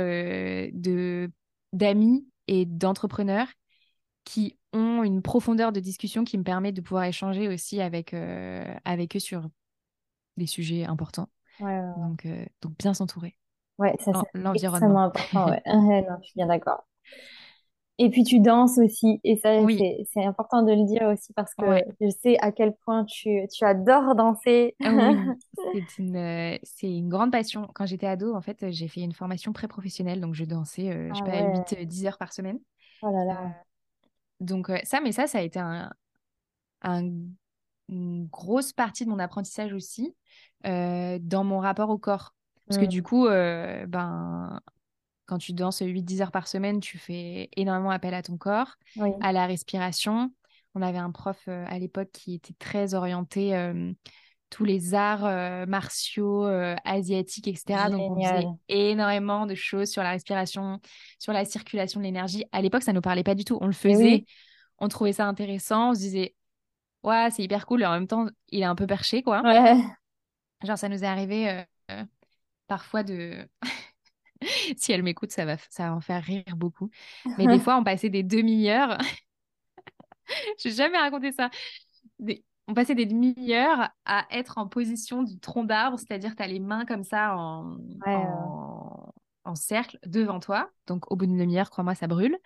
de, 0.72 1.30
d'amis 1.72 2.26
et 2.46 2.66
d'entrepreneurs 2.66 3.48
qui 4.24 4.56
ont 4.72 5.02
une 5.02 5.22
profondeur 5.22 5.72
de 5.72 5.80
discussion 5.80 6.24
qui 6.24 6.38
me 6.38 6.44
permet 6.44 6.72
de 6.72 6.80
pouvoir 6.80 7.04
échanger 7.04 7.48
aussi 7.48 7.80
avec, 7.80 8.14
avec 8.84 9.16
eux 9.16 9.20
sur 9.20 9.48
des 10.36 10.46
sujets 10.46 10.84
importants. 10.84 11.28
Donc, 11.60 12.26
euh, 12.26 12.44
donc 12.62 12.76
bien 12.78 12.94
s'entourer. 12.94 13.36
Ouais, 13.78 13.94
ça 14.00 14.12
c'est 14.14 14.54
extrêmement 14.54 15.04
important. 15.04 15.46
Ouais. 15.50 15.62
non, 15.66 16.16
je 16.20 16.26
suis 16.26 16.34
bien 16.36 16.46
d'accord. 16.46 16.84
Et 17.98 18.10
puis 18.10 18.24
tu 18.24 18.40
danses 18.40 18.78
aussi, 18.78 19.20
et 19.22 19.36
ça 19.36 19.60
oui. 19.60 20.04
c'est 20.12 20.24
important 20.24 20.62
de 20.62 20.72
le 20.72 20.84
dire 20.84 21.08
aussi 21.08 21.32
parce 21.32 21.54
que 21.54 21.64
je 22.00 22.08
sais 22.10 22.36
à 22.40 22.50
quel 22.50 22.74
point 22.74 23.04
tu, 23.04 23.46
tu 23.52 23.64
adores 23.64 24.16
danser. 24.16 24.74
Oui, 24.80 24.88
c'est 25.72 26.02
une, 26.02 26.16
euh, 26.16 26.58
une 26.82 27.08
grande 27.08 27.30
passion. 27.30 27.68
Quand 27.72 27.86
j'étais 27.86 28.08
ado, 28.08 28.34
en 28.34 28.40
fait, 28.40 28.70
j'ai 28.70 28.88
fait 28.88 29.02
une 29.02 29.12
formation 29.12 29.52
pré-professionnelle, 29.52 30.20
donc 30.20 30.34
je 30.34 30.44
dansais, 30.44 30.90
euh, 30.90 31.08
je 31.10 31.18
sais 31.18 31.24
ah 31.26 31.62
pas, 31.62 31.74
8-10 31.76 32.06
heures 32.06 32.18
par 32.18 32.32
semaine. 32.32 32.58
Oh 33.02 33.12
là 33.12 33.24
là. 33.24 33.42
Euh, 33.42 33.48
donc 34.40 34.72
ça, 34.82 35.00
mais 35.00 35.12
ça, 35.12 35.28
ça 35.28 35.38
a 35.38 35.42
été 35.42 35.60
un, 35.60 35.88
un, 36.82 37.08
une 37.88 38.26
grosse 38.26 38.72
partie 38.72 39.04
de 39.04 39.10
mon 39.10 39.20
apprentissage 39.20 39.72
aussi 39.72 40.12
dans 40.64 41.44
mon 41.44 41.60
rapport 41.60 41.90
au 41.90 41.98
corps. 41.98 42.34
Parce 42.66 42.78
que 42.78 42.86
mmh. 42.86 42.88
du 42.88 43.02
coup, 43.04 43.26
ben, 43.26 44.60
quand 45.26 45.38
tu 45.38 45.52
danses 45.52 45.80
8-10 45.80 46.22
heures 46.22 46.32
par 46.32 46.48
semaine, 46.48 46.80
tu 46.80 46.98
fais 46.98 47.48
énormément 47.56 47.90
appel 47.90 48.14
à 48.14 48.22
ton 48.22 48.36
corps, 48.36 48.76
à 49.20 49.32
la 49.32 49.46
respiration. 49.46 50.32
On 50.74 50.82
avait 50.82 50.98
un 50.98 51.10
prof 51.10 51.40
euh, 51.48 51.64
à 51.68 51.78
l'époque 51.78 52.10
qui 52.12 52.34
était 52.34 52.54
très 52.58 52.94
orienté 52.94 53.54
euh, 53.54 53.92
tous 54.50 54.64
les 54.64 54.94
arts 54.94 55.24
euh, 55.24 55.66
martiaux 55.66 56.44
asiatiques, 56.84 57.48
etc. 57.48 57.90
Donc 57.90 58.16
on 58.16 58.22
faisait 58.22 58.46
énormément 58.68 59.46
de 59.46 59.54
choses 59.54 59.90
sur 59.90 60.02
la 60.02 60.10
respiration, 60.10 60.80
sur 61.18 61.32
la 61.32 61.44
circulation 61.44 62.00
de 62.00 62.04
l'énergie. 62.04 62.44
À 62.52 62.60
l'époque, 62.60 62.82
ça 62.82 62.92
ne 62.92 62.96
nous 62.96 63.02
parlait 63.02 63.24
pas 63.24 63.34
du 63.34 63.44
tout. 63.44 63.58
On 63.60 63.66
le 63.66 63.72
faisait, 63.72 64.24
on 64.78 64.88
trouvait 64.88 65.12
ça 65.12 65.26
intéressant, 65.26 65.90
on 65.90 65.94
se 65.94 66.00
disait 66.00 66.34
ouais, 67.02 67.28
c'est 67.30 67.42
hyper 67.42 67.66
cool 67.66 67.82
et 67.82 67.86
en 67.86 67.92
même 67.92 68.06
temps, 68.06 68.26
il 68.48 68.60
est 68.60 68.64
un 68.64 68.74
peu 68.74 68.86
perché 68.86 69.22
quoi. 69.22 69.42
Genre 70.62 70.78
ça 70.78 70.88
nous 70.88 71.02
est 71.02 71.06
arrivé 71.06 71.64
parfois 72.66 73.02
de 73.02 73.46
si 74.76 74.92
elle 74.92 75.02
m'écoute, 75.02 75.32
ça 75.32 75.44
va, 75.44 75.56
ça 75.70 75.88
va 75.88 75.94
en 75.94 76.00
faire 76.00 76.22
rire 76.22 76.56
beaucoup. 76.56 76.90
Mais 77.38 77.46
des 77.46 77.58
fois, 77.60 77.76
on 77.76 77.84
passait 77.84 78.10
des 78.10 78.22
demi-heures. 78.22 78.98
Je 80.62 80.68
n'ai 80.68 80.74
jamais 80.74 80.98
raconté 80.98 81.32
ça. 81.32 81.50
On 82.66 82.74
passait 82.74 82.94
des 82.94 83.06
demi-heures 83.06 83.90
à 84.06 84.26
être 84.30 84.58
en 84.58 84.66
position 84.66 85.22
du 85.22 85.38
tronc 85.38 85.64
d'arbre, 85.64 85.98
c'est-à-dire 85.98 86.34
tu 86.34 86.42
as 86.42 86.46
les 86.46 86.60
mains 86.60 86.86
comme 86.86 87.04
ça 87.04 87.36
en... 87.36 87.76
en... 88.06 89.54
cercle 89.54 89.98
devant 90.06 90.40
toi. 90.40 90.70
Donc, 90.86 91.10
au 91.12 91.16
bout 91.16 91.26
d'une 91.26 91.36
demi-heure, 91.36 91.68
crois-moi, 91.68 91.94
ça 91.94 92.06
brûle. 92.06 92.38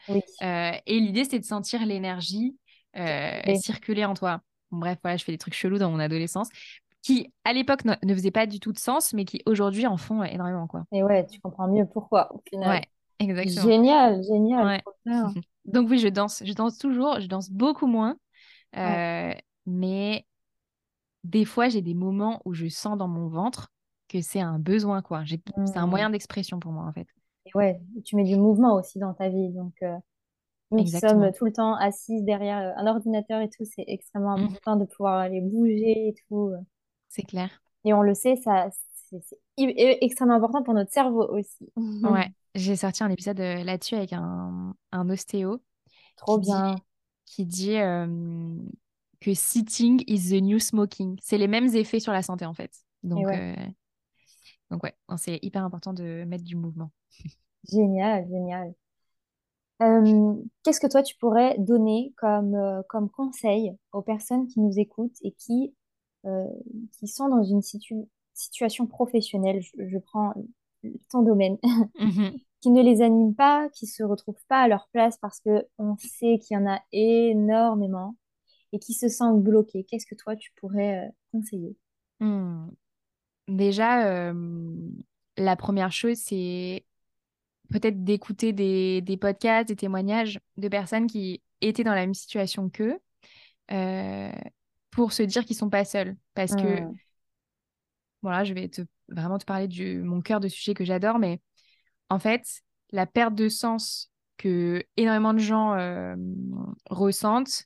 Euh, 0.43 0.73
et 0.87 0.99
l'idée, 0.99 1.25
c'est 1.25 1.39
de 1.39 1.45
sentir 1.45 1.87
l'énergie 1.87 2.57
euh, 2.97 3.55
circuler 3.57 4.05
en 4.05 4.15
toi. 4.15 4.41
bref, 4.71 4.99
voilà, 5.03 5.17
je 5.17 5.25
fais 5.25 5.33
des 5.33 5.39
trucs 5.39 5.55
chelous 5.55 5.79
dans 5.79 5.91
mon 5.91 6.01
adolescence 6.01 6.49
qui 7.03 7.33
à 7.45 7.53
l'époque 7.53 7.85
ne, 7.85 7.95
ne 8.03 8.15
faisaient 8.15 8.31
pas 8.31 8.47
du 8.47 8.61
tout 8.61 8.73
de 8.73 8.79
sens, 8.79 9.13
mais 9.13 9.25
qui 9.25 9.43
aujourd'hui 9.47 9.87
en 9.87 9.97
font 9.97 10.23
énormément. 10.23 10.67
Quoi. 10.67 10.85
Et 10.93 11.03
ouais, 11.03 11.27
tu 11.27 11.41
comprends 11.41 11.69
mieux 11.69 11.87
pourquoi 11.87 12.35
au 12.35 12.43
final. 12.49 12.69
Ouais, 12.69 12.85
exactement. 13.19 13.67
Génial, 13.67 14.23
génial. 14.23 14.83
Donc 15.65 15.89
oui, 15.91 15.99
je 15.99 16.09
danse. 16.09 16.43
Je 16.45 16.53
danse 16.53 16.79
toujours. 16.79 17.21
Je 17.21 17.27
danse 17.27 17.51
beaucoup 17.51 17.87
moins. 17.87 18.17
Euh, 18.77 19.33
mais 19.67 20.27
des 21.25 21.45
fois, 21.45 21.69
j'ai 21.69 21.83
des 21.83 21.95
moments 21.95 22.41
où 22.45 22.55
je 22.55 22.69
sens 22.69 22.97
dans 22.97 23.09
mon 23.09 23.29
ventre 23.29 23.71
que 24.09 24.21
c'est 24.23 24.41
un 24.41 24.59
besoin, 24.59 25.03
quoi. 25.03 25.23
C'est 25.27 25.77
un 25.77 25.87
mmh. 25.87 25.91
moyen 25.91 26.11
d'expression 26.11 26.59
pour 26.59 26.73
moi, 26.73 26.85
en 26.85 26.93
fait. 26.93 27.07
Et 27.47 27.51
ouais, 27.55 27.81
tu 28.05 28.17
mets 28.17 28.25
du 28.25 28.37
mouvement 28.37 28.75
aussi 28.75 28.99
dans 28.99 29.13
ta 29.13 29.29
vie. 29.29 29.51
Donc, 29.51 29.75
euh, 29.83 29.97
nous 30.71 30.87
sommes 30.87 31.31
tout 31.33 31.45
le 31.45 31.53
temps 31.53 31.75
assis 31.75 32.23
derrière 32.23 32.59
euh, 32.59 32.73
un 32.77 32.87
ordinateur 32.87 33.41
et 33.41 33.49
tout, 33.49 33.65
c'est 33.65 33.85
extrêmement 33.87 34.37
mmh 34.37 34.45
important 34.45 34.77
de 34.77 34.85
pouvoir 34.85 35.19
aller 35.19 35.41
bouger 35.41 36.09
et 36.09 36.15
tout. 36.29 36.53
C'est 37.09 37.23
clair. 37.23 37.51
Et 37.85 37.92
on 37.92 38.03
le 38.03 38.14
sait, 38.14 38.37
ça, 38.37 38.68
c'est 39.09 39.38
extrêmement 39.57 40.35
important 40.35 40.62
pour 40.62 40.75
notre 40.75 40.92
cerveau 40.92 41.27
aussi. 41.29 41.71
Ouais, 41.77 42.29
j'ai 42.55 42.77
sorti 42.77 43.03
un 43.03 43.11
épisode 43.11 43.40
euh, 43.40 43.64
là-dessus 43.64 43.94
avec 43.94 44.12
un, 44.12 44.75
un 44.92 45.11
ostéo. 45.11 45.62
Trop 46.16 46.38
bien. 46.38 46.75
qui 47.27 47.47
dit 47.47 47.77
euh, 47.77 48.07
que 49.21 49.35
sitting 49.35 50.03
is 50.07 50.31
the 50.31 50.42
new 50.42 50.59
smoking. 50.59 51.16
C'est 51.23 51.38
les 51.38 51.49
mêmes 51.49 51.75
effets 51.75 52.01
sur 52.01 52.12
la 52.12 52.23
santé 52.23 52.44
en 52.44 52.55
fait. 52.55 52.73
Donc, 53.03 53.27
ouais. 53.27 53.57
Euh, 53.57 53.66
donc 54.71 54.83
ouais, 54.83 54.94
c'est 55.16 55.38
hyper 55.42 55.64
important 55.64 55.92
de 55.92 56.25
mettre 56.25 56.44
du 56.44 56.57
mouvement. 56.57 56.90
Génial, 57.71 58.27
génial. 58.29 58.75
Qu'est-ce 60.64 60.81
que 60.81 60.87
toi 60.87 61.03
tu 61.03 61.16
pourrais 61.16 61.57
donner 61.59 62.12
comme, 62.16 62.83
comme 62.88 63.11
conseil 63.11 63.77
aux 63.92 64.03
personnes 64.03 64.49
qui 64.49 64.61
nous 64.61 64.79
écoutent 64.79 65.16
et 65.23 65.33
qui 65.33 65.73
euh, 65.73 65.78
qui 66.25 67.07
sont 67.07 67.29
dans 67.29 67.43
une 67.43 67.63
situation 67.63 68.87
professionnelle, 68.87 69.61
je, 69.61 69.99
prends 69.99 70.35
ton 71.11 71.23
domaine, 71.23 71.59
mhm. 71.99 72.39
qui 72.61 72.71
ne 72.71 72.83
les 72.83 73.03
animent 73.03 73.35
pas, 73.35 73.69
qui 73.71 73.87
se 73.87 74.03
retrouvent 74.03 74.45
pas 74.49 74.63
à 74.63 74.69
leur 74.69 74.89
place 74.93 75.19
parce 75.19 75.41
que 75.41 75.67
on 75.79 75.97
sait 75.99 76.39
qu'il 76.39 76.57
y 76.57 76.59
en 76.59 76.67
a 76.67 76.81
énormément 76.93 78.17
et 78.73 78.79
qui 78.79 78.95
se 78.95 79.09
sentent 79.09 79.43
bloqués. 79.43 79.85
Qu'est-ce 79.85 80.07
que 80.07 80.15
toi 80.15 80.37
tu 80.37 80.53
pourrais 80.57 81.07
euh, 81.07 81.11
conseiller? 81.33 81.77
Hmm. 82.21 82.69
Déjà, 83.47 84.07
euh, 84.07 84.35
la 85.37 85.57
première 85.57 85.93
chose, 85.93 86.19
c'est 86.19 86.85
peut-être 87.71 88.05
d'écouter 88.05 88.53
des, 88.53 89.01
des, 89.01 89.17
podcasts, 89.17 89.69
des 89.69 89.77
témoignages 89.77 90.39
de 90.57 90.69
personnes 90.69 91.07
qui 91.07 91.43
étaient 91.61 91.85
dans 91.85 91.95
la 91.95 92.03
même 92.03 92.15
situation 92.15 92.69
qu'eux 92.69 92.99
pour 94.90 95.12
se 95.12 95.22
dire 95.22 95.44
qu'ils 95.44 95.57
sont 95.57 95.70
pas 95.70 95.85
seuls. 95.85 96.16
Parce 96.35 96.55
que, 96.55 96.81
mmh. 96.81 96.94
voilà, 98.22 98.44
je 98.44 98.55
vais 98.55 98.68
te, 98.68 98.83
vraiment 99.09 99.38
te 99.38 99.44
parler 99.44 99.68
de 99.68 100.01
mon 100.03 100.20
cœur 100.20 100.40
de 100.40 100.48
sujet 100.48 100.74
que 100.74 100.85
j'adore, 100.85 101.18
mais 101.18 101.40
en 102.11 102.18
fait, 102.18 102.42
la 102.90 103.07
perte 103.07 103.35
de 103.35 103.48
sens 103.48 104.11
que 104.37 104.85
énormément 104.96 105.35
de 105.35 105.38
gens 105.38 105.74
euh, 105.74 106.14
ressentent, 106.90 107.64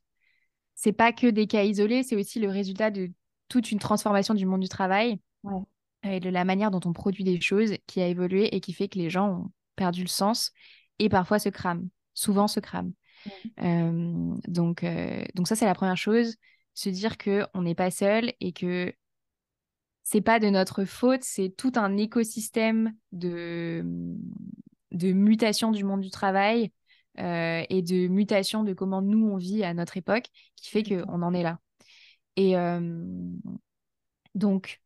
c'est 0.75 0.93
pas 0.93 1.13
que 1.13 1.27
des 1.27 1.47
cas 1.47 1.63
isolés, 1.63 2.03
c'est 2.03 2.17
aussi 2.17 2.41
le 2.41 2.49
résultat 2.49 2.91
de 2.91 3.11
toute 3.49 3.71
une 3.71 3.79
transformation 3.79 4.35
du 4.35 4.47
monde 4.47 4.63
du 4.63 4.69
travail 4.69 5.21
et 6.03 6.19
de 6.19 6.31
la 6.31 6.45
manière 6.45 6.71
dont 6.71 6.81
on 6.85 6.93
produit 6.93 7.23
des 7.23 7.41
choses 7.41 7.75
qui 7.87 8.01
a 8.01 8.09
évolué 8.09 8.55
et 8.55 8.61
qui 8.61 8.73
fait 8.73 8.89
que 8.89 8.99
les 8.99 9.11
gens 9.11 9.29
ont 9.29 9.51
perdu 9.77 10.03
le 10.03 10.09
sens 10.09 10.53
et 10.99 11.09
parfois 11.09 11.39
se 11.39 11.51
crament, 11.51 11.89
souvent 12.15 12.49
se 12.49 12.61
crament. 12.61 12.93
Euh, 13.61 14.35
donc, 14.49 14.83
euh, 14.83 15.23
donc 15.35 15.47
ça, 15.47 15.55
c'est 15.55 15.67
la 15.67 15.75
première 15.75 15.97
chose 15.97 16.37
se 16.75 16.89
dire 16.89 17.19
que 17.19 17.47
on 17.55 17.63
n'est 17.63 17.75
pas 17.75 17.91
seul 17.91 18.33
et 18.41 18.53
que 18.53 18.93
c'est 20.03 20.21
pas 20.21 20.41
de 20.41 20.49
notre 20.49 20.85
faute, 20.85 21.23
c'est 21.23 21.55
tout 21.57 21.73
un 21.77 21.97
écosystème 21.97 22.95
de, 23.13 23.85
de 24.91 25.13
mutation 25.13 25.71
du 25.71 25.85
monde 25.85 26.01
du 26.01 26.11
travail 26.11 26.73
euh, 27.19 27.63
et 27.69 27.83
de 27.83 28.09
mutation 28.09 28.65
de 28.65 28.73
comment 28.73 29.03
nous 29.03 29.29
on 29.29 29.37
vit 29.37 29.65
à 29.65 29.75
notre 29.75 29.97
époque 29.97 30.27
qui 30.57 30.71
fait 30.71 30.83
qu'on 30.83 31.23
en 31.23 31.35
est 31.35 31.43
là. 31.43 31.59
Et 32.37 32.57
euh, 32.57 32.81
donc, 34.35 34.81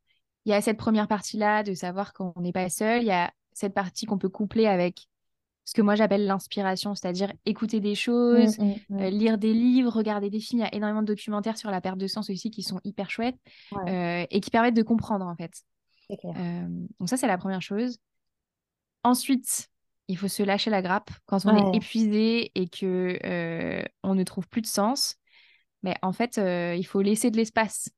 il 0.45 0.51
y 0.51 0.55
a 0.55 0.61
cette 0.61 0.77
première 0.77 1.09
partie-là 1.09 1.63
de 1.63 1.75
savoir 1.75 2.13
qu'on 2.13 2.35
n'est 2.37 2.53
pas 2.53 2.69
seul, 2.69 3.03
il 3.03 3.07
y 3.07 3.13
a 3.13 3.33
cette 3.53 3.75
partie 3.75 4.07
qu'on 4.07 4.19
peut 4.19 4.29
coupler 4.29 4.67
avec 4.67 5.09
ce 5.67 5.75
que 5.75 5.83
moi 5.83 5.97
j'appelle 5.97 6.27
l'inspiration, 6.27 6.95
c'est-à-dire 6.95 7.33
écouter 7.45 7.81
des 7.81 7.97
choses, 7.97 8.57
mmh, 8.59 8.65
mmh, 8.65 8.75
euh, 8.93 9.11
mmh. 9.11 9.15
lire 9.15 9.37
des 9.37 9.53
livres, 9.53 9.93
regarder 9.93 10.31
des 10.31 10.39
films. 10.39 10.61
Il 10.61 10.63
y 10.63 10.67
a 10.67 10.75
énormément 10.75 11.03
de 11.03 11.09
documentaires 11.09 11.59
sur 11.59 11.73
la 11.73 11.81
perte 11.81 11.99
de 11.99 12.07
sens 12.07 12.31
aussi 12.31 12.53
qui 12.53 12.63
sont 12.63 12.81
hyper 12.85 13.11
chouettes 13.11 13.39
euh, 13.89 14.25
et 14.31 14.41
qui 14.41 14.51
permettent 14.51 14.77
de 14.77 14.85
comprendre 14.85 15.27
en 15.27 15.35
fait. 15.35 15.65
Euh, 16.25 16.69
donc 17.01 17.09
ça 17.09 17.17
c'est 17.17 17.27
la 17.27 17.37
première 17.37 17.63
chose. 17.63 17.99
Ensuite, 19.03 19.69
il 20.07 20.17
faut 20.17 20.29
se 20.29 20.45
lâcher 20.45 20.71
la 20.71 20.83
grappe 20.83 21.11
quand 21.27 21.45
on 21.47 21.73
est 21.73 21.77
épuisé 21.77 22.53
et 22.55 22.69
que 22.69 23.83
on 24.05 24.15
ne 24.15 24.23
trouve 24.23 24.49
plus 24.49 24.63
de 24.63 24.67
sens. 24.67 25.17
Mais 25.83 25.97
en 26.01 26.13
fait, 26.13 26.37
il 26.39 26.87
faut 26.87 27.03
laisser 27.03 27.33
de 27.33 27.37
l'espace. 27.37 27.91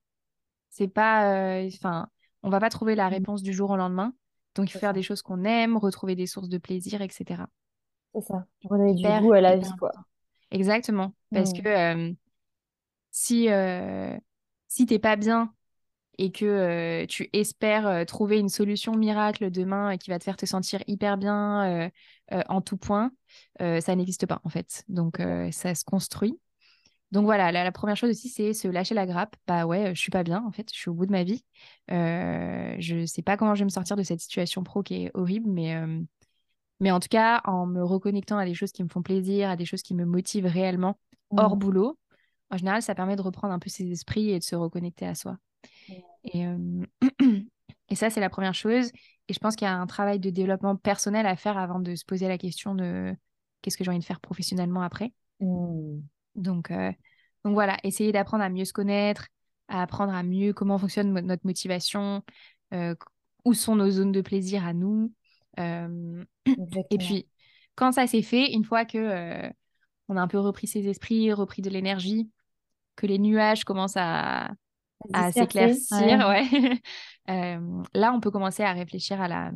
C'est 0.70 0.88
pas, 0.88 1.60
enfin, 1.66 2.08
on 2.42 2.48
va 2.48 2.60
pas 2.60 2.70
trouver 2.70 2.94
la 2.94 3.08
réponse 3.08 3.42
du 3.42 3.52
jour 3.52 3.70
au 3.70 3.76
lendemain. 3.76 4.14
Donc, 4.54 4.70
il 4.70 4.72
faut 4.72 4.78
faire 4.78 4.92
des 4.92 5.02
choses 5.02 5.22
qu'on 5.22 5.44
aime, 5.44 5.76
retrouver 5.76 6.16
des 6.16 6.26
sources 6.26 6.48
de 6.48 6.58
plaisir, 6.58 7.00
etc. 7.02 7.42
C'est 8.20 8.26
ça, 8.26 8.46
redonner 8.64 8.94
du 8.94 9.02
goût 9.02 9.32
à 9.32 9.40
la 9.40 9.56
vie, 9.56 9.70
quoi. 9.78 9.92
Exactement. 10.50 11.12
Parce 11.32 11.52
mmh. 11.52 11.62
que 11.62 11.68
euh, 11.68 12.12
si, 13.10 13.48
euh, 13.50 14.16
si 14.66 14.86
t'es 14.86 14.98
pas 14.98 15.16
bien 15.16 15.52
et 16.16 16.32
que 16.32 16.44
euh, 16.44 17.06
tu 17.06 17.28
espères 17.32 18.04
trouver 18.06 18.38
une 18.38 18.48
solution 18.48 18.94
miracle 18.96 19.50
demain 19.50 19.96
qui 19.98 20.10
va 20.10 20.18
te 20.18 20.24
faire 20.24 20.36
te 20.36 20.46
sentir 20.46 20.82
hyper 20.86 21.16
bien 21.16 21.90
en 22.30 22.60
tout 22.60 22.76
point, 22.76 23.12
ça 23.60 23.94
n'existe 23.94 24.26
pas, 24.26 24.40
en 24.44 24.48
fait. 24.48 24.84
Donc, 24.88 25.18
ça 25.52 25.74
se 25.74 25.84
construit. 25.84 26.38
Donc 27.10 27.24
voilà, 27.24 27.50
la, 27.52 27.72
première 27.72 27.96
chose 27.96 28.10
aussi, 28.10 28.28
c'est 28.28 28.52
se 28.52 28.68
lâcher 28.68 28.94
la 28.94 29.06
grappe. 29.06 29.34
Bah 29.46 29.64
ouais, 29.64 29.94
je 29.94 30.00
suis 30.00 30.10
pas 30.10 30.22
bien, 30.22 30.44
en 30.46 30.52
fait, 30.52 30.70
je 30.72 30.78
suis 30.78 30.90
au 30.90 30.94
bout 30.94 31.06
de 31.06 31.12
ma 31.12 31.24
vie. 31.24 31.42
Euh, 31.90 32.74
je 32.78 33.06
sais 33.06 33.22
pas 33.22 33.38
comment 33.38 33.54
je 33.54 33.60
vais 33.60 33.64
me 33.64 33.70
sortir 33.70 33.96
de 33.96 34.02
cette 34.02 34.20
situation 34.20 34.62
pro 34.62 34.82
qui 34.82 35.04
est 35.04 35.10
horrible, 35.14 35.48
mais, 35.50 35.74
euh, 35.74 36.02
mais 36.80 36.90
en 36.90 37.00
tout 37.00 37.08
cas, 37.08 37.40
en 37.44 37.66
me 37.66 37.82
reconnectant 37.82 38.38
à 38.38 38.44
des 38.44 38.54
choses 38.54 38.72
qui 38.72 38.84
me 38.84 38.88
font 38.88 39.02
plaisir, 39.02 39.50
à 39.50 39.56
des 39.56 39.64
choses 39.64 39.82
qui 39.82 39.94
me 39.94 40.04
motivent 40.04 40.46
réellement, 40.46 40.98
hors 41.30 41.56
mmh. 41.56 41.58
boulot, 41.58 41.98
en 42.50 42.56
général, 42.56 42.82
ça 42.82 42.94
permet 42.94 43.16
de 43.16 43.22
reprendre 43.22 43.52
un 43.52 43.58
peu 43.58 43.68
ses 43.68 43.90
esprits 43.90 44.30
et 44.30 44.38
de 44.38 44.44
se 44.44 44.56
reconnecter 44.56 45.06
à 45.06 45.14
soi. 45.14 45.36
Et, 46.24 46.46
euh, 46.46 46.84
et 47.88 47.94
ça, 47.94 48.10
c'est 48.10 48.20
la 48.20 48.30
première 48.30 48.54
chose. 48.54 48.90
et 49.28 49.32
je 49.32 49.38
pense 49.38 49.56
qu'il 49.56 49.66
y 49.66 49.68
a 49.70 49.76
un 49.76 49.86
travail 49.86 50.18
de 50.18 50.30
développement 50.30 50.76
personnel 50.76 51.26
à 51.26 51.36
faire 51.36 51.58
avant 51.58 51.80
de 51.80 51.94
se 51.94 52.04
poser 52.04 52.28
la 52.28 52.38
question 52.38 52.74
de 52.74 53.14
qu'est-ce 53.60 53.76
que 53.76 53.84
j'ai 53.84 53.90
envie 53.90 53.98
de 53.98 54.04
faire 54.04 54.20
professionnellement 54.20 54.82
après. 54.82 55.12
Mmh. 55.40 56.00
Donc, 56.36 56.70
euh, 56.70 56.92
donc 57.44 57.54
voilà, 57.54 57.76
essayer 57.82 58.12
d'apprendre 58.12 58.44
à 58.44 58.48
mieux 58.48 58.64
se 58.64 58.72
connaître, 58.72 59.26
à 59.68 59.82
apprendre 59.82 60.14
à 60.14 60.22
mieux 60.22 60.52
comment 60.52 60.78
fonctionne 60.78 61.12
notre 61.12 61.46
motivation, 61.46 62.22
euh, 62.72 62.94
où 63.44 63.54
sont 63.54 63.76
nos 63.76 63.90
zones 63.90 64.12
de 64.12 64.20
plaisir 64.20 64.66
à 64.66 64.72
nous. 64.72 65.12
Euh, 65.58 66.24
et 66.90 66.98
puis, 66.98 67.28
quand 67.74 67.92
ça 67.92 68.06
s'est 68.06 68.22
fait, 68.22 68.52
une 68.52 68.64
fois 68.64 68.84
que 68.84 69.50
on 70.08 70.16
a 70.16 70.20
un 70.20 70.28
peu 70.28 70.38
repris 70.38 70.66
ses 70.66 70.88
esprits, 70.88 71.32
repris 71.32 71.62
de 71.62 71.70
l'énergie, 71.70 72.30
que 72.96 73.06
les 73.06 73.18
nuages 73.18 73.64
commencent 73.64 73.96
à, 73.96 74.50
à 75.12 75.32
s'éclaircir, 75.32 76.28
ouais. 76.28 76.80
Euh, 77.28 77.82
là, 77.92 78.14
on 78.14 78.20
peut 78.20 78.30
commencer 78.30 78.62
à 78.62 78.72
réfléchir 78.72 79.20
à 79.20 79.28
la, 79.28 79.52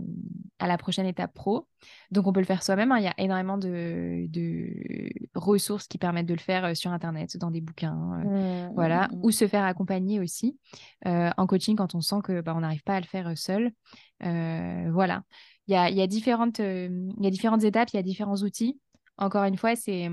à 0.63 0.67
la 0.67 0.79
prochaine 0.79 1.07
étape 1.07 1.33
pro. 1.35 1.67
Donc, 2.11 2.27
on 2.27 2.33
peut 2.33 2.41
le 2.41 2.47
faire 2.47 2.63
soi-même. 2.63 2.93
Hein. 2.93 2.99
Il 2.99 3.05
y 3.05 3.09
a 3.09 3.15
énormément 3.19 3.59
de, 3.59 4.27
de, 4.29 5.11
ressources 5.35 5.87
qui 5.87 5.99
permettent 5.99 6.27
de 6.27 6.35
le 6.35 6.41
faire 6.41 6.65
euh, 6.65 6.75
sur 6.75 6.91
Internet, 6.91 7.37
dans 7.37 7.51
des 7.51 7.61
bouquins, 7.61 8.23
euh, 8.25 8.69
mmh, 8.69 8.75
voilà, 8.75 9.09
mmh, 9.09 9.17
mmh. 9.17 9.21
ou 9.25 9.31
se 9.31 9.49
faire 9.49 9.65
accompagner 9.65 10.21
aussi 10.21 10.59
en 11.05 11.47
coaching 11.47 11.77
quand 11.77 11.95
on 11.95 12.01
sent 12.01 12.21
que 12.25 12.41
bah, 12.41 12.55
on 12.57 12.61
n'arrive 12.61 12.83
pas 12.83 12.95
à 12.95 13.01
le 13.01 13.07
faire 13.07 13.37
seul. 13.37 13.73
voilà. 14.21 15.23
Il 15.69 15.75
y 15.75 15.77
a, 15.77 15.91
il 15.91 15.97
y, 15.97 16.03
a 16.03 16.07
différentes, 16.09 16.59
il 16.59 17.15
y 17.21 17.27
a 17.27 17.31
différentes 17.31 17.63
étapes, 17.63 17.91
il 17.93 17.97
y 17.97 17.99
a 17.99 18.03
différents 18.03 18.37
outils. 18.37 18.81
Encore 19.17 19.45
une 19.45 19.57
fois, 19.57 19.77
c'est 19.77 20.11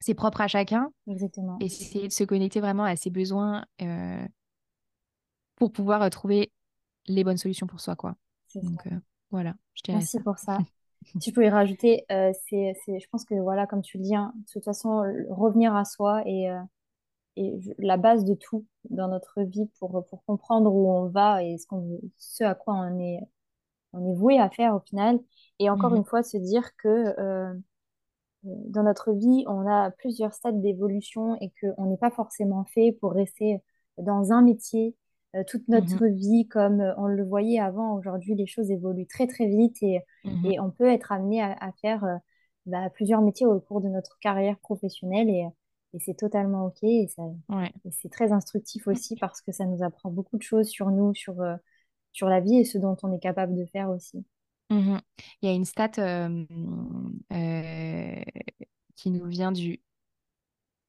c'est 0.00 0.14
propre 0.14 0.40
à 0.40 0.48
chacun. 0.48 0.90
Exactement. 1.06 1.58
Et 1.60 1.66
essayer 1.66 2.08
de 2.08 2.12
se 2.12 2.24
connecter 2.24 2.60
vraiment 2.60 2.84
à 2.84 2.96
ses 2.96 3.10
besoins 3.10 3.64
euh, 3.82 4.26
pour 5.56 5.72
pouvoir 5.72 6.02
euh, 6.02 6.08
trouver 6.08 6.52
les 7.06 7.22
bonnes 7.22 7.36
solutions 7.36 7.66
pour 7.66 7.80
soi. 7.80 7.96
Quoi. 7.96 8.16
Donc 8.54 8.86
euh, 8.86 8.98
voilà, 9.30 9.54
je 9.74 9.82
dirais 9.82 9.98
Merci 9.98 10.20
pour 10.20 10.38
ça. 10.38 10.58
si 11.20 11.30
je 11.30 11.34
peux 11.34 11.44
y 11.44 11.48
rajouter, 11.48 12.04
c'est, 12.08 12.74
je 12.86 13.08
pense 13.10 13.24
que 13.24 13.34
voilà, 13.34 13.66
comme 13.66 13.82
tu 13.82 13.98
le 13.98 14.04
dis, 14.04 14.14
hein, 14.14 14.32
de 14.36 14.52
toute 14.52 14.64
façon, 14.64 15.02
revenir 15.28 15.74
à 15.74 15.84
soi 15.84 16.22
et, 16.26 16.48
et 17.36 17.58
la 17.78 17.96
base 17.96 18.24
de 18.24 18.34
tout 18.34 18.66
dans 18.90 19.08
notre 19.08 19.42
vie 19.42 19.68
pour, 19.78 20.04
pour 20.06 20.24
comprendre 20.24 20.74
où 20.74 20.90
on 20.90 21.08
va 21.08 21.42
et 21.42 21.58
ce, 21.58 21.66
qu'on, 21.66 22.00
ce 22.16 22.44
à 22.44 22.54
quoi 22.54 22.74
on 22.74 22.98
est, 22.98 23.20
on 23.92 24.10
est 24.10 24.14
voué 24.14 24.38
à 24.38 24.50
faire 24.50 24.74
au 24.74 24.80
final. 24.80 25.18
Et 25.58 25.70
encore 25.70 25.92
mmh 25.92 25.96
une 25.96 26.04
fois, 26.04 26.22
se 26.22 26.36
dire 26.36 26.76
que 26.76 27.14
dans 28.42 28.82
notre 28.82 29.12
vie, 29.12 29.44
on 29.46 29.66
a 29.66 29.90
plusieurs 29.90 30.32
stades 30.34 30.60
d'évolution 30.60 31.36
et 31.40 31.52
qu'on 31.60 31.86
n'est 31.86 31.98
pas 31.98 32.10
forcément 32.10 32.64
fait 32.64 32.92
pour 33.00 33.12
rester 33.12 33.60
dans 33.98 34.32
un 34.32 34.42
métier 34.42 34.96
euh, 35.36 35.44
toute 35.46 35.68
notre 35.68 36.06
mhm. 36.06 36.16
vie 36.16 36.48
comme 36.48 36.80
euh, 36.80 36.92
on 36.96 37.06
le 37.06 37.24
voyait 37.24 37.60
avant. 37.60 37.94
Aujourd'hui, 37.94 38.34
les 38.34 38.46
choses 38.46 38.68
évoluent 38.70 39.06
très 39.06 39.28
très 39.28 39.46
vite 39.46 39.76
et, 39.80 40.00
mhm. 40.24 40.46
et 40.46 40.60
on 40.60 40.70
peut 40.70 40.88
être 40.88 41.12
amené 41.12 41.40
à, 41.40 41.72
faire 41.80 42.04
euh, 42.04 42.16
bah, 42.66 42.90
plusieurs 42.90 43.22
métiers 43.22 43.46
au 43.46 43.60
cours 43.60 43.80
de 43.80 43.88
notre 43.88 44.18
carrière 44.18 44.58
professionnelle 44.58 45.30
et, 45.30 45.46
et 45.92 46.00
c'est 46.00 46.16
totalement 46.16 46.66
OK 46.66 46.82
et, 46.82 47.08
c'est 47.92 48.10
très 48.10 48.32
instructif 48.32 48.88
aussi 48.88 49.14
parce 49.16 49.40
que 49.40 49.52
ça 49.52 49.66
nous 49.66 49.84
apprend 49.84 50.10
beaucoup 50.10 50.36
de 50.36 50.42
choses 50.42 50.68
sur 50.68 50.90
nous, 50.90 51.14
sur, 51.14 51.36
sur 52.12 52.28
la 52.28 52.40
vie 52.40 52.58
et 52.58 52.64
ce 52.64 52.78
dont 52.78 52.96
on 53.04 53.12
est 53.12 53.20
capable 53.20 53.56
de 53.56 53.66
faire 53.66 53.88
aussi. 53.90 54.24
Mmh 54.70 54.98
Il 55.42 55.48
y 55.48 55.52
a 55.52 55.54
une 55.54 55.64
stat 55.64 55.88
qui 58.96 59.10
nous 59.10 59.26
vient 59.26 59.52
du 59.52 59.80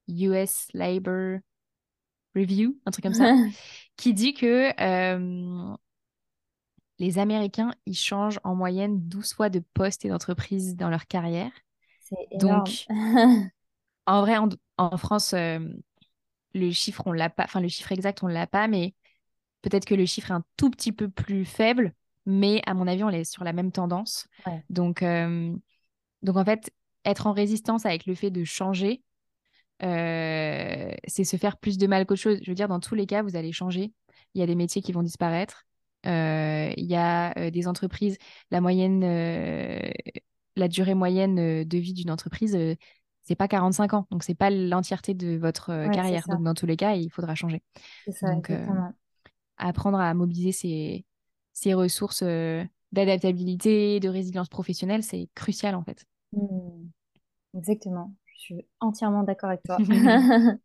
US 0.08 0.68
Labor 0.74 1.40
Review, 2.36 2.78
un 2.86 2.92
truc 2.92 3.04
comme 3.04 3.14
ça, 3.14 3.36
qui 4.02 4.14
dit 4.14 4.34
que 4.34 4.72
les 7.00 7.18
Américains, 7.18 7.74
ils 7.86 7.98
changent 7.98 8.40
en 8.44 8.56
moyenne 8.56 9.00
12 9.08 9.34
fois 9.34 9.50
de 9.50 9.60
poste 9.74 10.06
et 10.06 10.10
d'entreprise 10.10 10.76
dans 10.76 10.90
leur 10.90 11.08
carrière. 11.08 11.52
C'est 12.00 12.28
énorme. 12.32 12.64
Donc, 12.64 12.86
en 14.06 14.22
vrai, 14.22 14.36
en, 14.78 14.98
France, 14.98 15.34
le 15.34 16.72
chiffre, 16.72 17.04
on 17.06 17.12
l'a 17.12 17.30
pas, 17.30 17.46
enfin, 17.46 17.62
le 17.62 17.70
chiffre 17.70 17.92
exact, 17.92 18.22
on 18.24 18.28
l'a 18.28 18.46
pas, 18.46 18.68
mais 18.68 18.94
peut-être 19.62 19.86
que 19.86 19.96
le 19.96 20.06
chiffre 20.06 20.32
est 20.32 20.36
un 20.36 20.44
tout 20.58 20.70
petit 20.70 20.92
peu 20.92 21.10
plus 21.10 21.46
faible 21.46 21.94
mais 22.26 22.62
à 22.66 22.74
mon 22.74 22.88
avis, 22.88 23.04
on 23.04 23.10
est 23.10 23.24
sur 23.24 23.44
la 23.44 23.54
même 23.54 23.72
tendance. 23.72 24.28
Donc, 24.70 25.02
euh, 25.04 25.56
donc, 26.22 26.38
en 26.38 26.46
fait, 26.46 26.72
être 27.06 27.28
en 27.28 27.34
résistance 27.34 27.86
avec 27.86 28.06
le 28.06 28.16
fait 28.16 28.30
de 28.30 28.44
changer, 28.44 29.02
euh, 29.84 30.92
c'est 31.08 31.24
se 31.24 31.38
faire 31.38 31.58
plus 31.58 31.78
de 31.78 31.88
mal 31.88 32.06
qu'autre 32.06 32.22
chose. 32.22 32.40
Je 32.44 32.52
veux 32.52 32.56
dire, 32.56 32.68
dans 32.68 32.80
tous 32.80 32.96
les 32.96 33.06
cas, 33.06 33.24
vous 33.24 33.36
allez 33.36 33.52
changer. 33.52 33.92
Il 34.34 34.40
y 34.40 34.44
a 34.44 34.48
des 34.48 34.56
métiers 34.56 34.82
qui 34.82 34.92
vont 34.92 35.04
disparaître. 35.04 35.66
Euh, 36.06 36.72
il 36.78 36.86
y 36.86 36.96
a 36.96 37.52
des 37.52 37.68
entreprises, 37.68 38.18
la 38.50 38.62
moyenne, 38.62 39.02
la 40.56 40.68
durée 40.68 40.96
moyenne 40.96 41.64
de 41.64 41.78
vie 41.78 41.94
d'une 41.94 42.10
entreprise, 42.10 42.58
c'est 43.24 43.36
pas 43.36 43.48
45 43.48 43.94
ans. 43.94 44.08
Donc, 44.10 44.24
c'est 44.24 44.36
pas 44.36 44.50
l'entièreté 44.50 45.14
de 45.14 45.38
votre 45.38 45.68
carrière. 45.92 46.28
Donc, 46.28 46.44
dans 46.44 46.54
tous 46.54 46.66
les 46.66 46.78
cas, 46.78 46.96
il 46.96 47.10
faudra 47.10 47.36
changer. 47.36 47.62
C'est 48.06 48.14
ça, 48.14 48.34
donc, 48.34 48.52
apprendre 49.58 50.00
à 50.00 50.14
mobiliser 50.14 50.52
ses, 50.52 51.06
ces 51.54 51.74
ressources 51.74 52.24
euh, 52.24 52.64
d'adaptabilité, 52.92 54.00
de 54.00 54.10
résilience 54.10 54.50
professionnelle, 54.50 55.04
c'est 55.04 55.30
crucial 55.36 55.76
en 55.76 55.84
fait. 55.84 56.06
Mmh. 56.34 56.88
Exactement, 57.54 58.14
je 58.42 58.56
suis 58.56 58.68
entièrement 58.80 59.24
d'accord 59.24 59.50
avec 59.50 59.64
toi. 59.64 59.78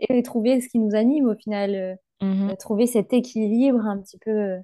et 0.00 0.22
trouver 0.22 0.60
ce 0.60 0.68
qui 0.68 0.78
nous 0.78 0.94
anime 0.94 1.28
au 1.28 1.34
final, 1.34 1.74
euh, 1.74 1.94
euh, 2.22 2.56
trouver 2.56 2.86
cet 2.86 3.12
équilibre 3.12 3.84
un 3.86 3.98
petit 3.98 4.18
peu. 4.18 4.58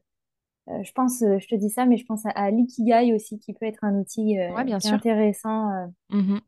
je 0.68 0.92
pense, 0.92 1.20
je 1.20 1.46
te 1.46 1.54
dis 1.54 1.70
ça, 1.70 1.86
mais 1.86 1.96
je 1.96 2.06
pense 2.06 2.22
à, 2.24 2.50
l'ikigai 2.50 3.12
aussi, 3.14 3.38
qui 3.38 3.52
peut 3.52 3.66
être 3.66 3.84
un 3.84 3.98
outil 3.98 4.36
bien 4.64 4.78
intéressant 4.84 5.88
mmh 6.10 6.38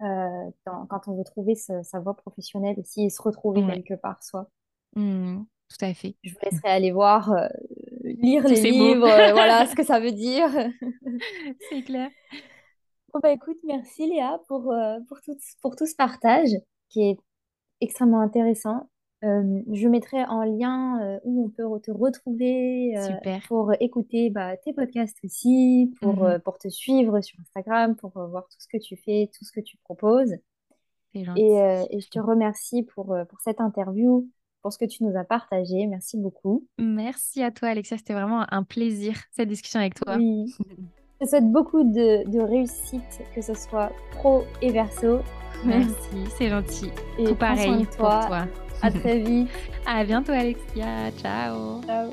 quand 0.00 1.08
on 1.08 1.16
veut 1.16 1.24
trouver 1.24 1.56
sa 1.56 2.00
voie 2.00 2.14
professionnelle 2.14 2.76
aussi 2.78 3.04
et 3.04 3.10
se 3.10 3.20
retrouver 3.20 3.66
quelque 3.66 3.94
part 3.94 4.22
soi. 4.22 4.48
Tout 4.94 5.84
à 5.84 5.92
fait. 5.92 6.14
Je 6.22 6.32
vous 6.32 6.38
laisserai 6.42 6.68
aller 6.68 6.92
voir 6.92 7.34
lire 8.22 8.46
les 8.46 8.70
livres, 8.70 9.08
euh, 9.08 9.32
voilà 9.32 9.66
ce 9.70 9.74
que 9.74 9.84
ça 9.84 10.00
veut 10.00 10.12
dire. 10.12 10.48
C'est 11.68 11.82
clair. 11.82 12.10
Bon, 13.12 13.20
bah 13.22 13.32
écoute, 13.32 13.58
merci 13.64 14.08
Léa 14.08 14.40
pour, 14.48 14.70
euh, 14.70 14.98
pour, 15.08 15.20
tout, 15.20 15.36
pour 15.62 15.76
tout 15.76 15.86
ce 15.86 15.94
partage 15.94 16.50
qui 16.88 17.02
est 17.02 17.18
extrêmement 17.80 18.20
intéressant. 18.20 18.90
Euh, 19.24 19.60
je 19.72 19.88
mettrai 19.88 20.24
en 20.24 20.42
lien 20.44 21.18
où 21.24 21.46
on 21.46 21.48
peut 21.48 21.80
te 21.80 21.90
retrouver 21.90 22.94
pour 23.48 23.72
écouter 23.80 24.30
bah, 24.30 24.56
tes 24.58 24.72
podcasts 24.72 25.18
aussi, 25.24 25.92
pour, 26.00 26.22
mhm. 26.22 26.40
pour 26.40 26.58
te 26.58 26.68
suivre 26.68 27.20
sur 27.20 27.38
Instagram, 27.40 27.96
pour 27.96 28.12
voir 28.12 28.44
tout 28.44 28.58
ce 28.60 28.68
que 28.68 28.80
tu 28.80 28.96
fais, 28.96 29.28
tout 29.36 29.44
ce 29.44 29.52
que 29.52 29.60
tu 29.60 29.76
proposes. 29.78 30.34
Et, 31.14 31.24
et, 31.26 32.00
je 32.00 32.08
te 32.10 32.20
remercie 32.20 32.84
pour, 32.84 33.16
pour 33.28 33.40
cette 33.40 33.60
interview 33.60 34.28
pour 34.62 34.72
ce 34.72 34.78
que 34.78 34.84
tu 34.84 35.04
nous 35.04 35.16
as 35.16 35.24
partagé. 35.24 35.86
Merci 35.86 36.18
beaucoup. 36.18 36.66
Merci 36.78 37.42
à 37.42 37.50
toi, 37.50 37.68
Alexia. 37.68 37.96
C'était 37.96 38.12
vraiment 38.12 38.44
un 38.52 38.62
plaisir, 38.62 39.16
cette 39.30 39.48
discussion 39.48 39.80
avec 39.80 39.94
toi. 39.94 40.16
Oui. 40.16 40.54
Je 41.20 41.24
te 41.24 41.30
souhaite 41.30 41.50
beaucoup 41.50 41.82
de, 41.82 42.40
réussite, 42.40 43.22
que 43.34 43.42
ce 43.42 43.54
soit 43.54 43.90
pro 44.12 44.44
et 44.62 44.70
verso. 44.70 45.18
Merci, 45.64 46.24
c'est 46.36 46.48
gentil. 46.48 46.90
Et 47.18 47.24
Tout 47.24 47.34
pareil 47.34 47.86
pour 47.86 48.08
toi. 48.08 48.46
À 48.82 48.90
très 48.90 49.18
vite. 49.18 49.50
à 49.86 50.04
bientôt, 50.04 50.32
Alexia. 50.32 51.10
Ciao. 51.18 51.82
Ciao. 51.82 52.10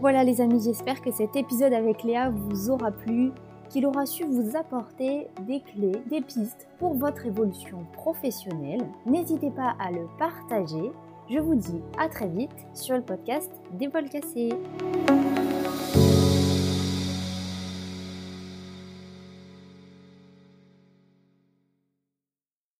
Voilà, 0.00 0.24
les 0.24 0.40
amis, 0.40 0.60
j'espère 0.64 1.00
que 1.00 1.12
cet 1.12 1.36
épisode 1.36 1.72
avec 1.72 2.02
Léa 2.02 2.30
vous 2.30 2.70
aura 2.70 2.90
plu 2.90 3.30
qu'il 3.68 3.86
aura 3.86 4.04
su 4.04 4.24
vous 4.24 4.56
apporter 4.56 5.28
des 5.46 5.60
clés, 5.60 5.92
des 6.10 6.20
pistes 6.20 6.68
pour 6.78 6.94
votre 6.94 7.24
évolution 7.26 7.78
professionnelle. 7.92 8.84
N'hésitez 9.06 9.50
pas 9.50 9.76
à 9.78 9.90
le 9.90 10.06
partager 10.18 10.90
je 11.28 11.40
vous 11.40 11.56
dis 11.56 11.80
à 11.98 12.08
très 12.08 12.28
vite 12.28 12.54
sur 12.72 12.94
le 12.94 13.02
podcast 13.02 13.50
des 13.72 13.88
vols 13.88 14.08
cassés. 14.08 14.50